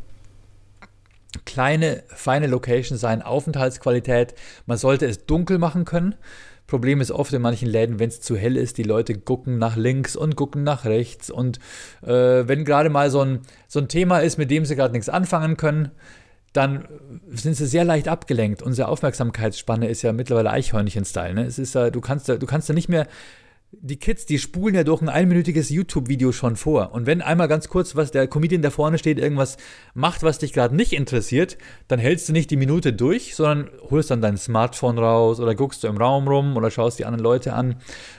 kleine, 1.47 2.03
feine 2.09 2.47
Location 2.47 2.99
sein, 2.99 3.23
Aufenthaltsqualität. 3.23 4.35
Man 4.67 4.77
sollte 4.77 5.07
es 5.07 5.25
dunkel 5.25 5.59
machen 5.59 5.85
können. 5.85 6.15
Problem 6.75 7.01
ist 7.01 7.13
oft 7.13 7.33
in 7.33 7.41
manchen 7.41 7.69
Läden, 7.69 8.01
wenn 8.01 8.09
es 8.09 8.21
zu 8.21 8.37
hell 8.37 8.57
ist, 8.57 8.79
die 8.79 8.83
Leute 8.83 9.17
gucken 9.17 9.59
nach 9.59 9.77
links 9.77 10.17
und 10.17 10.35
gucken 10.35 10.65
nach 10.65 10.85
rechts. 10.85 11.31
Und 11.31 11.61
äh, 12.03 12.09
wenn 12.49 12.65
gerade 12.65 12.91
mal 12.91 13.11
so 13.11 13.21
ein, 13.21 13.43
so 13.69 13.79
ein 13.79 13.87
Thema 13.87 14.19
ist, 14.19 14.39
mit 14.39 14.51
dem 14.51 14.65
sie 14.65 14.75
gerade 14.75 14.93
nichts 14.93 15.09
anfangen 15.09 15.57
können, 15.57 15.93
dann 16.53 16.89
sind 17.31 17.55
sie 17.55 17.69
sehr 17.69 17.85
leicht 17.85 18.09
abgelenkt. 18.09 18.61
Unsere 18.61 18.89
Aufmerksamkeitsspanne 18.89 19.87
ist 19.87 20.03
ja 20.03 20.13
mittlerweile 20.13 20.51
Eichhörnchen-Style. 20.51 21.35
Ne? 21.35 21.45
Es 21.45 21.61
ist, 21.61 21.77
du 21.77 22.01
kannst, 22.01 22.29
du 22.29 22.39
kannst 22.45 22.69
nicht 22.73 22.89
mehr 22.89 23.07
die 23.81 23.99
Kids, 23.99 24.27
die 24.27 24.39
spulen 24.39 24.75
ja 24.75 24.85
durch 24.85 25.03
ein 25.03 25.09
einminütiges 25.09 25.71
YouTube-Video 25.71 26.33
schon 26.33 26.57
vor. 26.57 26.93
Und 26.93 27.07
wenn 27.07 27.23
einmal 27.23 27.49
ganz 27.49 27.69
kurz, 27.69 27.97
was 27.97 28.11
der 28.11 28.27
Comedian 28.27 28.63
da 28.63 28.71
vorne 28.71 28.99
steht, 28.99 29.19
irgendwas 29.19 29.57
macht, 29.95 30.23
was 30.23 30.39
dich 30.39 30.53
gerade 30.53 30.75
nicht 30.75 30.93
interessiert, 30.93 31.59
dann 31.89 31.99
hältst 31.99 32.29
du 32.29 32.33
nicht 32.33 32.51
die 32.51 32.57
Minute 32.57 32.93
durch, 32.93 33.35
sondern 33.35 33.71
holst 33.91 34.11
dann 34.11 34.21
dein 34.21 34.37
Smartphone 34.37 34.99
raus 34.99 35.41
oder 35.41 35.55
guckst 35.55 35.85
du 35.85 35.89
im 35.89 35.97
Raum 35.97 36.29
rum 36.29 36.57
oder 36.57 36.71
schaust 36.71 36.99
die 36.99 37.05
anderen 37.05 37.25
Leute 37.25 37.53
an. 37.53 37.77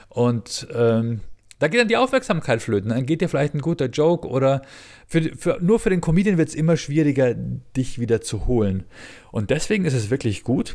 Und 0.08 0.68
ähm, 0.74 1.20
da 1.58 1.68
geht 1.68 1.80
dann 1.80 1.88
die 1.88 1.96
Aufmerksamkeit 1.96 2.60
flöten. 2.60 2.90
Dann 2.90 3.06
geht 3.06 3.20
dir 3.20 3.28
vielleicht 3.28 3.54
ein 3.54 3.60
guter 3.60 3.86
Joke 3.86 4.28
oder 4.28 4.62
für, 5.06 5.22
für, 5.36 5.58
nur 5.60 5.78
für 5.78 5.90
den 5.90 6.00
Comedian 6.00 6.36
wird 6.38 6.50
es 6.50 6.54
immer 6.54 6.76
schwieriger, 6.76 7.34
dich 7.34 7.98
wieder 7.98 8.20
zu 8.20 8.46
holen. 8.46 8.84
Und 9.32 9.50
deswegen 9.50 9.84
ist 9.84 9.94
es 9.94 10.10
wirklich 10.10 10.42
gut, 10.42 10.74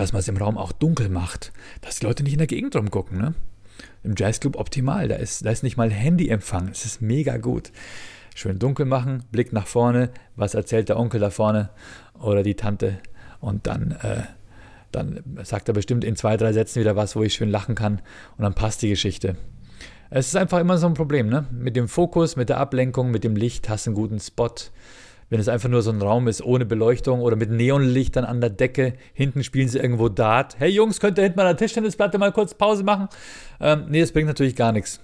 dass 0.00 0.12
man 0.12 0.20
es 0.20 0.28
im 0.28 0.36
Raum 0.36 0.56
auch 0.56 0.72
dunkel 0.72 1.08
macht, 1.08 1.52
dass 1.80 1.98
die 1.98 2.06
Leute 2.06 2.22
nicht 2.22 2.32
in 2.32 2.38
der 2.38 2.46
Gegend 2.46 2.74
rumgucken. 2.76 3.18
Ne? 3.18 3.34
im 4.02 4.14
Jazzclub 4.16 4.56
optimal. 4.56 5.08
Da 5.08 5.16
ist, 5.16 5.44
da 5.44 5.50
ist 5.50 5.62
nicht 5.62 5.76
mal 5.76 5.90
Handyempfang. 5.90 6.68
Es 6.68 6.84
ist 6.84 7.02
mega 7.02 7.36
gut. 7.36 7.72
Schön 8.34 8.58
dunkel 8.58 8.86
machen, 8.86 9.24
Blick 9.32 9.52
nach 9.52 9.66
vorne, 9.66 10.10
was 10.36 10.54
erzählt 10.54 10.88
der 10.88 10.98
Onkel 10.98 11.20
da 11.20 11.30
vorne 11.30 11.70
oder 12.20 12.44
die 12.44 12.54
Tante 12.54 12.98
und 13.40 13.66
dann, 13.66 13.92
äh, 14.02 14.22
dann 14.92 15.24
sagt 15.42 15.68
er 15.68 15.74
bestimmt 15.74 16.04
in 16.04 16.14
zwei, 16.14 16.36
drei 16.36 16.52
Sätzen 16.52 16.80
wieder 16.80 16.94
was, 16.94 17.16
wo 17.16 17.22
ich 17.24 17.34
schön 17.34 17.50
lachen 17.50 17.74
kann 17.74 18.00
und 18.36 18.44
dann 18.44 18.54
passt 18.54 18.82
die 18.82 18.88
Geschichte. 18.88 19.36
Es 20.10 20.28
ist 20.28 20.36
einfach 20.36 20.60
immer 20.60 20.78
so 20.78 20.86
ein 20.86 20.94
Problem, 20.94 21.28
ne? 21.28 21.46
Mit 21.50 21.74
dem 21.74 21.88
Fokus, 21.88 22.36
mit 22.36 22.48
der 22.48 22.58
Ablenkung, 22.58 23.10
mit 23.10 23.24
dem 23.24 23.34
Licht 23.34 23.68
hast 23.68 23.86
du 23.86 23.90
einen 23.90 23.96
guten 23.96 24.20
Spot. 24.20 24.54
Wenn 25.30 25.40
es 25.40 25.48
einfach 25.48 25.68
nur 25.68 25.82
so 25.82 25.90
ein 25.90 26.00
Raum 26.00 26.26
ist 26.26 26.42
ohne 26.42 26.64
Beleuchtung 26.64 27.20
oder 27.20 27.36
mit 27.36 27.50
Neonlichtern 27.50 28.24
an 28.24 28.40
der 28.40 28.50
Decke, 28.50 28.94
hinten 29.12 29.44
spielen 29.44 29.68
sie 29.68 29.78
irgendwo 29.78 30.08
Dart. 30.08 30.56
Hey 30.58 30.70
Jungs, 30.70 31.00
könnt 31.00 31.18
ihr 31.18 31.24
hinten 31.24 31.36
mal 31.36 31.44
der 31.44 31.56
Tischtennisplatte 31.56 32.18
mal 32.18 32.32
kurz 32.32 32.54
Pause 32.54 32.82
machen? 32.82 33.08
Ähm, 33.60 33.86
nee, 33.88 34.00
das 34.00 34.12
bringt 34.12 34.28
natürlich 34.28 34.56
gar 34.56 34.72
nichts. 34.72 35.00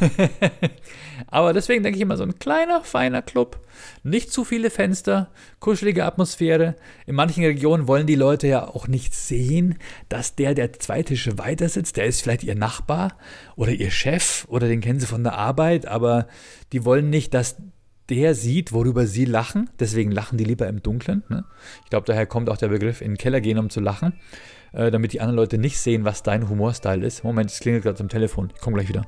Aber 1.26 1.52
deswegen 1.52 1.82
denke 1.82 1.96
ich 1.96 2.02
immer, 2.02 2.16
so 2.16 2.24
ein 2.24 2.38
kleiner, 2.38 2.82
feiner 2.82 3.22
Club, 3.22 3.60
nicht 4.02 4.32
zu 4.32 4.44
viele 4.44 4.70
Fenster, 4.70 5.30
kuschelige 5.60 6.04
Atmosphäre. 6.04 6.74
In 7.06 7.14
manchen 7.14 7.44
Regionen 7.44 7.86
wollen 7.86 8.06
die 8.06 8.14
Leute 8.14 8.48
ja 8.48 8.66
auch 8.66 8.88
nicht 8.88 9.14
sehen, 9.14 9.78
dass 10.08 10.34
der, 10.34 10.54
der 10.54 10.72
zwei 10.74 11.02
Tische 11.02 11.38
weiter 11.38 11.68
sitzt, 11.68 11.96
der 11.96 12.06
ist 12.06 12.22
vielleicht 12.22 12.44
ihr 12.44 12.54
Nachbar 12.54 13.16
oder 13.56 13.72
ihr 13.72 13.90
Chef 13.90 14.46
oder 14.48 14.68
den 14.68 14.80
kennen 14.80 15.00
sie 15.00 15.06
von 15.06 15.24
der 15.24 15.34
Arbeit, 15.34 15.86
aber 15.86 16.26
die 16.72 16.84
wollen 16.84 17.10
nicht, 17.10 17.34
dass 17.34 17.56
der 18.10 18.34
sieht, 18.34 18.72
worüber 18.72 19.06
sie 19.06 19.24
lachen. 19.24 19.70
Deswegen 19.78 20.10
lachen 20.10 20.38
die 20.38 20.44
lieber 20.44 20.66
im 20.66 20.82
Dunkeln. 20.82 21.22
Ne? 21.28 21.44
Ich 21.84 21.90
glaube, 21.90 22.06
daher 22.06 22.26
kommt 22.26 22.48
auch 22.48 22.56
der 22.56 22.68
Begriff 22.68 23.00
in 23.00 23.12
den 23.12 23.18
Keller 23.18 23.40
gehen, 23.40 23.58
um 23.58 23.70
zu 23.70 23.80
lachen, 23.80 24.14
äh, 24.72 24.90
damit 24.90 25.12
die 25.12 25.20
anderen 25.20 25.36
Leute 25.36 25.58
nicht 25.58 25.78
sehen, 25.78 26.04
was 26.04 26.22
dein 26.22 26.48
Humorstyle 26.48 27.04
ist. 27.06 27.24
Moment, 27.24 27.50
es 27.50 27.60
klingelt 27.60 27.84
gerade 27.84 28.00
am 28.00 28.08
Telefon. 28.08 28.50
Ich 28.54 28.60
komme 28.60 28.76
gleich 28.76 28.88
wieder. 28.88 29.06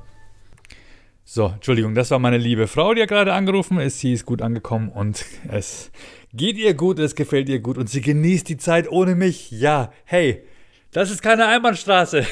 So, 1.23 1.47
Entschuldigung, 1.47 1.95
das 1.95 2.11
war 2.11 2.19
meine 2.19 2.37
liebe 2.37 2.67
Frau, 2.67 2.93
die 2.93 3.01
hat 3.01 3.09
gerade 3.09 3.33
angerufen 3.33 3.79
ist. 3.79 3.99
Sie 3.99 4.11
ist 4.13 4.25
gut 4.25 4.41
angekommen 4.41 4.89
und 4.89 5.23
es 5.49 5.91
geht 6.33 6.57
ihr 6.57 6.73
gut, 6.73 6.99
es 6.99 7.15
gefällt 7.15 7.47
ihr 7.49 7.59
gut 7.59 7.77
und 7.77 7.89
sie 7.89 8.01
genießt 8.01 8.49
die 8.49 8.57
Zeit 8.57 8.91
ohne 8.91 9.15
mich. 9.15 9.49
Ja, 9.51 9.91
hey, 10.03 10.43
das 10.91 11.09
ist 11.09 11.21
keine 11.21 11.47
Einbahnstraße. 11.47 12.23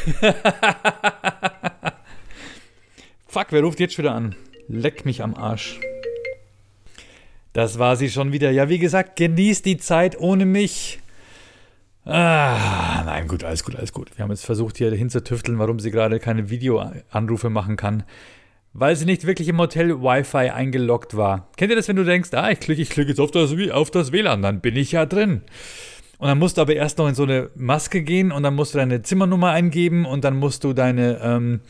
Fuck, 3.27 3.47
wer 3.51 3.61
ruft 3.61 3.79
jetzt 3.79 3.97
wieder 3.97 4.13
an? 4.13 4.35
Leck 4.67 5.05
mich 5.05 5.23
am 5.23 5.33
Arsch. 5.35 5.79
Das 7.53 7.79
war 7.79 7.95
sie 7.95 8.09
schon 8.09 8.31
wieder. 8.31 8.51
Ja, 8.51 8.69
wie 8.69 8.79
gesagt, 8.79 9.15
genießt 9.15 9.65
die 9.65 9.77
Zeit 9.77 10.19
ohne 10.19 10.45
mich. 10.45 10.99
Ah, 12.05 13.03
nein, 13.05 13.27
gut, 13.27 13.43
alles 13.43 13.63
gut, 13.63 13.75
alles 13.75 13.93
gut. 13.93 14.17
Wir 14.17 14.23
haben 14.23 14.31
jetzt 14.31 14.45
versucht, 14.45 14.77
hier 14.77 14.91
hinzutüfteln, 14.91 15.59
warum 15.59 15.79
sie 15.79 15.91
gerade 15.91 16.19
keine 16.19 16.49
Videoanrufe 16.49 17.49
machen 17.49 17.75
kann, 17.75 18.03
weil 18.73 18.95
sie 18.95 19.05
nicht 19.05 19.27
wirklich 19.27 19.47
im 19.47 19.59
Hotel 19.59 20.01
Wi-Fi 20.01 20.49
eingeloggt 20.49 21.17
war. 21.17 21.49
Kennt 21.57 21.71
ihr 21.71 21.75
das, 21.75 21.87
wenn 21.87 21.97
du 21.97 22.05
denkst, 22.05 22.29
ah, 22.33 22.49
ich 22.49 22.59
klicke 22.59 22.81
ich 22.81 22.89
klick 22.89 23.09
jetzt 23.09 23.19
auf 23.19 23.31
das, 23.31 23.53
auf 23.71 23.91
das 23.91 24.11
WLAN, 24.11 24.41
dann 24.41 24.61
bin 24.61 24.75
ich 24.75 24.93
ja 24.93 25.05
drin. 25.05 25.41
Und 26.17 26.27
dann 26.27 26.39
musst 26.39 26.57
du 26.57 26.61
aber 26.61 26.75
erst 26.75 26.97
noch 26.97 27.07
in 27.07 27.15
so 27.15 27.23
eine 27.23 27.49
Maske 27.55 28.01
gehen 28.01 28.31
und 28.31 28.43
dann 28.43 28.55
musst 28.55 28.73
du 28.73 28.77
deine 28.77 29.01
Zimmernummer 29.01 29.51
eingeben 29.51 30.05
und 30.05 30.23
dann 30.23 30.35
musst 30.35 30.63
du 30.63 30.73
deine, 30.73 31.19
ähm, 31.21 31.61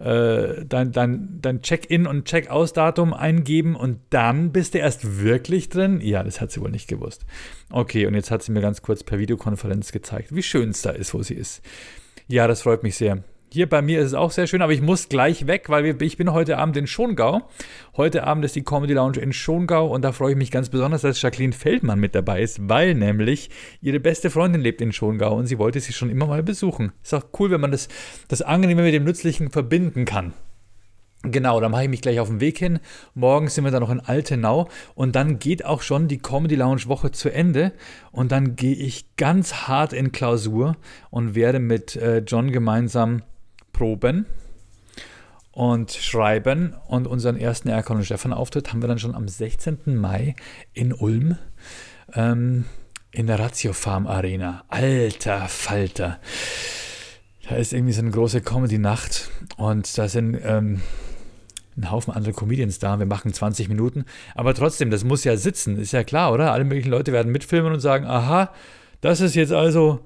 äh, 0.00 0.64
dein, 0.66 0.92
dein, 0.92 1.38
dein 1.40 1.62
Check-in 1.62 2.06
und 2.06 2.24
Check-aus-Datum 2.24 3.12
eingeben 3.12 3.76
und 3.76 4.00
dann 4.10 4.50
bist 4.50 4.74
du 4.74 4.78
erst 4.78 5.20
wirklich 5.20 5.68
drin? 5.68 6.00
Ja, 6.00 6.22
das 6.22 6.40
hat 6.40 6.50
sie 6.50 6.60
wohl 6.60 6.70
nicht 6.70 6.88
gewusst. 6.88 7.26
Okay, 7.70 8.06
und 8.06 8.14
jetzt 8.14 8.30
hat 8.30 8.42
sie 8.42 8.52
mir 8.52 8.62
ganz 8.62 8.82
kurz 8.82 9.04
per 9.04 9.18
Videokonferenz 9.18 9.92
gezeigt, 9.92 10.34
wie 10.34 10.42
schön 10.42 10.70
es 10.70 10.82
da 10.82 10.90
ist, 10.90 11.12
wo 11.12 11.22
sie 11.22 11.34
ist. 11.34 11.62
Ja, 12.28 12.46
das 12.46 12.62
freut 12.62 12.82
mich 12.82 12.96
sehr. 12.96 13.22
Hier 13.52 13.68
bei 13.68 13.82
mir 13.82 13.98
ist 13.98 14.06
es 14.06 14.14
auch 14.14 14.30
sehr 14.30 14.46
schön, 14.46 14.62
aber 14.62 14.72
ich 14.72 14.80
muss 14.80 15.08
gleich 15.08 15.48
weg, 15.48 15.68
weil 15.70 15.82
wir, 15.82 16.00
ich 16.02 16.16
bin 16.16 16.32
heute 16.32 16.56
Abend 16.56 16.76
in 16.76 16.86
Schongau. 16.86 17.48
Heute 17.96 18.22
Abend 18.22 18.44
ist 18.44 18.54
die 18.54 18.62
Comedy 18.62 18.92
Lounge 18.92 19.18
in 19.18 19.32
Schongau 19.32 19.88
und 19.88 20.02
da 20.02 20.12
freue 20.12 20.32
ich 20.32 20.38
mich 20.38 20.52
ganz 20.52 20.68
besonders, 20.68 21.02
dass 21.02 21.20
Jacqueline 21.20 21.52
Feldmann 21.52 21.98
mit 21.98 22.14
dabei 22.14 22.42
ist, 22.42 22.68
weil 22.68 22.94
nämlich 22.94 23.50
ihre 23.82 23.98
beste 23.98 24.30
Freundin 24.30 24.60
lebt 24.60 24.80
in 24.80 24.92
Schongau 24.92 25.34
und 25.34 25.46
sie 25.46 25.58
wollte 25.58 25.80
sie 25.80 25.92
schon 25.92 26.10
immer 26.10 26.26
mal 26.26 26.44
besuchen. 26.44 26.92
Ist 27.02 27.12
auch 27.12 27.24
cool, 27.40 27.50
wenn 27.50 27.60
man 27.60 27.72
das, 27.72 27.88
das 28.28 28.40
Angenehme 28.40 28.82
mit 28.82 28.94
dem 28.94 29.02
Nützlichen 29.02 29.50
verbinden 29.50 30.04
kann. 30.04 30.32
Genau, 31.24 31.58
da 31.60 31.68
mache 31.68 31.82
ich 31.82 31.90
mich 31.90 32.02
gleich 32.02 32.20
auf 32.20 32.28
den 32.28 32.40
Weg 32.40 32.56
hin. 32.56 32.78
Morgen 33.14 33.48
sind 33.48 33.64
wir 33.64 33.72
dann 33.72 33.82
noch 33.82 33.90
in 33.90 33.98
Altenau 33.98 34.68
und 34.94 35.16
dann 35.16 35.40
geht 35.40 35.64
auch 35.64 35.82
schon 35.82 36.06
die 36.06 36.18
Comedy 36.18 36.54
Lounge 36.54 36.86
Woche 36.86 37.10
zu 37.10 37.30
Ende 37.30 37.72
und 38.12 38.30
dann 38.30 38.54
gehe 38.54 38.76
ich 38.76 39.16
ganz 39.16 39.66
hart 39.66 39.92
in 39.92 40.12
Klausur 40.12 40.76
und 41.10 41.34
werde 41.34 41.58
mit 41.58 41.96
äh, 41.96 42.18
John 42.18 42.52
gemeinsam 42.52 43.22
proben 43.72 44.26
und 45.52 45.92
schreiben. 45.92 46.74
Und 46.86 47.06
unseren 47.06 47.36
ersten 47.36 47.68
Erkan 47.68 47.98
und 47.98 48.04
Stefan 48.04 48.32
Auftritt 48.32 48.72
haben 48.72 48.82
wir 48.82 48.88
dann 48.88 48.98
schon 48.98 49.14
am 49.14 49.28
16. 49.28 49.96
Mai 49.96 50.34
in 50.72 50.92
Ulm 50.92 51.36
ähm, 52.14 52.64
in 53.12 53.26
der 53.26 53.38
Ratio 53.38 53.72
Farm 53.72 54.06
Arena. 54.06 54.64
Alter 54.68 55.48
Falter. 55.48 56.18
Da 57.48 57.56
ist 57.56 57.72
irgendwie 57.72 57.92
so 57.92 58.00
eine 58.00 58.10
große 58.10 58.42
Comedy-Nacht 58.42 59.30
und 59.56 59.98
da 59.98 60.08
sind 60.08 60.38
ähm, 60.44 60.80
ein 61.76 61.90
Haufen 61.90 62.12
andere 62.12 62.32
Comedians 62.32 62.78
da. 62.78 62.98
Wir 62.98 63.06
machen 63.06 63.32
20 63.32 63.68
Minuten. 63.68 64.04
Aber 64.34 64.54
trotzdem, 64.54 64.90
das 64.90 65.04
muss 65.04 65.24
ja 65.24 65.36
sitzen, 65.36 65.78
ist 65.78 65.92
ja 65.92 66.04
klar, 66.04 66.32
oder? 66.32 66.52
Alle 66.52 66.64
möglichen 66.64 66.90
Leute 66.90 67.12
werden 67.12 67.32
mitfilmen 67.32 67.72
und 67.72 67.80
sagen: 67.80 68.06
Aha, 68.06 68.52
das 69.00 69.20
ist 69.20 69.34
jetzt 69.34 69.52
also 69.52 70.00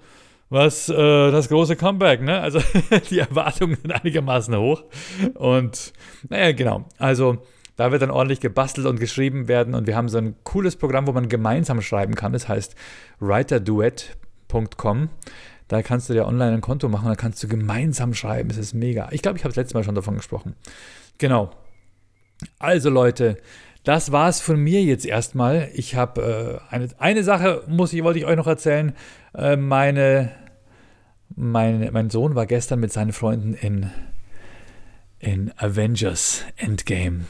was 0.54 0.88
äh, 0.88 0.94
das 1.30 1.48
große 1.48 1.76
Comeback, 1.76 2.22
ne? 2.22 2.40
Also 2.40 2.60
die 3.10 3.18
Erwartungen 3.18 3.76
sind 3.76 3.92
einigermaßen 3.92 4.56
hoch. 4.56 4.84
Und 5.34 5.92
naja, 6.28 6.52
genau. 6.52 6.86
Also 6.96 7.38
da 7.76 7.90
wird 7.90 8.02
dann 8.02 8.10
ordentlich 8.10 8.40
gebastelt 8.40 8.86
und 8.86 9.00
geschrieben 9.00 9.48
werden 9.48 9.74
und 9.74 9.86
wir 9.88 9.96
haben 9.96 10.08
so 10.08 10.18
ein 10.18 10.36
cooles 10.44 10.76
Programm, 10.76 11.08
wo 11.08 11.12
man 11.12 11.28
gemeinsam 11.28 11.82
schreiben 11.82 12.14
kann. 12.14 12.32
Das 12.32 12.48
heißt 12.48 12.76
writerduet.com. 13.18 15.08
Da 15.66 15.82
kannst 15.82 16.08
du 16.08 16.12
dir 16.12 16.26
online 16.26 16.52
ein 16.52 16.60
Konto 16.60 16.88
machen, 16.88 17.08
da 17.08 17.16
kannst 17.16 17.42
du 17.42 17.48
gemeinsam 17.48 18.14
schreiben. 18.14 18.50
Es 18.50 18.58
ist 18.58 18.74
mega. 18.74 19.08
Ich 19.10 19.22
glaube, 19.22 19.38
ich 19.38 19.44
habe 19.44 19.52
das 19.52 19.56
letzte 19.56 19.76
Mal 19.76 19.82
schon 19.82 19.94
davon 19.94 20.14
gesprochen. 20.14 20.54
Genau. 21.18 21.50
Also 22.58 22.90
Leute, 22.90 23.38
das 23.82 24.12
war 24.12 24.28
es 24.28 24.40
von 24.40 24.60
mir 24.60 24.82
jetzt 24.82 25.04
erstmal. 25.04 25.68
Ich 25.74 25.96
habe 25.96 26.62
äh, 26.70 26.74
eine, 26.74 26.88
eine 26.98 27.24
Sache, 27.24 27.64
muss 27.66 27.92
ich, 27.92 28.04
wollte 28.04 28.20
ich 28.20 28.26
euch 28.26 28.36
noch 28.36 28.46
erzählen. 28.46 28.92
Äh, 29.34 29.56
meine 29.56 30.30
mein, 31.34 31.92
mein 31.92 32.10
Sohn 32.10 32.34
war 32.34 32.46
gestern 32.46 32.80
mit 32.80 32.92
seinen 32.92 33.12
Freunden 33.12 33.54
in, 33.54 33.90
in 35.18 35.52
Avengers 35.56 36.44
Endgame. 36.56 37.26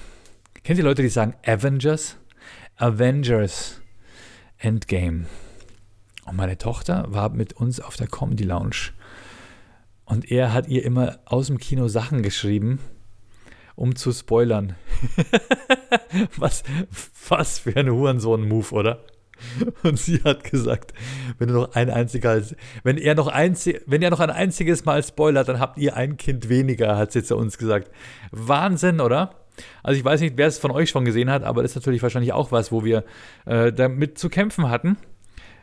Kennt 0.62 0.78
ihr 0.78 0.85
Leute, 0.85 1.02
die 1.02 1.09
sagen 1.09 1.35
Avengers? 1.44 2.16
Avengers 2.76 3.80
Endgame. 4.59 5.26
Und 6.24 6.37
meine 6.37 6.59
Tochter 6.59 7.04
war 7.09 7.28
mit 7.30 7.52
uns 7.52 7.80
auf 7.80 7.96
der 7.96 8.07
Comedy 8.07 8.44
Lounge. 8.44 8.92
Und 10.04 10.30
er 10.30 10.52
hat 10.52 10.68
ihr 10.68 10.85
immer 10.85 11.18
aus 11.24 11.46
dem 11.46 11.59
Kino 11.59 11.88
Sachen 11.88 12.22
geschrieben, 12.22 12.80
um 13.74 13.96
zu 13.96 14.12
spoilern. 14.12 14.74
was, 16.37 16.62
was 17.28 17.59
für 17.59 17.76
ein 17.76 17.90
Hurensohn-Move, 17.90 18.74
oder? 18.74 19.04
Und 19.83 19.99
sie 19.99 20.23
hat 20.23 20.44
gesagt, 20.44 20.92
wenn 21.38 21.49
du 21.49 21.55
noch 21.55 21.75
ein 21.75 21.90
einziger, 21.90 22.40
wenn 22.83 22.99
er 22.99 23.14
noch 23.14 23.29
einzig, 23.29 23.83
wenn 23.87 24.03
er 24.03 24.11
noch 24.11 24.20
ein 24.20 24.31
einziges 24.31 24.85
Mal 24.85 25.03
spoilert, 25.03 25.49
dann 25.49 25.61
habt 25.61 25.79
ihr 25.79 25.97
ein 25.97 26.16
Kind 26.16 26.49
weniger, 26.49 26.97
hat 26.97 27.12
sie 27.12 27.23
zu 27.23 27.37
uns 27.37 27.59
gesagt. 27.59 27.90
Wahnsinn, 28.31 29.01
oder? 29.01 29.35
Also 29.83 29.99
ich 29.99 30.05
weiß 30.05 30.20
nicht, 30.20 30.37
wer 30.37 30.49
es 30.49 30.59
von 30.59 30.70
euch 30.70 30.90
schon 30.90 31.05
gesehen 31.05 31.31
hat, 31.31 31.44
aber 31.44 31.62
das 31.62 31.73
ist 31.73 31.77
natürlich 31.77 32.03
wahrscheinlich 32.03 32.33
auch 32.33 32.51
was, 32.51 32.73
wo 32.73 32.85
wir 32.85 33.05
äh, 33.47 33.73
damit 33.73 34.18
zu 34.18 34.29
kämpfen 34.29 34.68
hatten. 34.68 34.97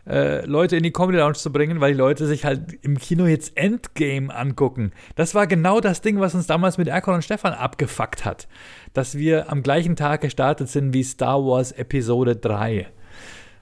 Äh, 0.08 0.46
Leute 0.46 0.78
in 0.78 0.84
die 0.84 0.92
Comedy 0.92 1.20
Lounge 1.20 1.36
zu 1.36 1.52
bringen, 1.52 1.80
weil 1.80 1.92
die 1.92 1.98
Leute 1.98 2.26
sich 2.26 2.44
halt 2.44 2.74
im 2.82 2.98
Kino 2.98 3.28
jetzt 3.28 3.56
Endgame 3.56 4.34
angucken. 4.34 4.94
Das 5.16 5.36
war 5.36 5.46
genau 5.46 5.80
das 5.80 6.02
Ding, 6.02 6.20
was 6.20 6.34
uns 6.34 6.48
damals 6.48 6.78
mit 6.78 6.88
Erkon 6.88 7.16
und 7.16 7.24
Stefan 7.24 7.54
abgefuckt 7.54 8.26
hat. 8.26 8.48
Dass 8.94 9.18
wir 9.18 9.52
am 9.52 9.62
gleichen 9.62 9.96
Tag 9.96 10.22
gestartet 10.22 10.70
sind 10.70 10.94
wie 10.94 11.04
Star 11.04 11.46
Wars 11.46 11.72
Episode 11.72 12.36
3 12.36 12.88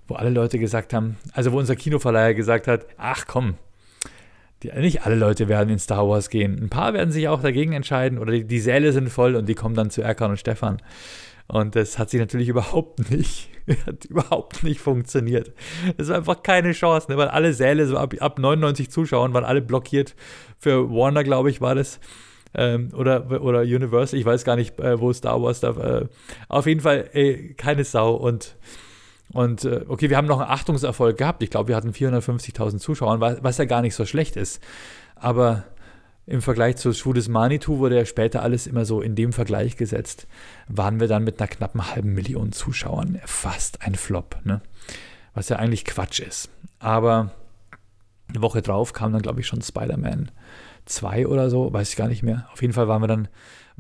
wo 0.10 0.16
alle 0.16 0.32
Leute 0.32 0.60
gesagt 0.60 0.94
haben, 0.94 1.18
also 1.34 1.52
wo 1.52 1.58
unser 1.58 1.76
Kinoverleiher 1.76 2.34
gesagt 2.34 2.68
hat, 2.68 2.88
ach 2.98 3.26
komm, 3.28 3.56
die, 4.64 4.72
nicht 4.72 5.06
alle 5.06 5.16
Leute 5.16 5.48
werden 5.48 5.70
in 5.70 5.80
Star 5.80 6.08
Wars 6.08 6.30
gehen. 6.30 6.60
Ein 6.62 6.70
paar 6.70 6.94
werden 6.94 7.12
sich 7.12 7.28
auch 7.28 7.42
dagegen 7.42 7.74
entscheiden 7.74 8.18
oder 8.18 8.34
die, 8.34 8.46
die 8.46 8.60
Säle 8.60 8.92
sind 8.92 9.10
voll 9.10 9.36
und 9.36 9.48
die 9.48 9.56
kommen 9.56 9.76
dann 9.76 9.90
zu 9.90 10.02
Erkan 10.02 10.32
und 10.32 10.38
Stefan. 10.38 10.82
Und 11.48 11.76
das 11.76 11.98
hat 11.98 12.10
sich 12.10 12.20
natürlich 12.20 12.50
überhaupt 12.50 13.10
nicht, 13.12 13.50
hat 13.86 14.06
überhaupt 14.06 14.64
nicht 14.64 14.82
funktioniert. 14.82 15.54
Es 15.98 16.10
war 16.10 16.18
einfach 16.18 16.44
keine 16.44 16.74
Chance, 16.74 17.12
ne? 17.12 17.18
weil 17.18 17.30
alle 17.30 17.54
Säle 17.54 17.86
so 17.88 17.98
ab, 17.98 18.14
ab 18.20 18.40
99 18.40 18.90
Zuschauern 18.90 19.34
waren 19.34 19.46
alle 19.46 19.62
blockiert. 19.62 20.16
Für 20.58 20.90
Warner, 20.90 21.24
glaube 21.24 21.50
ich, 21.50 21.62
war 21.62 21.76
das. 21.76 22.00
Ähm, 22.56 22.90
oder, 22.96 23.42
oder 23.42 23.62
Universal, 23.62 24.20
ich 24.20 24.26
weiß 24.26 24.44
gar 24.44 24.56
nicht, 24.56 24.80
äh, 24.80 25.00
wo 25.00 25.14
Star 25.14 25.42
Wars 25.42 25.60
da. 25.60 25.70
Äh, 25.70 26.08
auf 26.48 26.66
jeden 26.66 26.82
Fall 26.82 27.10
ey, 27.14 27.54
keine 27.56 27.84
Sau 27.84 28.16
und 28.16 28.56
und 29.32 29.64
äh, 29.64 29.86
okay, 29.88 30.10
wir 30.10 30.18
haben 30.18 30.28
noch 30.28 30.40
einen 30.40 30.50
Achtungserfolg 30.50 31.18
gehabt. 31.18 31.44
Ich 31.44 31.50
glaube, 31.50 31.70
wir 31.70 31.76
hatten 31.76 31.92
450.000 31.92 32.80
Zuschauer, 32.80 33.20
was 33.20 33.58
ja 33.58 33.66
gar 33.66 33.82
nicht 33.82 33.96
so 33.96 34.06
schlecht 34.06 34.36
ist. 34.36 34.62
Aber 35.16 35.64
im 36.26 36.42
Vergleich 36.42 36.78
zu 36.78 36.94
Schuh 36.94 37.14
des 37.14 37.28
Manitou 37.28 37.80
wurde 37.80 37.98
ja 37.98 38.06
später 38.06 38.44
alles 38.44 38.68
immer 38.68 38.86
so 38.86 39.02
in 39.02 39.16
dem 39.16 39.34
Vergleich 39.34 39.78
gesetzt, 39.78 40.28
waren 40.68 41.00
wir 41.00 41.08
dann 41.08 41.24
mit 41.24 41.40
einer 41.40 41.48
knappen 41.48 41.92
halben 41.92 42.14
Million 42.14 42.52
Zuschauern 42.52 43.20
fast 43.26 43.82
ein 43.82 43.96
Flop, 43.96 44.38
ne? 44.44 44.62
was 45.34 45.50
ja 45.50 45.58
eigentlich 45.58 45.86
Quatsch 45.86 46.20
ist. 46.20 46.50
Aber 46.80 47.32
eine 48.30 48.42
Woche 48.42 48.62
drauf 48.62 48.94
kam 48.94 49.12
dann, 49.12 49.22
glaube 49.22 49.42
ich, 49.42 49.48
schon 49.48 49.62
Spider-Man 49.62 50.32
2 50.86 51.28
oder 51.28 51.50
so, 51.50 51.74
weiß 51.74 51.90
ich 51.90 51.96
gar 51.96 52.08
nicht 52.08 52.24
mehr. 52.24 52.48
Auf 52.52 52.62
jeden 52.62 52.74
Fall 52.74 52.88
waren 52.88 53.02
wir 53.02 53.08
dann 53.08 53.28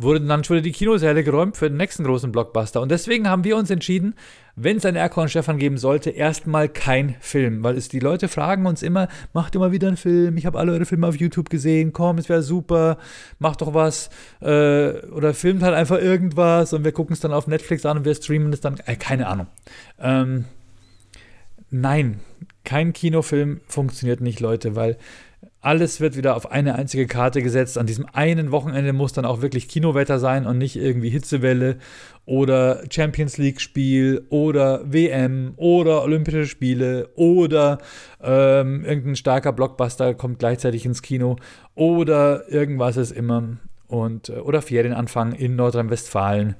wurden 0.01 0.29
dann 0.29 0.45
schon 0.45 0.55
wieder 0.55 0.63
die 0.63 0.71
Kinosäle 0.71 1.25
geräumt 1.25 1.57
für 1.57 1.67
den 1.67 1.75
nächsten 1.75 2.05
großen 2.05 2.31
Blockbuster. 2.31 2.79
Und 2.79 2.89
deswegen 2.89 3.27
haben 3.27 3.43
wir 3.43 3.57
uns 3.57 3.69
entschieden, 3.69 4.15
wenn 4.55 4.77
es 4.77 4.85
einen 4.85 4.95
Erkorn 4.95 5.27
Stefan 5.27 5.57
geben 5.57 5.77
sollte, 5.77 6.09
erstmal 6.09 6.69
kein 6.69 7.15
Film. 7.19 7.63
Weil 7.63 7.75
es 7.75 7.89
die 7.89 7.99
Leute 7.99 8.29
fragen 8.29 8.65
uns 8.65 8.81
immer, 8.81 9.09
macht 9.33 9.55
immer 9.55 9.73
wieder 9.73 9.89
einen 9.89 9.97
Film, 9.97 10.37
ich 10.37 10.45
habe 10.45 10.57
alle 10.57 10.71
eure 10.71 10.85
Filme 10.85 11.05
auf 11.05 11.17
YouTube 11.17 11.49
gesehen, 11.49 11.91
komm, 11.91 12.17
es 12.17 12.29
wäre 12.29 12.43
super, 12.43 12.97
macht 13.39 13.61
doch 13.61 13.73
was. 13.73 14.09
Äh, 14.41 15.05
oder 15.07 15.33
filmt 15.33 15.63
halt 15.63 15.75
einfach 15.75 15.99
irgendwas 15.99 16.71
und 16.71 16.85
wir 16.85 16.93
gucken 16.93 17.13
es 17.13 17.19
dann 17.19 17.33
auf 17.33 17.47
Netflix 17.47 17.85
an 17.85 17.97
und 17.97 18.05
wir 18.05 18.15
streamen 18.15 18.53
es 18.53 18.61
dann. 18.61 18.77
Äh, 18.85 18.95
keine 18.95 19.27
Ahnung. 19.27 19.47
Ähm, 19.99 20.45
nein, 21.71 22.21
kein 22.63 22.93
Kinofilm 22.93 23.59
funktioniert 23.67 24.21
nicht, 24.21 24.39
Leute, 24.39 24.77
weil 24.77 24.97
alles 25.61 25.99
wird 25.99 26.15
wieder 26.15 26.35
auf 26.35 26.51
eine 26.51 26.75
einzige 26.75 27.05
Karte 27.05 27.41
gesetzt. 27.41 27.77
An 27.77 27.85
diesem 27.85 28.05
einen 28.13 28.51
Wochenende 28.51 28.93
muss 28.93 29.11
dann 29.11 29.25
auch 29.25 29.41
wirklich 29.41 29.67
Kinowetter 29.67 30.17
sein 30.17 30.45
und 30.45 30.57
nicht 30.57 30.77
irgendwie 30.77 31.09
Hitzewelle 31.09 31.77
oder 32.25 32.83
Champions 32.89 33.37
League-Spiel 33.37 34.25
oder 34.29 34.81
WM 34.85 35.53
oder 35.57 36.03
Olympische 36.03 36.45
Spiele 36.45 37.09
oder 37.15 37.79
ähm, 38.21 38.85
irgendein 38.85 39.15
starker 39.17 39.51
Blockbuster 39.51 40.13
kommt 40.13 40.39
gleichzeitig 40.39 40.85
ins 40.85 41.01
Kino 41.01 41.35
oder 41.75 42.49
irgendwas 42.49 42.97
ist 42.97 43.11
immer. 43.11 43.57
Und, 43.87 44.29
äh, 44.29 44.33
oder 44.33 44.61
Ferienanfang 44.61 45.33
in 45.33 45.55
Nordrhein-Westfalen, 45.55 46.55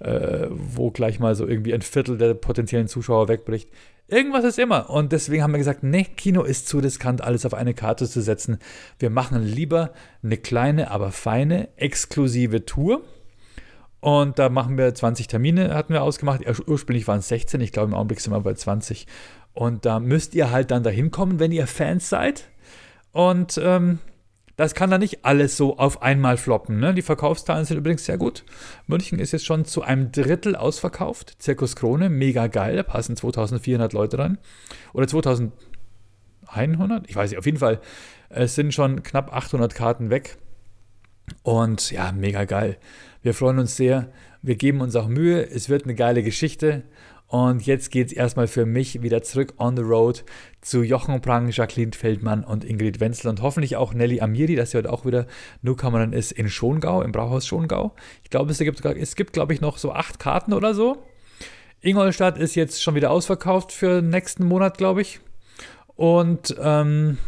äh, 0.00 0.46
wo 0.50 0.90
gleich 0.90 1.18
mal 1.18 1.34
so 1.34 1.46
irgendwie 1.46 1.72
ein 1.72 1.80
Viertel 1.80 2.18
der 2.18 2.34
potenziellen 2.34 2.88
Zuschauer 2.88 3.28
wegbricht. 3.28 3.70
Irgendwas 4.06 4.44
ist 4.44 4.58
immer. 4.58 4.90
Und 4.90 5.12
deswegen 5.12 5.42
haben 5.42 5.52
wir 5.52 5.58
gesagt, 5.58 5.82
nee, 5.82 6.04
Kino 6.04 6.42
ist 6.42 6.68
zu 6.68 6.78
riskant, 6.78 7.22
alles 7.22 7.46
auf 7.46 7.54
eine 7.54 7.72
Karte 7.72 8.08
zu 8.08 8.20
setzen. 8.20 8.58
Wir 8.98 9.10
machen 9.10 9.42
lieber 9.42 9.92
eine 10.22 10.36
kleine, 10.36 10.90
aber 10.90 11.10
feine, 11.10 11.68
exklusive 11.76 12.66
Tour. 12.66 13.02
Und 14.00 14.38
da 14.38 14.50
machen 14.50 14.76
wir 14.76 14.94
20 14.94 15.28
Termine, 15.28 15.74
hatten 15.74 15.94
wir 15.94 16.02
ausgemacht. 16.02 16.42
Ursprünglich 16.66 17.08
waren 17.08 17.20
es 17.20 17.28
16, 17.28 17.62
ich 17.62 17.72
glaube 17.72 17.88
im 17.88 17.94
Augenblick 17.94 18.20
sind 18.20 18.34
wir 18.34 18.40
bei 18.40 18.52
20. 18.52 19.06
Und 19.54 19.86
da 19.86 20.00
müsst 20.00 20.34
ihr 20.34 20.50
halt 20.50 20.70
dann 20.70 20.82
dahin 20.82 21.10
kommen, 21.10 21.38
wenn 21.38 21.52
ihr 21.52 21.66
Fans 21.66 22.10
seid. 22.10 22.50
Und 23.12 23.58
ähm, 23.62 24.00
das 24.56 24.74
kann 24.74 24.90
da 24.90 24.98
nicht 24.98 25.24
alles 25.24 25.56
so 25.56 25.78
auf 25.78 26.02
einmal 26.02 26.36
floppen. 26.36 26.78
Ne? 26.78 26.94
Die 26.94 27.02
Verkaufszahlen 27.02 27.64
sind 27.64 27.78
übrigens 27.78 28.04
sehr 28.04 28.18
gut. 28.18 28.44
München 28.86 29.18
ist 29.18 29.32
jetzt 29.32 29.46
schon 29.46 29.64
zu 29.64 29.82
einem 29.82 30.12
Drittel 30.12 30.54
ausverkauft. 30.54 31.34
Zirkus 31.38 31.74
Krone, 31.74 32.08
mega 32.08 32.46
geil. 32.46 32.76
Da 32.76 32.84
passen 32.84 33.16
2400 33.16 33.92
Leute 33.92 34.18
rein. 34.18 34.38
Oder 34.92 35.08
2100? 35.08 37.08
Ich 37.08 37.16
weiß 37.16 37.30
nicht. 37.30 37.38
Auf 37.38 37.46
jeden 37.46 37.58
Fall, 37.58 37.80
es 38.28 38.54
sind 38.54 38.72
schon 38.72 39.02
knapp 39.02 39.34
800 39.34 39.74
Karten 39.74 40.10
weg. 40.10 40.36
Und 41.42 41.90
ja, 41.90 42.12
mega 42.12 42.44
geil. 42.44 42.76
Wir 43.22 43.34
freuen 43.34 43.58
uns 43.58 43.76
sehr. 43.76 44.12
Wir 44.42 44.56
geben 44.56 44.82
uns 44.82 44.94
auch 44.94 45.08
Mühe. 45.08 45.48
Es 45.48 45.68
wird 45.68 45.84
eine 45.84 45.94
geile 45.94 46.22
Geschichte. 46.22 46.82
Und 47.26 47.66
jetzt 47.66 47.90
geht 47.90 48.08
es 48.08 48.12
erstmal 48.12 48.46
für 48.46 48.66
mich 48.66 49.02
wieder 49.02 49.22
zurück 49.22 49.54
on 49.58 49.76
the 49.76 49.82
road 49.82 50.24
zu 50.60 50.82
Jochen 50.82 51.20
Prang, 51.20 51.50
Jacqueline 51.50 51.92
Feldmann 51.92 52.44
und 52.44 52.64
Ingrid 52.64 53.00
Wenzel 53.00 53.28
und 53.28 53.42
hoffentlich 53.42 53.76
auch 53.76 53.92
Nelly 53.92 54.20
Amiri, 54.20 54.54
dass 54.54 54.70
sie 54.70 54.78
heute 54.78 54.92
auch 54.92 55.04
wieder 55.04 55.26
Newcomerin 55.62 56.12
ist 56.12 56.32
in 56.32 56.48
Schongau, 56.48 57.02
im 57.02 57.12
Brauhaus 57.12 57.46
Schongau. 57.46 57.94
Ich 58.22 58.30
glaube, 58.30 58.52
es 58.52 58.58
gibt, 58.58 58.84
es 58.84 59.16
gibt 59.16 59.32
glaube 59.32 59.52
ich, 59.52 59.60
noch 59.60 59.78
so 59.78 59.92
acht 59.92 60.18
Karten 60.18 60.52
oder 60.52 60.74
so. 60.74 61.02
Ingolstadt 61.80 62.38
ist 62.38 62.54
jetzt 62.54 62.82
schon 62.82 62.94
wieder 62.94 63.10
ausverkauft 63.10 63.72
für 63.72 64.00
nächsten 64.00 64.44
Monat, 64.44 64.78
glaube 64.78 65.02
ich. 65.02 65.20
Und 65.96 66.54
ähm, 66.60 67.18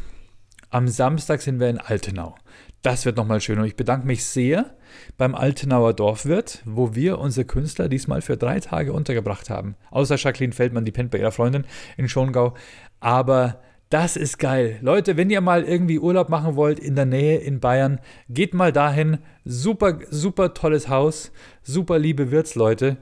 am 0.70 0.88
Samstag 0.88 1.42
sind 1.42 1.60
wir 1.60 1.68
in 1.68 1.78
Altenau. 1.78 2.36
Das 2.82 3.04
wird 3.04 3.16
nochmal 3.16 3.40
schön. 3.40 3.58
Und 3.58 3.66
ich 3.66 3.76
bedanke 3.76 4.06
mich 4.06 4.24
sehr 4.24 4.75
beim 5.16 5.34
Altenauer 5.34 5.94
Dorfwirt, 5.94 6.62
wo 6.64 6.94
wir 6.94 7.18
unsere 7.18 7.46
Künstler 7.46 7.88
diesmal 7.88 8.22
für 8.22 8.36
drei 8.36 8.60
Tage 8.60 8.92
untergebracht 8.92 9.50
haben. 9.50 9.76
Außer 9.90 10.16
Jacqueline 10.16 10.52
Feldmann, 10.52 10.84
die 10.84 10.92
pennt 10.92 11.10
bei 11.10 11.18
ihrer 11.18 11.32
Freundin 11.32 11.64
in 11.96 12.08
Schongau. 12.08 12.54
Aber 13.00 13.60
das 13.88 14.16
ist 14.16 14.38
geil. 14.38 14.78
Leute, 14.80 15.16
wenn 15.16 15.30
ihr 15.30 15.40
mal 15.40 15.62
irgendwie 15.62 16.00
Urlaub 16.00 16.28
machen 16.28 16.56
wollt 16.56 16.80
in 16.80 16.96
der 16.96 17.06
Nähe 17.06 17.38
in 17.38 17.60
Bayern, 17.60 18.00
geht 18.28 18.52
mal 18.52 18.72
dahin. 18.72 19.18
Super, 19.44 20.00
super 20.10 20.54
tolles 20.54 20.88
Haus, 20.88 21.30
super 21.62 21.98
liebe 21.98 22.32
Wirtsleute, 22.32 22.96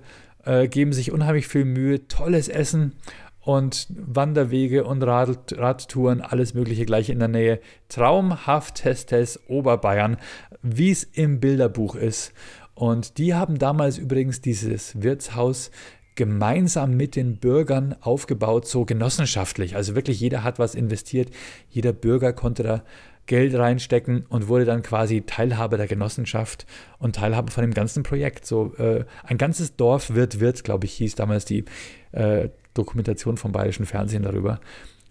äh, 0.44 0.68
geben 0.68 0.92
sich 0.92 1.10
unheimlich 1.10 1.48
viel 1.48 1.64
Mühe, 1.64 2.06
tolles 2.06 2.48
Essen 2.48 2.92
und 3.40 3.86
Wanderwege 3.90 4.84
und 4.84 5.02
Rad 5.02 5.54
Radtouren, 5.56 6.20
alles 6.20 6.52
Mögliche 6.54 6.84
gleich 6.84 7.08
in 7.08 7.18
der 7.18 7.28
Nähe. 7.28 7.60
Traumhaftes 7.88 9.40
Oberbayern, 9.48 10.18
wie 10.64 10.90
es 10.90 11.04
im 11.04 11.38
Bilderbuch 11.38 11.94
ist. 11.94 12.32
Und 12.74 13.18
die 13.18 13.34
haben 13.34 13.58
damals 13.58 13.98
übrigens 13.98 14.40
dieses 14.40 15.00
Wirtshaus 15.00 15.70
gemeinsam 16.16 16.96
mit 16.96 17.16
den 17.16 17.36
Bürgern 17.36 17.94
aufgebaut, 18.00 18.66
so 18.66 18.84
genossenschaftlich. 18.84 19.76
Also 19.76 19.94
wirklich 19.94 20.20
jeder 20.20 20.42
hat 20.42 20.58
was 20.58 20.74
investiert, 20.74 21.30
jeder 21.68 21.92
Bürger 21.92 22.32
konnte 22.32 22.62
da 22.62 22.84
Geld 23.26 23.54
reinstecken 23.54 24.26
und 24.28 24.48
wurde 24.48 24.64
dann 24.64 24.82
quasi 24.82 25.22
Teilhaber 25.22 25.76
der 25.76 25.86
Genossenschaft 25.86 26.66
und 26.98 27.16
Teilhaber 27.16 27.50
von 27.50 27.62
dem 27.62 27.72
ganzen 27.74 28.02
Projekt. 28.02 28.46
So 28.46 28.74
äh, 28.76 29.04
ein 29.22 29.38
ganzes 29.38 29.76
Dorf 29.76 30.14
wird, 30.14 30.40
wird, 30.40 30.62
glaube 30.62 30.86
ich, 30.86 30.94
hieß 30.94 31.14
damals 31.14 31.44
die 31.44 31.64
äh, 32.12 32.48
Dokumentation 32.74 33.36
vom 33.36 33.52
Bayerischen 33.52 33.86
Fernsehen 33.86 34.24
darüber, 34.24 34.60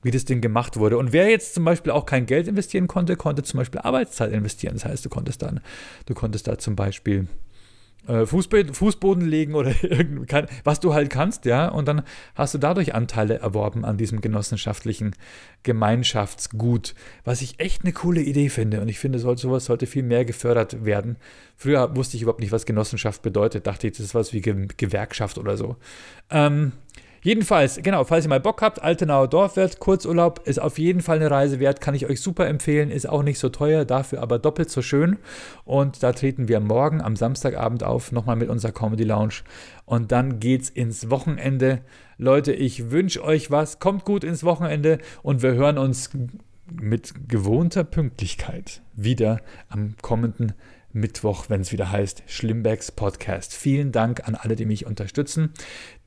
wie 0.03 0.11
das 0.11 0.25
Ding 0.25 0.41
gemacht 0.41 0.77
wurde. 0.77 0.97
Und 0.97 1.13
wer 1.13 1.29
jetzt 1.29 1.55
zum 1.55 1.65
Beispiel 1.65 1.91
auch 1.91 2.05
kein 2.05 2.25
Geld 2.25 2.47
investieren 2.47 2.87
konnte, 2.87 3.15
konnte 3.15 3.43
zum 3.43 3.57
Beispiel 3.57 3.81
Arbeitszeit 3.81 4.31
investieren. 4.31 4.75
Das 4.75 4.85
heißt, 4.85 5.03
du 5.03 5.09
konntest 5.09 5.41
dann, 5.41 5.61
du 6.05 6.13
konntest 6.13 6.47
da 6.47 6.57
zum 6.57 6.75
Beispiel 6.75 7.27
äh, 8.07 8.25
Fußboden 8.25 9.25
legen 9.25 9.55
oder 9.55 9.73
was 10.63 10.79
du 10.79 10.93
halt 10.93 11.09
kannst, 11.09 11.45
ja, 11.45 11.69
und 11.69 11.87
dann 11.87 12.03
hast 12.35 12.53
du 12.53 12.57
dadurch 12.57 12.93
Anteile 12.93 13.39
erworben 13.39 13.85
an 13.85 13.97
diesem 13.97 14.19
genossenschaftlichen 14.19 15.15
Gemeinschaftsgut, 15.63 16.95
was 17.23 17.41
ich 17.41 17.59
echt 17.59 17.83
eine 17.83 17.93
coole 17.93 18.21
Idee 18.21 18.49
finde 18.49 18.81
und 18.81 18.89
ich 18.89 18.99
finde, 18.99 19.19
sowas 19.19 19.65
sollte 19.65 19.87
viel 19.87 20.03
mehr 20.03 20.25
gefördert 20.25 20.83
werden. 20.83 21.15
Früher 21.55 21.95
wusste 21.95 22.17
ich 22.17 22.23
überhaupt 22.23 22.41
nicht, 22.41 22.51
was 22.51 22.65
Genossenschaft 22.65 23.21
bedeutet, 23.21 23.67
dachte 23.67 23.87
ich, 23.87 23.93
das 23.93 24.07
ist 24.07 24.15
was 24.15 24.33
wie 24.33 24.41
Gewerkschaft 24.41 25.37
oder 25.37 25.55
so. 25.55 25.77
Ähm, 26.29 26.73
Jedenfalls, 27.23 27.79
genau, 27.81 28.03
falls 28.03 28.25
ihr 28.25 28.29
mal 28.29 28.41
Bock 28.41 28.61
habt, 28.61 28.83
Altenauer 28.83 29.29
Dorfwirt, 29.29 29.79
Kurzurlaub 29.79 30.41
ist 30.45 30.59
auf 30.59 30.77
jeden 30.77 30.99
Fall 30.99 31.15
eine 31.15 31.31
Reise 31.31 31.61
wert, 31.61 31.79
kann 31.79 31.95
ich 31.95 32.05
euch 32.05 32.19
super 32.19 32.47
empfehlen, 32.47 32.91
ist 32.91 33.07
auch 33.07 33.23
nicht 33.23 33.39
so 33.39 33.47
teuer, 33.47 33.85
dafür 33.85 34.21
aber 34.21 34.39
doppelt 34.39 34.69
so 34.69 34.81
schön. 34.81 35.17
Und 35.63 36.03
da 36.03 36.11
treten 36.11 36.49
wir 36.49 36.59
morgen 36.59 37.01
am 37.01 37.15
Samstagabend 37.15 37.81
auf, 37.81 38.11
nochmal 38.11 38.35
mit 38.35 38.49
unserer 38.49 38.73
Comedy 38.73 39.05
Lounge. 39.05 39.35
Und 39.85 40.11
dann 40.11 40.41
geht's 40.41 40.69
ins 40.69 41.09
Wochenende. 41.09 41.79
Leute, 42.17 42.51
ich 42.51 42.91
wünsche 42.91 43.23
euch 43.23 43.49
was, 43.49 43.79
kommt 43.79 44.03
gut 44.03 44.25
ins 44.25 44.43
Wochenende 44.43 44.97
und 45.21 45.41
wir 45.41 45.53
hören 45.53 45.77
uns 45.77 46.09
mit 46.71 47.29
gewohnter 47.29 47.85
Pünktlichkeit 47.85 48.81
wieder 48.95 49.39
am 49.69 49.95
kommenden 50.01 50.53
Mittwoch, 50.93 51.49
wenn 51.49 51.61
es 51.61 51.71
wieder 51.71 51.91
heißt 51.91 52.23
Schlimmbecks 52.27 52.91
Podcast. 52.91 53.53
Vielen 53.53 53.91
Dank 53.91 54.27
an 54.27 54.35
alle, 54.35 54.55
die 54.55 54.65
mich 54.65 54.85
unterstützen, 54.85 55.51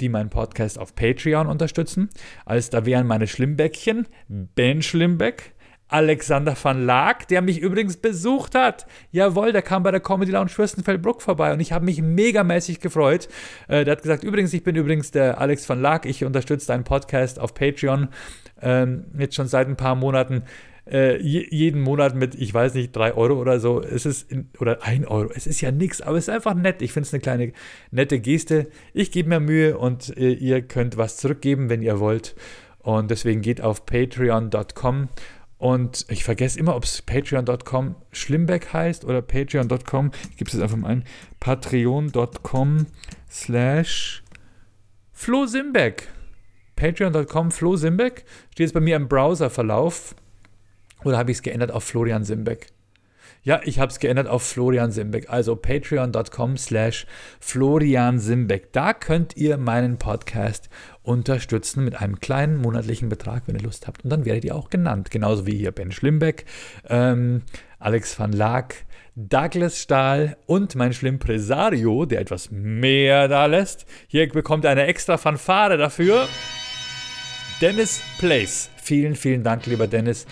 die 0.01 0.09
meinen 0.09 0.31
Podcast 0.31 0.79
auf 0.79 0.95
Patreon 0.95 1.49
unterstützen. 1.49 2.09
Als 2.45 2.71
da 2.71 2.87
wären 2.87 3.07
meine 3.07 3.27
Schlimmbäckchen 3.27 4.07
Ben 4.29 4.83
Schlimbeck, 4.83 5.55
Alexander 5.89 6.57
van 6.61 6.85
Laak, 6.85 7.29
der 7.29 7.43
mich 7.43 7.61
übrigens 7.61 7.97
besucht 7.97 8.55
hat. 8.55 8.87
Jawohl, 9.13 9.53
der 9.53 9.63
kam 9.63 9.83
bei 9.83 9.91
der 9.91 10.01
Comedy 10.01 10.33
Lounge 10.33 10.51
Fürstenfeldbruck 10.51 11.23
vorbei 11.23 11.53
und 11.53 11.61
ich 11.61 11.73
habe 11.73 11.85
mich 11.85 12.03
megamäßig 12.03 12.81
gefreut. 12.81 13.29
Äh, 13.69 13.85
der 13.85 13.93
hat 13.93 14.03
gesagt, 14.03 14.25
übrigens, 14.25 14.53
ich 14.53 14.65
bin 14.65 14.77
übrigens 14.77 15.11
der 15.11 15.41
Alex 15.41 15.69
van 15.69 15.81
Laak, 15.81 16.07
ich 16.07 16.25
unterstütze 16.25 16.69
deinen 16.69 16.85
Podcast 16.85 17.39
auf 17.39 17.55
Patreon 17.55 18.09
ähm, 18.63 19.05
jetzt 19.19 19.35
schon 19.35 19.49
seit 19.49 19.69
ein 19.69 19.77
paar 19.77 19.95
Monaten 19.95 20.43
äh, 20.91 21.21
jeden 21.21 21.81
Monat 21.81 22.15
mit, 22.15 22.35
ich 22.35 22.53
weiß 22.53 22.75
nicht, 22.75 22.95
drei 22.95 23.15
Euro 23.15 23.41
oder 23.41 23.59
so. 23.59 23.83
Es 23.83 24.07
ist, 24.07 24.31
in, 24.31 24.49
oder 24.61 24.83
ein 24.83 25.05
Euro. 25.05 25.31
Es 25.35 25.47
ist 25.47 25.61
ja 25.61 25.73
nichts, 25.73 26.01
aber 26.01 26.17
es 26.17 26.29
ist 26.29 26.35
einfach 26.35 26.55
nett. 26.55 26.83
Ich 26.83 26.93
finde 26.93 27.07
es 27.07 27.15
eine 27.15 27.21
kleine 27.21 27.53
nette 27.91 28.21
Geste. 28.21 28.69
Ich 28.93 29.11
gebe 29.11 29.29
mir 29.29 29.41
Mühe 29.41 29.79
und 29.79 30.17
äh, 30.17 30.33
ihr 30.33 30.63
könnt 30.63 30.97
was 30.97 31.17
zurückgeben, 31.17 31.69
wenn 31.69 31.83
ihr 31.83 31.99
wollt. 31.99 32.37
Und 32.79 33.11
deswegen 33.11 33.43
geht 33.43 33.61
auf 33.61 33.85
patreon.com 33.85 35.09
und 35.59 36.07
ich 36.09 36.23
vergesse 36.23 36.59
immer, 36.59 36.77
ob 36.77 36.85
es 36.85 37.03
patreon.com 37.03 37.97
Schlimbeck 38.13 38.73
heißt 38.73 39.05
oder 39.05 39.23
patreon.com. 39.23 40.11
Ich 40.31 40.37
gebe 40.37 40.49
es 40.49 40.55
jetzt 40.55 40.63
einfach 40.63 40.77
mal 40.77 40.89
ein. 40.89 41.05
Patreon.com 41.41 42.87
slash 43.29 44.23
Flo 45.13 45.47
Simbeck. 45.47 46.09
Patreon.com 46.77 47.51
Flo 47.51 47.77
Simbeck. 47.77 48.25
Steht 48.53 48.67
jetzt 48.67 48.75
bei 48.75 48.81
mir 48.81 48.97
im 48.97 49.09
Browserverlauf. 49.09 50.15
Oder 51.07 51.19
habe 51.19 51.31
ich 51.31 51.37
es 51.37 51.43
geändert 51.43 51.71
auf 51.71 51.85
Florian 51.85 52.25
Simbeck? 52.25 52.67
Ja, 53.45 53.61
ich 53.63 53.79
habe 53.79 53.93
es 53.93 54.01
geändert 54.01 54.27
auf 54.27 54.43
Florian 54.43 54.91
Simbeck, 54.91 55.31
also 55.31 55.55
patreon.com 55.55 56.57
slash 56.57 57.07
Florian 57.39 58.19
Simbeck. 58.19 58.73
Da 58.73 58.93
könnt 58.93 59.37
ihr 59.37 59.57
meinen 59.57 59.99
Podcast 59.99 60.69
unterstützen 61.05 61.85
mit 61.85 61.95
einem 61.95 62.19
kleinen 62.19 62.57
monatlichen 62.57 63.09
Betrag, 63.09 63.45
wenn 63.47 63.55
ihr 63.55 63.63
Lust 63.63 63.87
habt. 63.87 64.03
Und 64.03 64.11
dann 64.11 64.25
werdet 64.25 64.45
ihr 64.45 64.57
auch 64.57 64.69
genannt, 64.69 65.13
genauso 65.13 65.47
wie 65.47 65.57
hier 65.57 65.71
Ben 65.71 65.93
Schlimbeck, 65.93 66.45
ähm, 66.89 67.43
Alex 67.79 68.19
van 68.19 68.33
Laak, 68.33 68.85
Douglas 69.15 69.79
Stahl 69.81 70.37
und 70.47 70.75
mein 70.75 70.93
Schlimmpresario, 70.93 72.05
der 72.05 72.23
etwas 72.23 72.51
mehr 72.51 73.29
da 73.29 73.47
lässt. 73.47 73.87
Hier 74.09 74.29
bekommt 74.29 74.67
eine 74.67 74.87
extra 74.87 75.19
Fanfare 75.19 75.77
dafür. 75.77 76.27
Dennis 77.61 78.03
Place. 78.19 78.71
Vielen, 78.83 79.15
vielen 79.15 79.45
Dank, 79.45 79.67
lieber 79.67 79.87
Dennis 79.87 80.27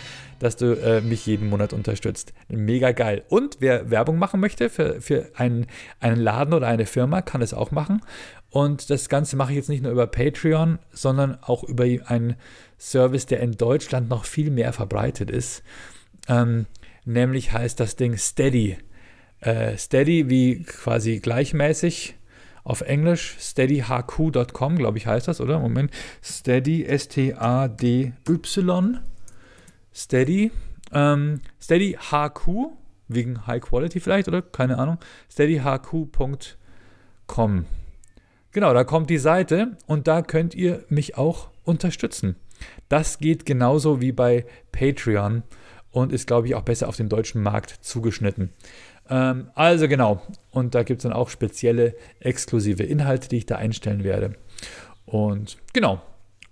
dass 0.45 0.57
du 0.57 0.75
äh, 0.75 1.01
mich 1.01 1.25
jeden 1.25 1.49
Monat 1.49 1.73
unterstützt. 1.73 2.35
Mega 2.49 2.93
geil. 2.93 3.25
Und 3.29 3.57
wer 3.61 3.91
Werbung 3.91 4.19
machen 4.19 4.41
möchte 4.41 4.69
für, 4.69 5.01
für 5.01 5.31
einen, 5.35 5.67
einen 6.01 6.21
Laden 6.21 6.53
oder 6.53 6.67
eine 6.67 6.85
Firma, 6.85 7.23
kann 7.23 7.41
es 7.41 7.55
auch 7.55 7.71
machen. 7.71 8.03
Und 8.51 8.91
das 8.91 9.09
Ganze 9.09 9.37
mache 9.37 9.53
ich 9.53 9.57
jetzt 9.57 9.71
nicht 9.71 9.83
nur 9.83 9.91
über 9.91 10.07
Patreon, 10.07 10.79
sondern 10.93 11.39
auch 11.41 11.65
über 11.65 11.85
einen 11.85 12.37
Service, 12.79 13.25
der 13.25 13.41
in 13.41 13.53
Deutschland 13.53 14.11
noch 14.11 14.27
viel 14.27 14.51
mehr 14.51 14.75
verbreitet 14.75 15.31
ist. 15.31 15.63
Ähm, 16.29 16.67
nämlich 17.07 17.53
heißt 17.53 17.81
das 17.81 17.97
Ding 17.97 18.19
Steady. 18.19 18.77
Äh, 19.41 19.79
Steady 19.79 20.29
wie 20.29 20.63
quasi 20.63 21.21
gleichmäßig 21.21 22.17
auf 22.65 22.83
Englisch, 22.83 23.37
steadyhq.com, 23.41 24.77
glaube 24.77 24.99
ich, 24.99 25.07
heißt 25.07 25.27
das, 25.27 25.41
oder? 25.41 25.59
Moment. 25.59 25.91
Steady, 26.23 26.85
S-T-A-D-Y 26.85 28.13
Steady. 29.95 30.51
Ähm, 30.93 31.41
Steady 31.61 31.97
HQ, 32.11 32.49
wegen 33.09 33.47
High 33.47 33.63
Quality 33.63 34.01
vielleicht, 34.01 34.29
oder? 34.29 34.43
Keine 34.43 34.79
Ahnung. 34.79 34.99
steadyhq.com. 35.31 36.57
Genau, 38.53 38.73
da 38.73 38.85
kommt 38.85 39.11
die 39.11 39.19
Seite 39.19 39.77
und 39.87 40.07
da 40.07 40.23
könnt 40.23 40.55
ihr 40.55 40.85
mich 40.89 41.17
auch 41.17 41.51
unterstützen. 41.65 42.37
Das 42.89 43.19
geht 43.19 43.47
genauso 43.47 44.01
wie 44.01 44.13
bei 44.13 44.47
Patreon 44.71 45.43
und 45.91 46.13
ist, 46.13 46.27
glaube 46.27 46.47
ich, 46.47 46.55
auch 46.55 46.63
besser 46.63 46.89
auf 46.89 46.97
den 46.97 47.09
deutschen 47.09 47.43
Markt 47.43 47.71
zugeschnitten. 47.71 48.51
Ähm, 49.09 49.51
also 49.55 49.89
genau, 49.89 50.23
und 50.51 50.75
da 50.75 50.83
gibt 50.83 51.01
es 51.01 51.03
dann 51.03 51.13
auch 51.13 51.31
spezielle 51.31 51.95
exklusive 52.21 52.85
Inhalte, 52.85 53.29
die 53.29 53.39
ich 53.39 53.47
da 53.47 53.57
einstellen 53.57 54.05
werde. 54.05 54.35
Und 55.05 55.59
genau, 55.73 56.01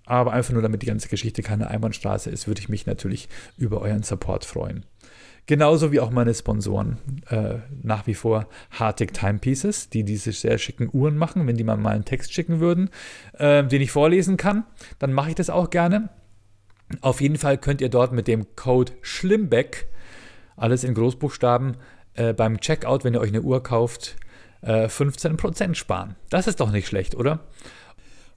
aber 0.05 0.33
einfach 0.33 0.53
nur, 0.53 0.61
damit 0.61 0.81
die 0.81 0.87
ganze 0.87 1.07
Geschichte 1.07 1.41
keine 1.41 1.69
Einbahnstraße 1.69 2.29
ist, 2.29 2.47
würde 2.47 2.61
ich 2.61 2.69
mich 2.69 2.85
natürlich 2.85 3.29
über 3.57 3.81
euren 3.81 4.03
Support 4.03 4.45
freuen. 4.45 4.85
Genauso 5.45 5.91
wie 5.91 5.99
auch 5.99 6.09
meine 6.09 6.33
Sponsoren. 6.33 6.97
Äh, 7.29 7.55
nach 7.81 8.07
wie 8.07 8.13
vor 8.13 8.47
Hartig 8.71 9.13
Timepieces, 9.13 9.89
die 9.89 10.03
diese 10.03 10.31
sehr 10.31 10.57
schicken 10.57 10.89
Uhren 10.91 11.17
machen. 11.17 11.47
Wenn 11.47 11.57
die 11.57 11.65
mal 11.65 11.85
einen 11.85 12.05
Text 12.05 12.33
schicken 12.33 12.61
würden, 12.61 12.89
äh, 13.37 13.63
den 13.63 13.81
ich 13.81 13.91
vorlesen 13.91 14.37
kann, 14.37 14.65
dann 14.99 15.11
mache 15.11 15.29
ich 15.29 15.35
das 15.35 15.49
auch 15.49 15.69
gerne. 15.69 16.09
Auf 17.01 17.19
jeden 17.19 17.37
Fall 17.37 17.57
könnt 17.57 17.81
ihr 17.81 17.89
dort 17.89 18.13
mit 18.13 18.27
dem 18.27 18.55
Code 18.55 18.93
Schlimbeck, 19.01 19.87
alles 20.55 20.83
in 20.83 20.93
Großbuchstaben, 20.93 21.77
äh, 22.13 22.33
beim 22.33 22.59
Checkout, 22.59 23.03
wenn 23.03 23.13
ihr 23.13 23.21
euch 23.21 23.29
eine 23.29 23.41
Uhr 23.41 23.63
kauft, 23.63 24.15
15% 24.61 25.71
äh, 25.71 25.75
sparen. 25.75 26.15
Das 26.29 26.47
ist 26.47 26.61
doch 26.61 26.71
nicht 26.71 26.87
schlecht, 26.87 27.15
oder? 27.15 27.41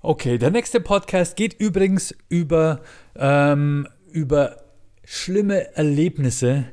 Okay, 0.08 0.38
der 0.38 0.52
nächste 0.52 0.78
Podcast 0.78 1.34
geht 1.34 1.54
übrigens 1.54 2.14
über, 2.28 2.80
ähm, 3.16 3.88
über 4.12 4.58
schlimme 5.02 5.74
Erlebnisse, 5.74 6.66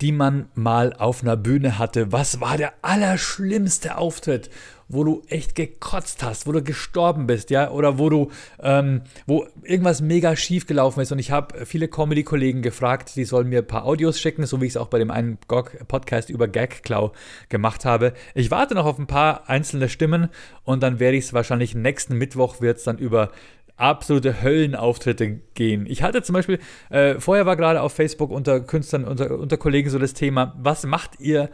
die 0.00 0.10
man 0.10 0.48
mal 0.54 0.94
auf 0.94 1.22
einer 1.22 1.36
Bühne 1.36 1.78
hatte. 1.78 2.12
Was 2.12 2.40
war 2.40 2.56
der 2.56 2.72
allerschlimmste 2.80 3.98
Auftritt, 3.98 4.48
wo 4.88 5.04
du 5.04 5.22
echt 5.28 5.54
gekotzt 5.54 6.22
hast, 6.22 6.46
wo 6.46 6.52
du 6.52 6.62
gestorben 6.62 7.26
bist, 7.26 7.50
ja, 7.50 7.70
oder 7.70 7.98
wo 7.98 8.08
du, 8.08 8.30
ähm, 8.60 9.02
wo 9.26 9.46
irgendwas 9.62 10.00
mega 10.00 10.34
schief 10.34 10.66
gelaufen 10.66 11.00
ist. 11.00 11.12
Und 11.12 11.18
ich 11.18 11.30
habe 11.30 11.66
viele 11.66 11.88
Comedy-Kollegen 11.88 12.62
gefragt, 12.62 13.14
die 13.16 13.24
sollen 13.24 13.48
mir 13.48 13.58
ein 13.60 13.66
paar 13.66 13.84
Audios 13.84 14.18
schicken, 14.18 14.46
so 14.46 14.60
wie 14.60 14.66
ich 14.66 14.72
es 14.72 14.76
auch 14.76 14.88
bei 14.88 14.98
dem 14.98 15.10
einen 15.10 15.38
Podcast 15.38 16.30
über 16.30 16.48
Gagklau 16.48 17.12
gemacht 17.48 17.84
habe. 17.84 18.14
Ich 18.34 18.50
warte 18.50 18.74
noch 18.74 18.86
auf 18.86 18.98
ein 18.98 19.06
paar 19.06 19.48
einzelne 19.48 19.88
Stimmen 19.88 20.28
und 20.64 20.82
dann 20.82 21.00
werde 21.00 21.16
ich 21.16 21.24
es 21.24 21.32
wahrscheinlich 21.32 21.74
nächsten 21.74 22.16
Mittwoch 22.16 22.60
wird 22.60 22.78
es 22.78 22.84
dann 22.84 22.98
über 22.98 23.30
absolute 23.76 24.42
Höllenauftritte 24.42 25.40
gehen. 25.54 25.86
Ich 25.86 26.02
hatte 26.02 26.22
zum 26.22 26.32
Beispiel, 26.32 26.58
äh, 26.90 27.20
vorher 27.20 27.46
war 27.46 27.56
gerade 27.56 27.80
auf 27.80 27.92
Facebook 27.92 28.30
unter 28.30 28.60
Künstlern, 28.60 29.04
unter, 29.04 29.38
unter 29.38 29.56
Kollegen 29.56 29.88
so 29.88 29.98
das 29.98 30.14
Thema, 30.14 30.54
was 30.58 30.84
macht 30.84 31.20
ihr, 31.20 31.48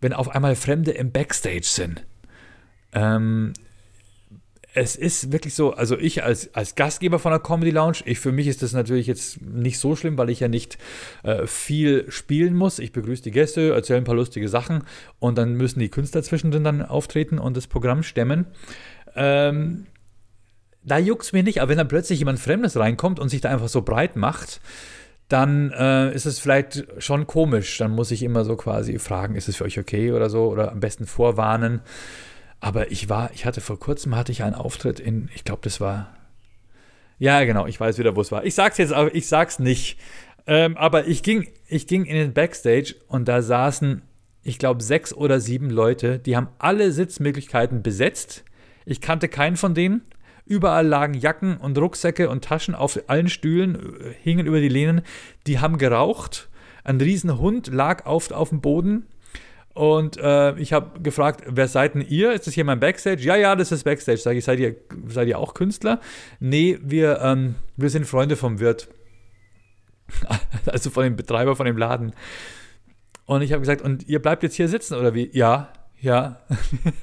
wenn 0.00 0.12
auf 0.12 0.28
einmal 0.28 0.56
Fremde 0.56 0.90
im 0.90 1.12
Backstage 1.12 1.62
sind? 1.64 2.04
Ähm, 2.94 3.52
es 4.76 4.96
ist 4.96 5.30
wirklich 5.30 5.54
so, 5.54 5.72
also 5.74 5.96
ich 5.96 6.24
als, 6.24 6.52
als 6.54 6.74
Gastgeber 6.74 7.20
von 7.20 7.30
der 7.30 7.38
Comedy 7.38 7.70
Lounge, 7.70 7.98
ich, 8.06 8.18
für 8.18 8.32
mich 8.32 8.48
ist 8.48 8.60
das 8.62 8.72
natürlich 8.72 9.06
jetzt 9.06 9.40
nicht 9.40 9.78
so 9.78 9.94
schlimm, 9.94 10.18
weil 10.18 10.30
ich 10.30 10.40
ja 10.40 10.48
nicht 10.48 10.78
äh, 11.22 11.46
viel 11.46 12.10
spielen 12.10 12.54
muss. 12.54 12.80
Ich 12.80 12.92
begrüße 12.92 13.22
die 13.22 13.30
Gäste, 13.30 13.72
erzähle 13.72 13.98
ein 13.98 14.04
paar 14.04 14.16
lustige 14.16 14.48
Sachen 14.48 14.82
und 15.20 15.38
dann 15.38 15.54
müssen 15.54 15.78
die 15.78 15.90
Künstler 15.90 16.24
zwischendrin 16.24 16.64
dann 16.64 16.82
auftreten 16.82 17.38
und 17.38 17.56
das 17.56 17.68
Programm 17.68 18.02
stemmen. 18.02 18.46
Ähm, 19.14 19.86
da 20.82 20.98
juckt 20.98 21.22
es 21.22 21.32
mir 21.32 21.44
nicht, 21.44 21.60
aber 21.62 21.70
wenn 21.70 21.78
dann 21.78 21.88
plötzlich 21.88 22.18
jemand 22.18 22.40
Fremdes 22.40 22.76
reinkommt 22.76 23.20
und 23.20 23.28
sich 23.28 23.40
da 23.40 23.50
einfach 23.50 23.68
so 23.68 23.82
breit 23.82 24.16
macht, 24.16 24.60
dann 25.28 25.70
äh, 25.70 26.12
ist 26.12 26.26
es 26.26 26.40
vielleicht 26.40 26.84
schon 26.98 27.28
komisch. 27.28 27.78
Dann 27.78 27.92
muss 27.92 28.10
ich 28.10 28.24
immer 28.24 28.44
so 28.44 28.56
quasi 28.56 28.98
fragen, 28.98 29.36
ist 29.36 29.48
es 29.48 29.56
für 29.56 29.64
euch 29.64 29.78
okay 29.78 30.12
oder 30.12 30.28
so, 30.28 30.48
oder 30.48 30.72
am 30.72 30.80
besten 30.80 31.06
vorwarnen. 31.06 31.80
Aber 32.64 32.90
ich 32.90 33.10
war, 33.10 33.30
ich 33.34 33.44
hatte 33.44 33.60
vor 33.60 33.78
kurzem 33.78 34.16
hatte 34.16 34.32
ich 34.32 34.42
einen 34.42 34.54
Auftritt 34.54 34.98
in, 34.98 35.28
ich 35.34 35.44
glaube, 35.44 35.60
das 35.64 35.82
war. 35.82 36.16
Ja, 37.18 37.44
genau, 37.44 37.66
ich 37.66 37.78
weiß 37.78 37.98
wieder, 37.98 38.16
wo 38.16 38.22
es 38.22 38.32
war. 38.32 38.46
Ich 38.46 38.54
sag's 38.54 38.78
jetzt, 38.78 38.90
aber 38.90 39.14
ich 39.14 39.28
sag's 39.28 39.58
nicht. 39.58 39.98
Ähm, 40.46 40.74
aber 40.78 41.06
ich 41.06 41.22
ging, 41.22 41.46
ich 41.68 41.86
ging 41.86 42.06
in 42.06 42.16
den 42.16 42.32
Backstage 42.32 42.94
und 43.06 43.28
da 43.28 43.42
saßen, 43.42 44.00
ich 44.42 44.58
glaube, 44.58 44.82
sechs 44.82 45.12
oder 45.12 45.40
sieben 45.40 45.68
Leute, 45.68 46.18
die 46.18 46.38
haben 46.38 46.48
alle 46.58 46.90
Sitzmöglichkeiten 46.90 47.82
besetzt. 47.82 48.44
Ich 48.86 49.02
kannte 49.02 49.28
keinen 49.28 49.58
von 49.58 49.74
denen. 49.74 50.00
Überall 50.46 50.86
lagen 50.86 51.12
Jacken 51.12 51.58
und 51.58 51.76
Rucksäcke 51.76 52.30
und 52.30 52.44
Taschen 52.44 52.74
auf 52.74 52.98
allen 53.08 53.28
Stühlen, 53.28 53.74
äh, 53.74 54.14
hingen 54.22 54.46
über 54.46 54.60
die 54.60 54.70
Lehnen. 54.70 55.02
Die 55.46 55.58
haben 55.58 55.76
geraucht. 55.76 56.48
Ein 56.82 56.98
Riesenhund 56.98 57.66
lag 57.66 58.06
auf, 58.06 58.30
auf 58.30 58.48
dem 58.48 58.62
Boden. 58.62 59.04
Und 59.74 60.16
äh, 60.18 60.56
ich 60.56 60.72
habe 60.72 61.00
gefragt, 61.00 61.42
wer 61.48 61.66
seid 61.66 61.94
denn 61.94 62.02
ihr? 62.02 62.32
Ist 62.32 62.46
das 62.46 62.54
hier 62.54 62.64
mein 62.64 62.78
Backstage? 62.78 63.22
Ja, 63.22 63.34
ja, 63.34 63.56
das 63.56 63.72
ist 63.72 63.82
Backstage. 63.82 64.18
Sag 64.18 64.36
ich, 64.36 64.44
seid 64.44 64.60
ihr, 64.60 64.76
seid 65.08 65.26
ihr 65.26 65.38
auch 65.38 65.52
Künstler? 65.52 66.00
Nee, 66.38 66.78
wir, 66.80 67.20
ähm, 67.20 67.56
wir 67.76 67.90
sind 67.90 68.06
Freunde 68.06 68.36
vom 68.36 68.60
Wirt. 68.60 68.88
also 70.66 70.90
von 70.90 71.02
dem 71.02 71.16
Betreiber 71.16 71.56
von 71.56 71.66
dem 71.66 71.76
Laden. 71.76 72.12
Und 73.26 73.42
ich 73.42 73.50
habe 73.50 73.60
gesagt, 73.60 73.82
und 73.82 74.08
ihr 74.08 74.22
bleibt 74.22 74.44
jetzt 74.44 74.54
hier 74.54 74.68
sitzen 74.68 74.94
oder 74.94 75.12
wie? 75.12 75.28
Ja, 75.32 75.72
ja. 76.00 76.40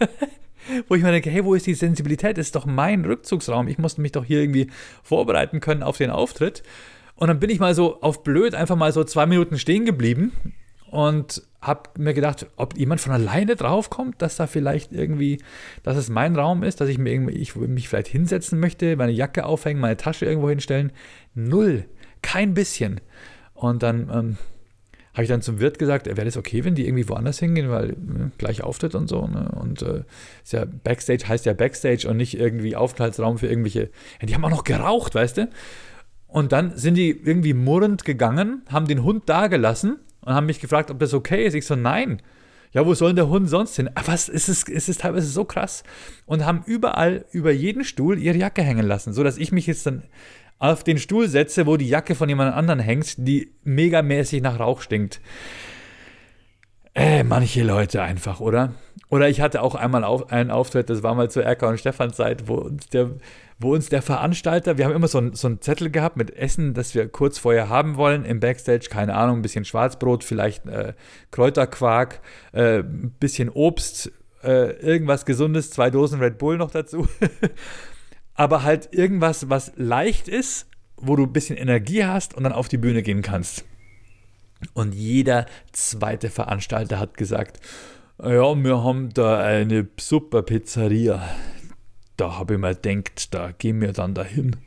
wo 0.88 0.96
ich 0.96 1.04
mir 1.04 1.12
denke, 1.12 1.30
hey, 1.30 1.44
wo 1.44 1.56
ist 1.56 1.68
die 1.68 1.74
Sensibilität? 1.74 2.38
Das 2.38 2.46
ist 2.46 2.56
doch 2.56 2.66
mein 2.66 3.04
Rückzugsraum. 3.04 3.68
Ich 3.68 3.80
musste 3.80 4.00
mich 4.00 4.14
doch 4.14 4.24
hier 4.24 4.40
irgendwie 4.40 4.68
vorbereiten 5.04 5.60
können 5.60 5.84
auf 5.84 5.98
den 5.98 6.10
Auftritt. 6.10 6.64
Und 7.16 7.28
dann 7.28 7.40
bin 7.40 7.50
ich 7.50 7.60
mal 7.60 7.76
so 7.76 8.02
auf 8.02 8.24
blöd 8.24 8.56
einfach 8.56 8.78
mal 8.78 8.94
so 8.94 9.04
zwei 9.04 9.26
Minuten 9.26 9.60
stehen 9.60 9.84
geblieben 9.86 10.32
und 10.92 11.42
habe 11.62 11.90
mir 11.98 12.14
gedacht, 12.14 12.48
ob 12.58 12.78
jemand 12.78 13.00
von 13.00 13.14
alleine 13.14 13.56
draufkommt, 13.56 14.22
dass 14.22 14.36
da 14.36 14.46
vielleicht 14.46 14.92
irgendwie, 14.92 15.42
dass 15.84 15.96
es 15.96 16.10
mein 16.10 16.36
Raum 16.36 16.64
ist, 16.64 16.82
dass 16.82 16.90
ich, 16.90 16.98
mir 16.98 17.14
irgendwie, 17.14 17.38
ich 17.38 17.56
mich 17.56 17.88
vielleicht 17.88 18.10
hinsetzen 18.10 18.60
möchte, 18.60 18.98
meine 18.98 19.14
Jacke 19.14 19.46
aufhängen, 19.46 19.80
meine 19.80 19.96
Tasche 19.96 20.26
irgendwo 20.26 20.50
hinstellen. 20.50 20.92
Null. 21.34 21.86
Kein 22.22 22.54
bisschen. 22.54 23.00
Und 23.54 23.84
dann 23.84 24.10
ähm, 24.14 24.38
habe 25.14 25.24
ich 25.24 25.30
dann 25.30 25.42
zum 25.42 25.60
Wirt 25.60 25.80
gesagt, 25.80 26.08
wäre 26.08 26.26
das 26.26 26.36
okay, 26.36 26.66
wenn 26.66 26.76
die 26.76 26.86
irgendwie 26.86 27.08
woanders 27.08 27.40
hingehen, 27.40 27.70
weil 27.70 27.96
ne, 27.98 28.32
gleich 28.38 28.62
Auftritt 28.62 28.94
und 28.94 29.08
so. 29.08 29.26
Ne? 29.28 29.50
Und 29.54 29.82
äh, 29.82 30.04
ist 30.44 30.52
ja 30.52 30.66
Backstage 30.66 31.26
heißt 31.26 31.46
ja 31.46 31.54
Backstage 31.54 32.06
und 32.10 32.18
nicht 32.18 32.38
irgendwie 32.38 32.76
Aufenthaltsraum 32.76 33.38
für 33.38 33.48
irgendwelche. 33.48 33.92
Ja, 34.20 34.28
die 34.28 34.36
haben 34.36 34.44
auch 34.44 34.50
noch 34.50 34.66
geraucht, 34.66 35.16
weißt 35.16 35.38
du? 35.38 35.50
Und 36.28 36.52
dann 36.52 36.76
sind 36.76 36.96
die 36.96 37.12
irgendwie 37.12 37.54
murrend 37.54 38.04
gegangen, 38.04 38.64
haben 38.68 38.88
den 38.88 39.04
Hund 39.04 39.24
da 39.28 39.48
gelassen 39.48 40.00
und 40.22 40.34
haben 40.34 40.46
mich 40.46 40.60
gefragt, 40.60 40.92
ob 40.92 41.00
das 41.00 41.14
okay 41.14 41.46
ist. 41.46 41.54
Ich 41.54 41.66
so, 41.66 41.76
nein. 41.76 42.22
Ja, 42.74 42.86
wo 42.86 42.94
soll 42.94 43.10
denn 43.10 43.18
der 43.18 43.28
Hund 43.28 43.50
sonst 43.50 43.76
hin? 43.76 43.90
Aber 43.96 44.14
ist 44.14 44.30
es, 44.30 44.64
ist 44.64 44.90
es 44.90 44.98
teilweise 44.98 45.28
so 45.28 45.44
krass. 45.44 45.84
Und 46.26 46.46
haben 46.46 46.64
überall 46.66 47.26
über 47.32 47.52
jeden 47.52 47.84
Stuhl 47.84 48.18
ihre 48.18 48.38
Jacke 48.38 48.62
hängen 48.62 48.86
lassen, 48.86 49.14
sodass 49.14 49.38
ich 49.38 49.52
mich 49.52 49.68
jetzt 49.68 49.86
dann 49.86 50.04
auf 50.58 50.84
den 50.84 51.00
Stuhl 51.00 51.28
setze, 51.28 51.66
wo 51.66 51.76
die 51.76 51.90
Jacke 51.90 52.16
von 52.16 52.30
jemand 52.30 52.54
anderem 52.54 52.80
hängt, 52.80 53.16
die 53.18 53.52
megamäßig 53.64 54.42
nach 54.42 54.60
Rauch 54.60 54.82
stinkt. 54.82 55.20
Äh, 56.94 57.24
manche 57.24 57.64
Leute 57.64 58.02
einfach, 58.02 58.42
oder? 58.42 58.74
Oder 59.10 59.30
ich 59.30 59.40
hatte 59.40 59.62
auch 59.62 59.76
einmal 59.76 60.04
auf, 60.04 60.32
einen 60.32 60.52
Auftritt, 60.52 60.90
das 60.90 61.04
war 61.04 61.16
mal 61.16 61.30
zur 61.30 61.44
Erka 61.44 61.70
und 61.70 61.80
Stefan 61.80 62.12
Zeit, 62.12 62.48
wo 62.48 62.56
uns 62.56 62.88
der, 62.88 63.12
wo 63.60 63.74
uns 63.74 63.90
der 63.90 64.02
Veranstalter, 64.02 64.78
wir 64.78 64.86
haben 64.86 64.94
immer 64.94 65.08
so, 65.08 65.20
ein, 65.20 65.34
so 65.34 65.48
einen 65.48 65.62
Zettel 65.62 65.90
gehabt 65.90 66.18
mit 66.18 66.36
Essen, 66.36 66.74
das 66.74 66.94
wir 66.94 67.08
kurz 67.08 67.38
vorher 67.38 67.70
haben 67.70 67.96
wollen 67.96 68.26
im 68.26 68.42
Backstage, 68.42 68.88
keine 68.90 69.14
Ahnung, 69.16 69.40
ein 69.40 69.42
bisschen 69.42 69.64
Schwarzbrot, 69.64 70.24
vielleicht 70.24 70.66
äh, 70.66 70.94
Kräuterquark, 71.32 72.20
äh, 72.52 72.80
ein 72.80 73.16
bisschen 73.20 73.50
Obst, 73.50 74.12
äh, 74.44 74.72
irgendwas 74.82 75.26
Gesundes, 75.26 75.72
zwei 75.72 75.90
Dosen 75.92 76.20
Red 76.20 76.38
Bull 76.38 76.58
noch 76.58 76.72
dazu. 76.72 77.08
Aber 78.34 78.64
halt 78.64 78.94
irgendwas, 78.94 79.50
was 79.50 79.72
leicht 79.76 80.28
ist, 80.28 80.68
wo 80.98 81.16
du 81.16 81.24
ein 81.24 81.34
bisschen 81.34 81.58
Energie 81.58 82.04
hast 82.04 82.34
und 82.34 82.44
dann 82.44 82.54
auf 82.54 82.68
die 82.68 82.78
Bühne 82.78 83.02
gehen 83.02 83.22
kannst. 83.22 83.66
Und 84.74 84.94
jeder 84.94 85.46
zweite 85.72 86.30
Veranstalter 86.30 87.00
hat 87.00 87.18
gesagt, 87.18 87.60
ja, 88.22 88.56
wir 88.56 88.84
haben 88.84 89.10
da 89.14 89.40
eine 89.40 89.88
super 90.00 90.44
Pizzeria. 90.44 91.28
Da 92.18 92.38
habe 92.38 92.54
ich 92.54 92.60
mir 92.60 92.76
gedacht, 92.76 93.34
da 93.34 93.52
gehen 93.52 93.82
wir 93.82 93.94
dann 93.94 94.14
dahin. 94.14 94.58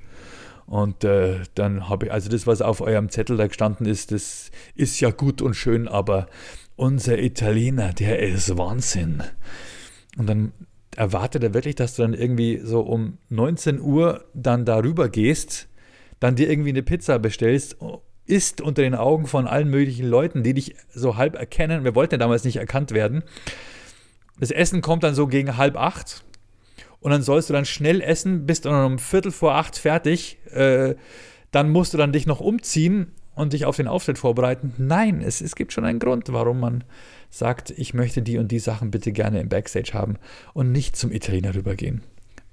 Und 0.66 1.04
äh, 1.04 1.40
dann 1.54 1.88
habe 1.88 2.06
ich, 2.06 2.12
also 2.12 2.30
das, 2.30 2.46
was 2.46 2.62
auf 2.62 2.80
eurem 2.80 3.10
Zettel 3.10 3.36
da 3.36 3.46
gestanden 3.46 3.86
ist, 3.86 4.12
das 4.12 4.50
ist 4.74 4.98
ja 5.00 5.10
gut 5.10 5.42
und 5.42 5.54
schön, 5.54 5.88
aber 5.88 6.26
unser 6.76 7.18
Italiener, 7.18 7.92
der 7.92 8.20
ist 8.20 8.56
Wahnsinn. 8.56 9.22
Und 10.16 10.28
dann 10.28 10.52
erwartet 10.96 11.42
er 11.42 11.54
wirklich, 11.54 11.74
dass 11.74 11.96
du 11.96 12.02
dann 12.02 12.14
irgendwie 12.14 12.60
so 12.62 12.80
um 12.80 13.18
19 13.28 13.80
Uhr 13.80 14.24
dann 14.32 14.64
darüber 14.64 15.08
gehst, 15.08 15.68
dann 16.20 16.36
dir 16.36 16.48
irgendwie 16.48 16.70
eine 16.70 16.82
Pizza 16.82 17.18
bestellst 17.18 17.80
ist 18.26 18.60
unter 18.60 18.82
den 18.82 18.94
Augen 18.94 19.26
von 19.26 19.46
allen 19.46 19.68
möglichen 19.68 20.06
Leuten, 20.06 20.42
die 20.42 20.54
dich 20.54 20.76
so 20.92 21.16
halb 21.16 21.34
erkennen. 21.34 21.84
Wir 21.84 21.94
wollten 21.94 22.14
ja 22.14 22.18
damals 22.18 22.44
nicht 22.44 22.56
erkannt 22.56 22.92
werden. 22.92 23.22
Das 24.40 24.50
Essen 24.50 24.80
kommt 24.80 25.02
dann 25.02 25.14
so 25.14 25.26
gegen 25.26 25.56
halb 25.56 25.76
acht 25.76 26.24
und 27.00 27.10
dann 27.10 27.22
sollst 27.22 27.50
du 27.50 27.52
dann 27.52 27.66
schnell 27.66 28.00
essen, 28.00 28.46
bist 28.46 28.64
dann 28.64 28.92
um 28.92 28.98
Viertel 28.98 29.30
vor 29.30 29.54
acht 29.54 29.78
fertig. 29.78 30.38
Äh, 30.50 30.94
dann 31.50 31.70
musst 31.70 31.94
du 31.94 31.98
dann 31.98 32.12
dich 32.12 32.26
noch 32.26 32.40
umziehen 32.40 33.12
und 33.34 33.52
dich 33.52 33.64
auf 33.64 33.76
den 33.76 33.88
Auftritt 33.88 34.18
vorbereiten. 34.18 34.72
Nein, 34.78 35.20
es, 35.20 35.40
es 35.40 35.54
gibt 35.54 35.72
schon 35.72 35.84
einen 35.84 35.98
Grund, 35.98 36.32
warum 36.32 36.60
man 36.60 36.82
sagt, 37.30 37.70
ich 37.76 37.94
möchte 37.94 38.22
die 38.22 38.38
und 38.38 38.50
die 38.50 38.58
Sachen 38.58 38.90
bitte 38.90 39.12
gerne 39.12 39.40
im 39.40 39.48
Backstage 39.48 39.92
haben 39.92 40.16
und 40.52 40.72
nicht 40.72 40.96
zum 40.96 41.12
Italiener 41.12 41.54
rübergehen. 41.54 42.02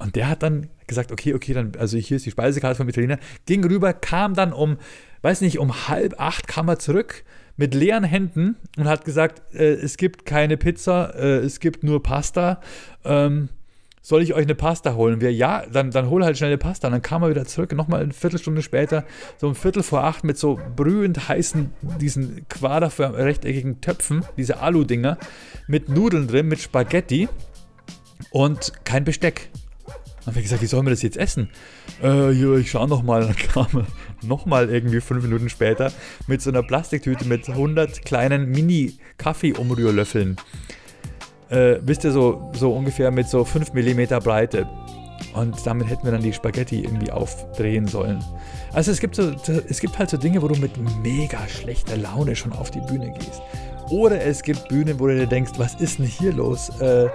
Und 0.01 0.15
der 0.15 0.27
hat 0.29 0.43
dann 0.43 0.67
gesagt, 0.87 1.11
okay, 1.11 1.33
okay, 1.33 1.53
dann, 1.53 1.73
also 1.77 1.97
hier 1.97 2.17
ist 2.17 2.25
die 2.25 2.31
Speisekarte 2.31 2.75
vom 2.75 2.89
Italiener, 2.89 3.19
ging 3.45 3.63
rüber, 3.63 3.93
kam 3.93 4.33
dann 4.33 4.51
um 4.51 4.77
weiß 5.21 5.41
nicht, 5.41 5.59
um 5.59 5.87
halb 5.87 6.19
acht 6.19 6.47
kam 6.47 6.67
er 6.67 6.79
zurück 6.79 7.23
mit 7.57 7.75
leeren 7.75 8.03
Händen 8.03 8.55
und 8.77 8.87
hat 8.87 9.05
gesagt, 9.05 9.53
äh, 9.53 9.73
es 9.73 9.97
gibt 9.97 10.25
keine 10.25 10.57
Pizza, 10.57 11.13
äh, 11.15 11.37
es 11.37 11.59
gibt 11.59 11.83
nur 11.83 12.01
Pasta. 12.01 12.59
Ähm, 13.03 13.49
soll 14.03 14.23
ich 14.23 14.33
euch 14.33 14.45
eine 14.45 14.55
Pasta 14.55 14.95
holen? 14.95 15.21
Wir, 15.21 15.31
ja, 15.31 15.63
dann, 15.71 15.91
dann 15.91 16.09
hol 16.09 16.25
halt 16.25 16.35
schnell 16.35 16.49
eine 16.49 16.57
Pasta. 16.57 16.87
Und 16.87 16.93
dann 16.93 17.03
kam 17.03 17.21
er 17.21 17.29
wieder 17.29 17.45
zurück, 17.45 17.71
nochmal 17.73 18.01
eine 18.01 18.13
Viertelstunde 18.13 18.63
später, 18.63 19.05
so 19.37 19.47
um 19.47 19.53
Viertel 19.53 19.83
vor 19.83 20.03
acht 20.03 20.23
mit 20.23 20.39
so 20.39 20.59
brühend 20.75 21.29
heißen, 21.29 21.71
diesen 21.99 22.47
quaderförmigen, 22.49 23.23
rechteckigen 23.23 23.79
Töpfen, 23.81 24.25
diese 24.37 24.59
Alu-Dinger, 24.59 25.19
mit 25.67 25.87
Nudeln 25.87 26.27
drin, 26.27 26.47
mit 26.47 26.59
Spaghetti 26.59 27.29
und 28.31 28.73
kein 28.85 29.03
Besteck. 29.03 29.51
Dann 30.21 30.33
habe 30.33 30.39
ich 30.39 30.45
gesagt, 30.45 30.61
wie 30.61 30.67
sollen 30.67 30.85
wir 30.85 30.91
das 30.91 31.01
jetzt 31.01 31.17
essen? 31.17 31.49
Äh, 32.03 32.31
ja, 32.31 32.55
ich 32.55 32.69
schau 32.69 32.85
nochmal. 32.85 33.21
Dann 33.25 33.35
kam 33.35 33.67
er 33.73 33.85
nochmal 34.27 34.69
irgendwie 34.69 35.01
fünf 35.01 35.23
Minuten 35.23 35.49
später 35.49 35.91
mit 36.27 36.41
so 36.41 36.51
einer 36.51 36.61
Plastiktüte 36.63 37.25
mit 37.25 37.49
100 37.49 38.05
kleinen 38.05 38.49
Mini-Kaffee-Umrührlöffeln. 38.51 40.37
Äh, 41.49 41.79
wisst 41.81 42.03
ihr, 42.03 42.11
so, 42.11 42.51
so 42.53 42.71
ungefähr 42.71 43.09
mit 43.11 43.27
so 43.27 43.43
5 43.43 43.73
mm 43.73 44.19
Breite. 44.23 44.67
Und 45.33 45.65
damit 45.65 45.89
hätten 45.89 46.03
wir 46.03 46.11
dann 46.11 46.21
die 46.21 46.33
Spaghetti 46.33 46.83
irgendwie 46.83 47.11
aufdrehen 47.11 47.87
sollen. 47.87 48.23
Also 48.73 48.91
es 48.91 48.99
gibt, 48.99 49.15
so, 49.15 49.33
es 49.67 49.79
gibt 49.79 49.97
halt 49.97 50.09
so 50.09 50.17
Dinge, 50.17 50.41
wo 50.41 50.47
du 50.47 50.59
mit 50.59 50.71
mega 51.01 51.47
schlechter 51.47 51.97
Laune 51.97 52.35
schon 52.35 52.53
auf 52.53 52.69
die 52.69 52.81
Bühne 52.81 53.11
gehst. 53.11 53.41
Oder 53.89 54.23
es 54.23 54.43
gibt 54.43 54.69
Bühnen, 54.69 54.99
wo 54.99 55.07
du 55.07 55.15
dir 55.15 55.27
denkst, 55.27 55.53
was 55.57 55.75
ist 55.75 55.99
denn 55.99 56.05
hier 56.05 56.33
los? 56.33 56.69
Äh, 56.79 57.09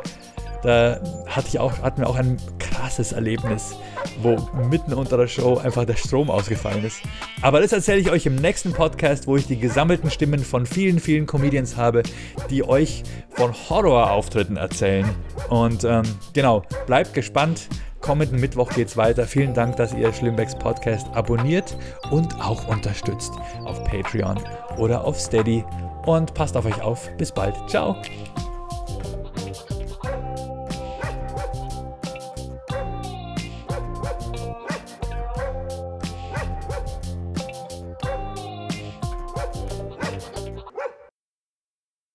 da 0.66 1.00
hatte 1.26 1.46
ich 1.46 1.60
auch, 1.60 1.80
hatten 1.80 2.00
wir 2.00 2.08
auch 2.08 2.16
ein 2.16 2.38
krasses 2.58 3.12
Erlebnis, 3.12 3.76
wo 4.20 4.36
mitten 4.68 4.94
unter 4.94 5.16
der 5.16 5.28
Show 5.28 5.58
einfach 5.58 5.84
der 5.84 5.94
Strom 5.94 6.28
ausgefallen 6.28 6.84
ist. 6.84 7.02
Aber 7.40 7.60
das 7.60 7.72
erzähle 7.72 8.00
ich 8.00 8.10
euch 8.10 8.26
im 8.26 8.34
nächsten 8.34 8.72
Podcast, 8.72 9.28
wo 9.28 9.36
ich 9.36 9.46
die 9.46 9.58
gesammelten 9.58 10.10
Stimmen 10.10 10.40
von 10.40 10.66
vielen, 10.66 10.98
vielen 10.98 11.26
Comedians 11.26 11.76
habe, 11.76 12.02
die 12.50 12.66
euch 12.66 13.04
von 13.30 13.54
Horrorauftritten 13.54 14.56
erzählen. 14.56 15.08
Und 15.50 15.84
ähm, 15.84 16.02
genau, 16.32 16.64
bleibt 16.86 17.14
gespannt. 17.14 17.68
Kommenden 18.00 18.40
Mittwoch 18.40 18.70
geht's 18.70 18.96
weiter. 18.96 19.24
Vielen 19.24 19.54
Dank, 19.54 19.76
dass 19.76 19.94
ihr 19.94 20.12
Schlimmbecks 20.12 20.56
Podcast 20.56 21.06
abonniert 21.14 21.76
und 22.10 22.34
auch 22.40 22.66
unterstützt 22.66 23.32
auf 23.64 23.84
Patreon 23.84 24.40
oder 24.78 25.04
auf 25.04 25.20
Steady. 25.20 25.64
Und 26.06 26.34
passt 26.34 26.56
auf 26.56 26.64
euch 26.66 26.80
auf. 26.82 27.08
Bis 27.18 27.30
bald. 27.30 27.54
Ciao. 27.68 27.96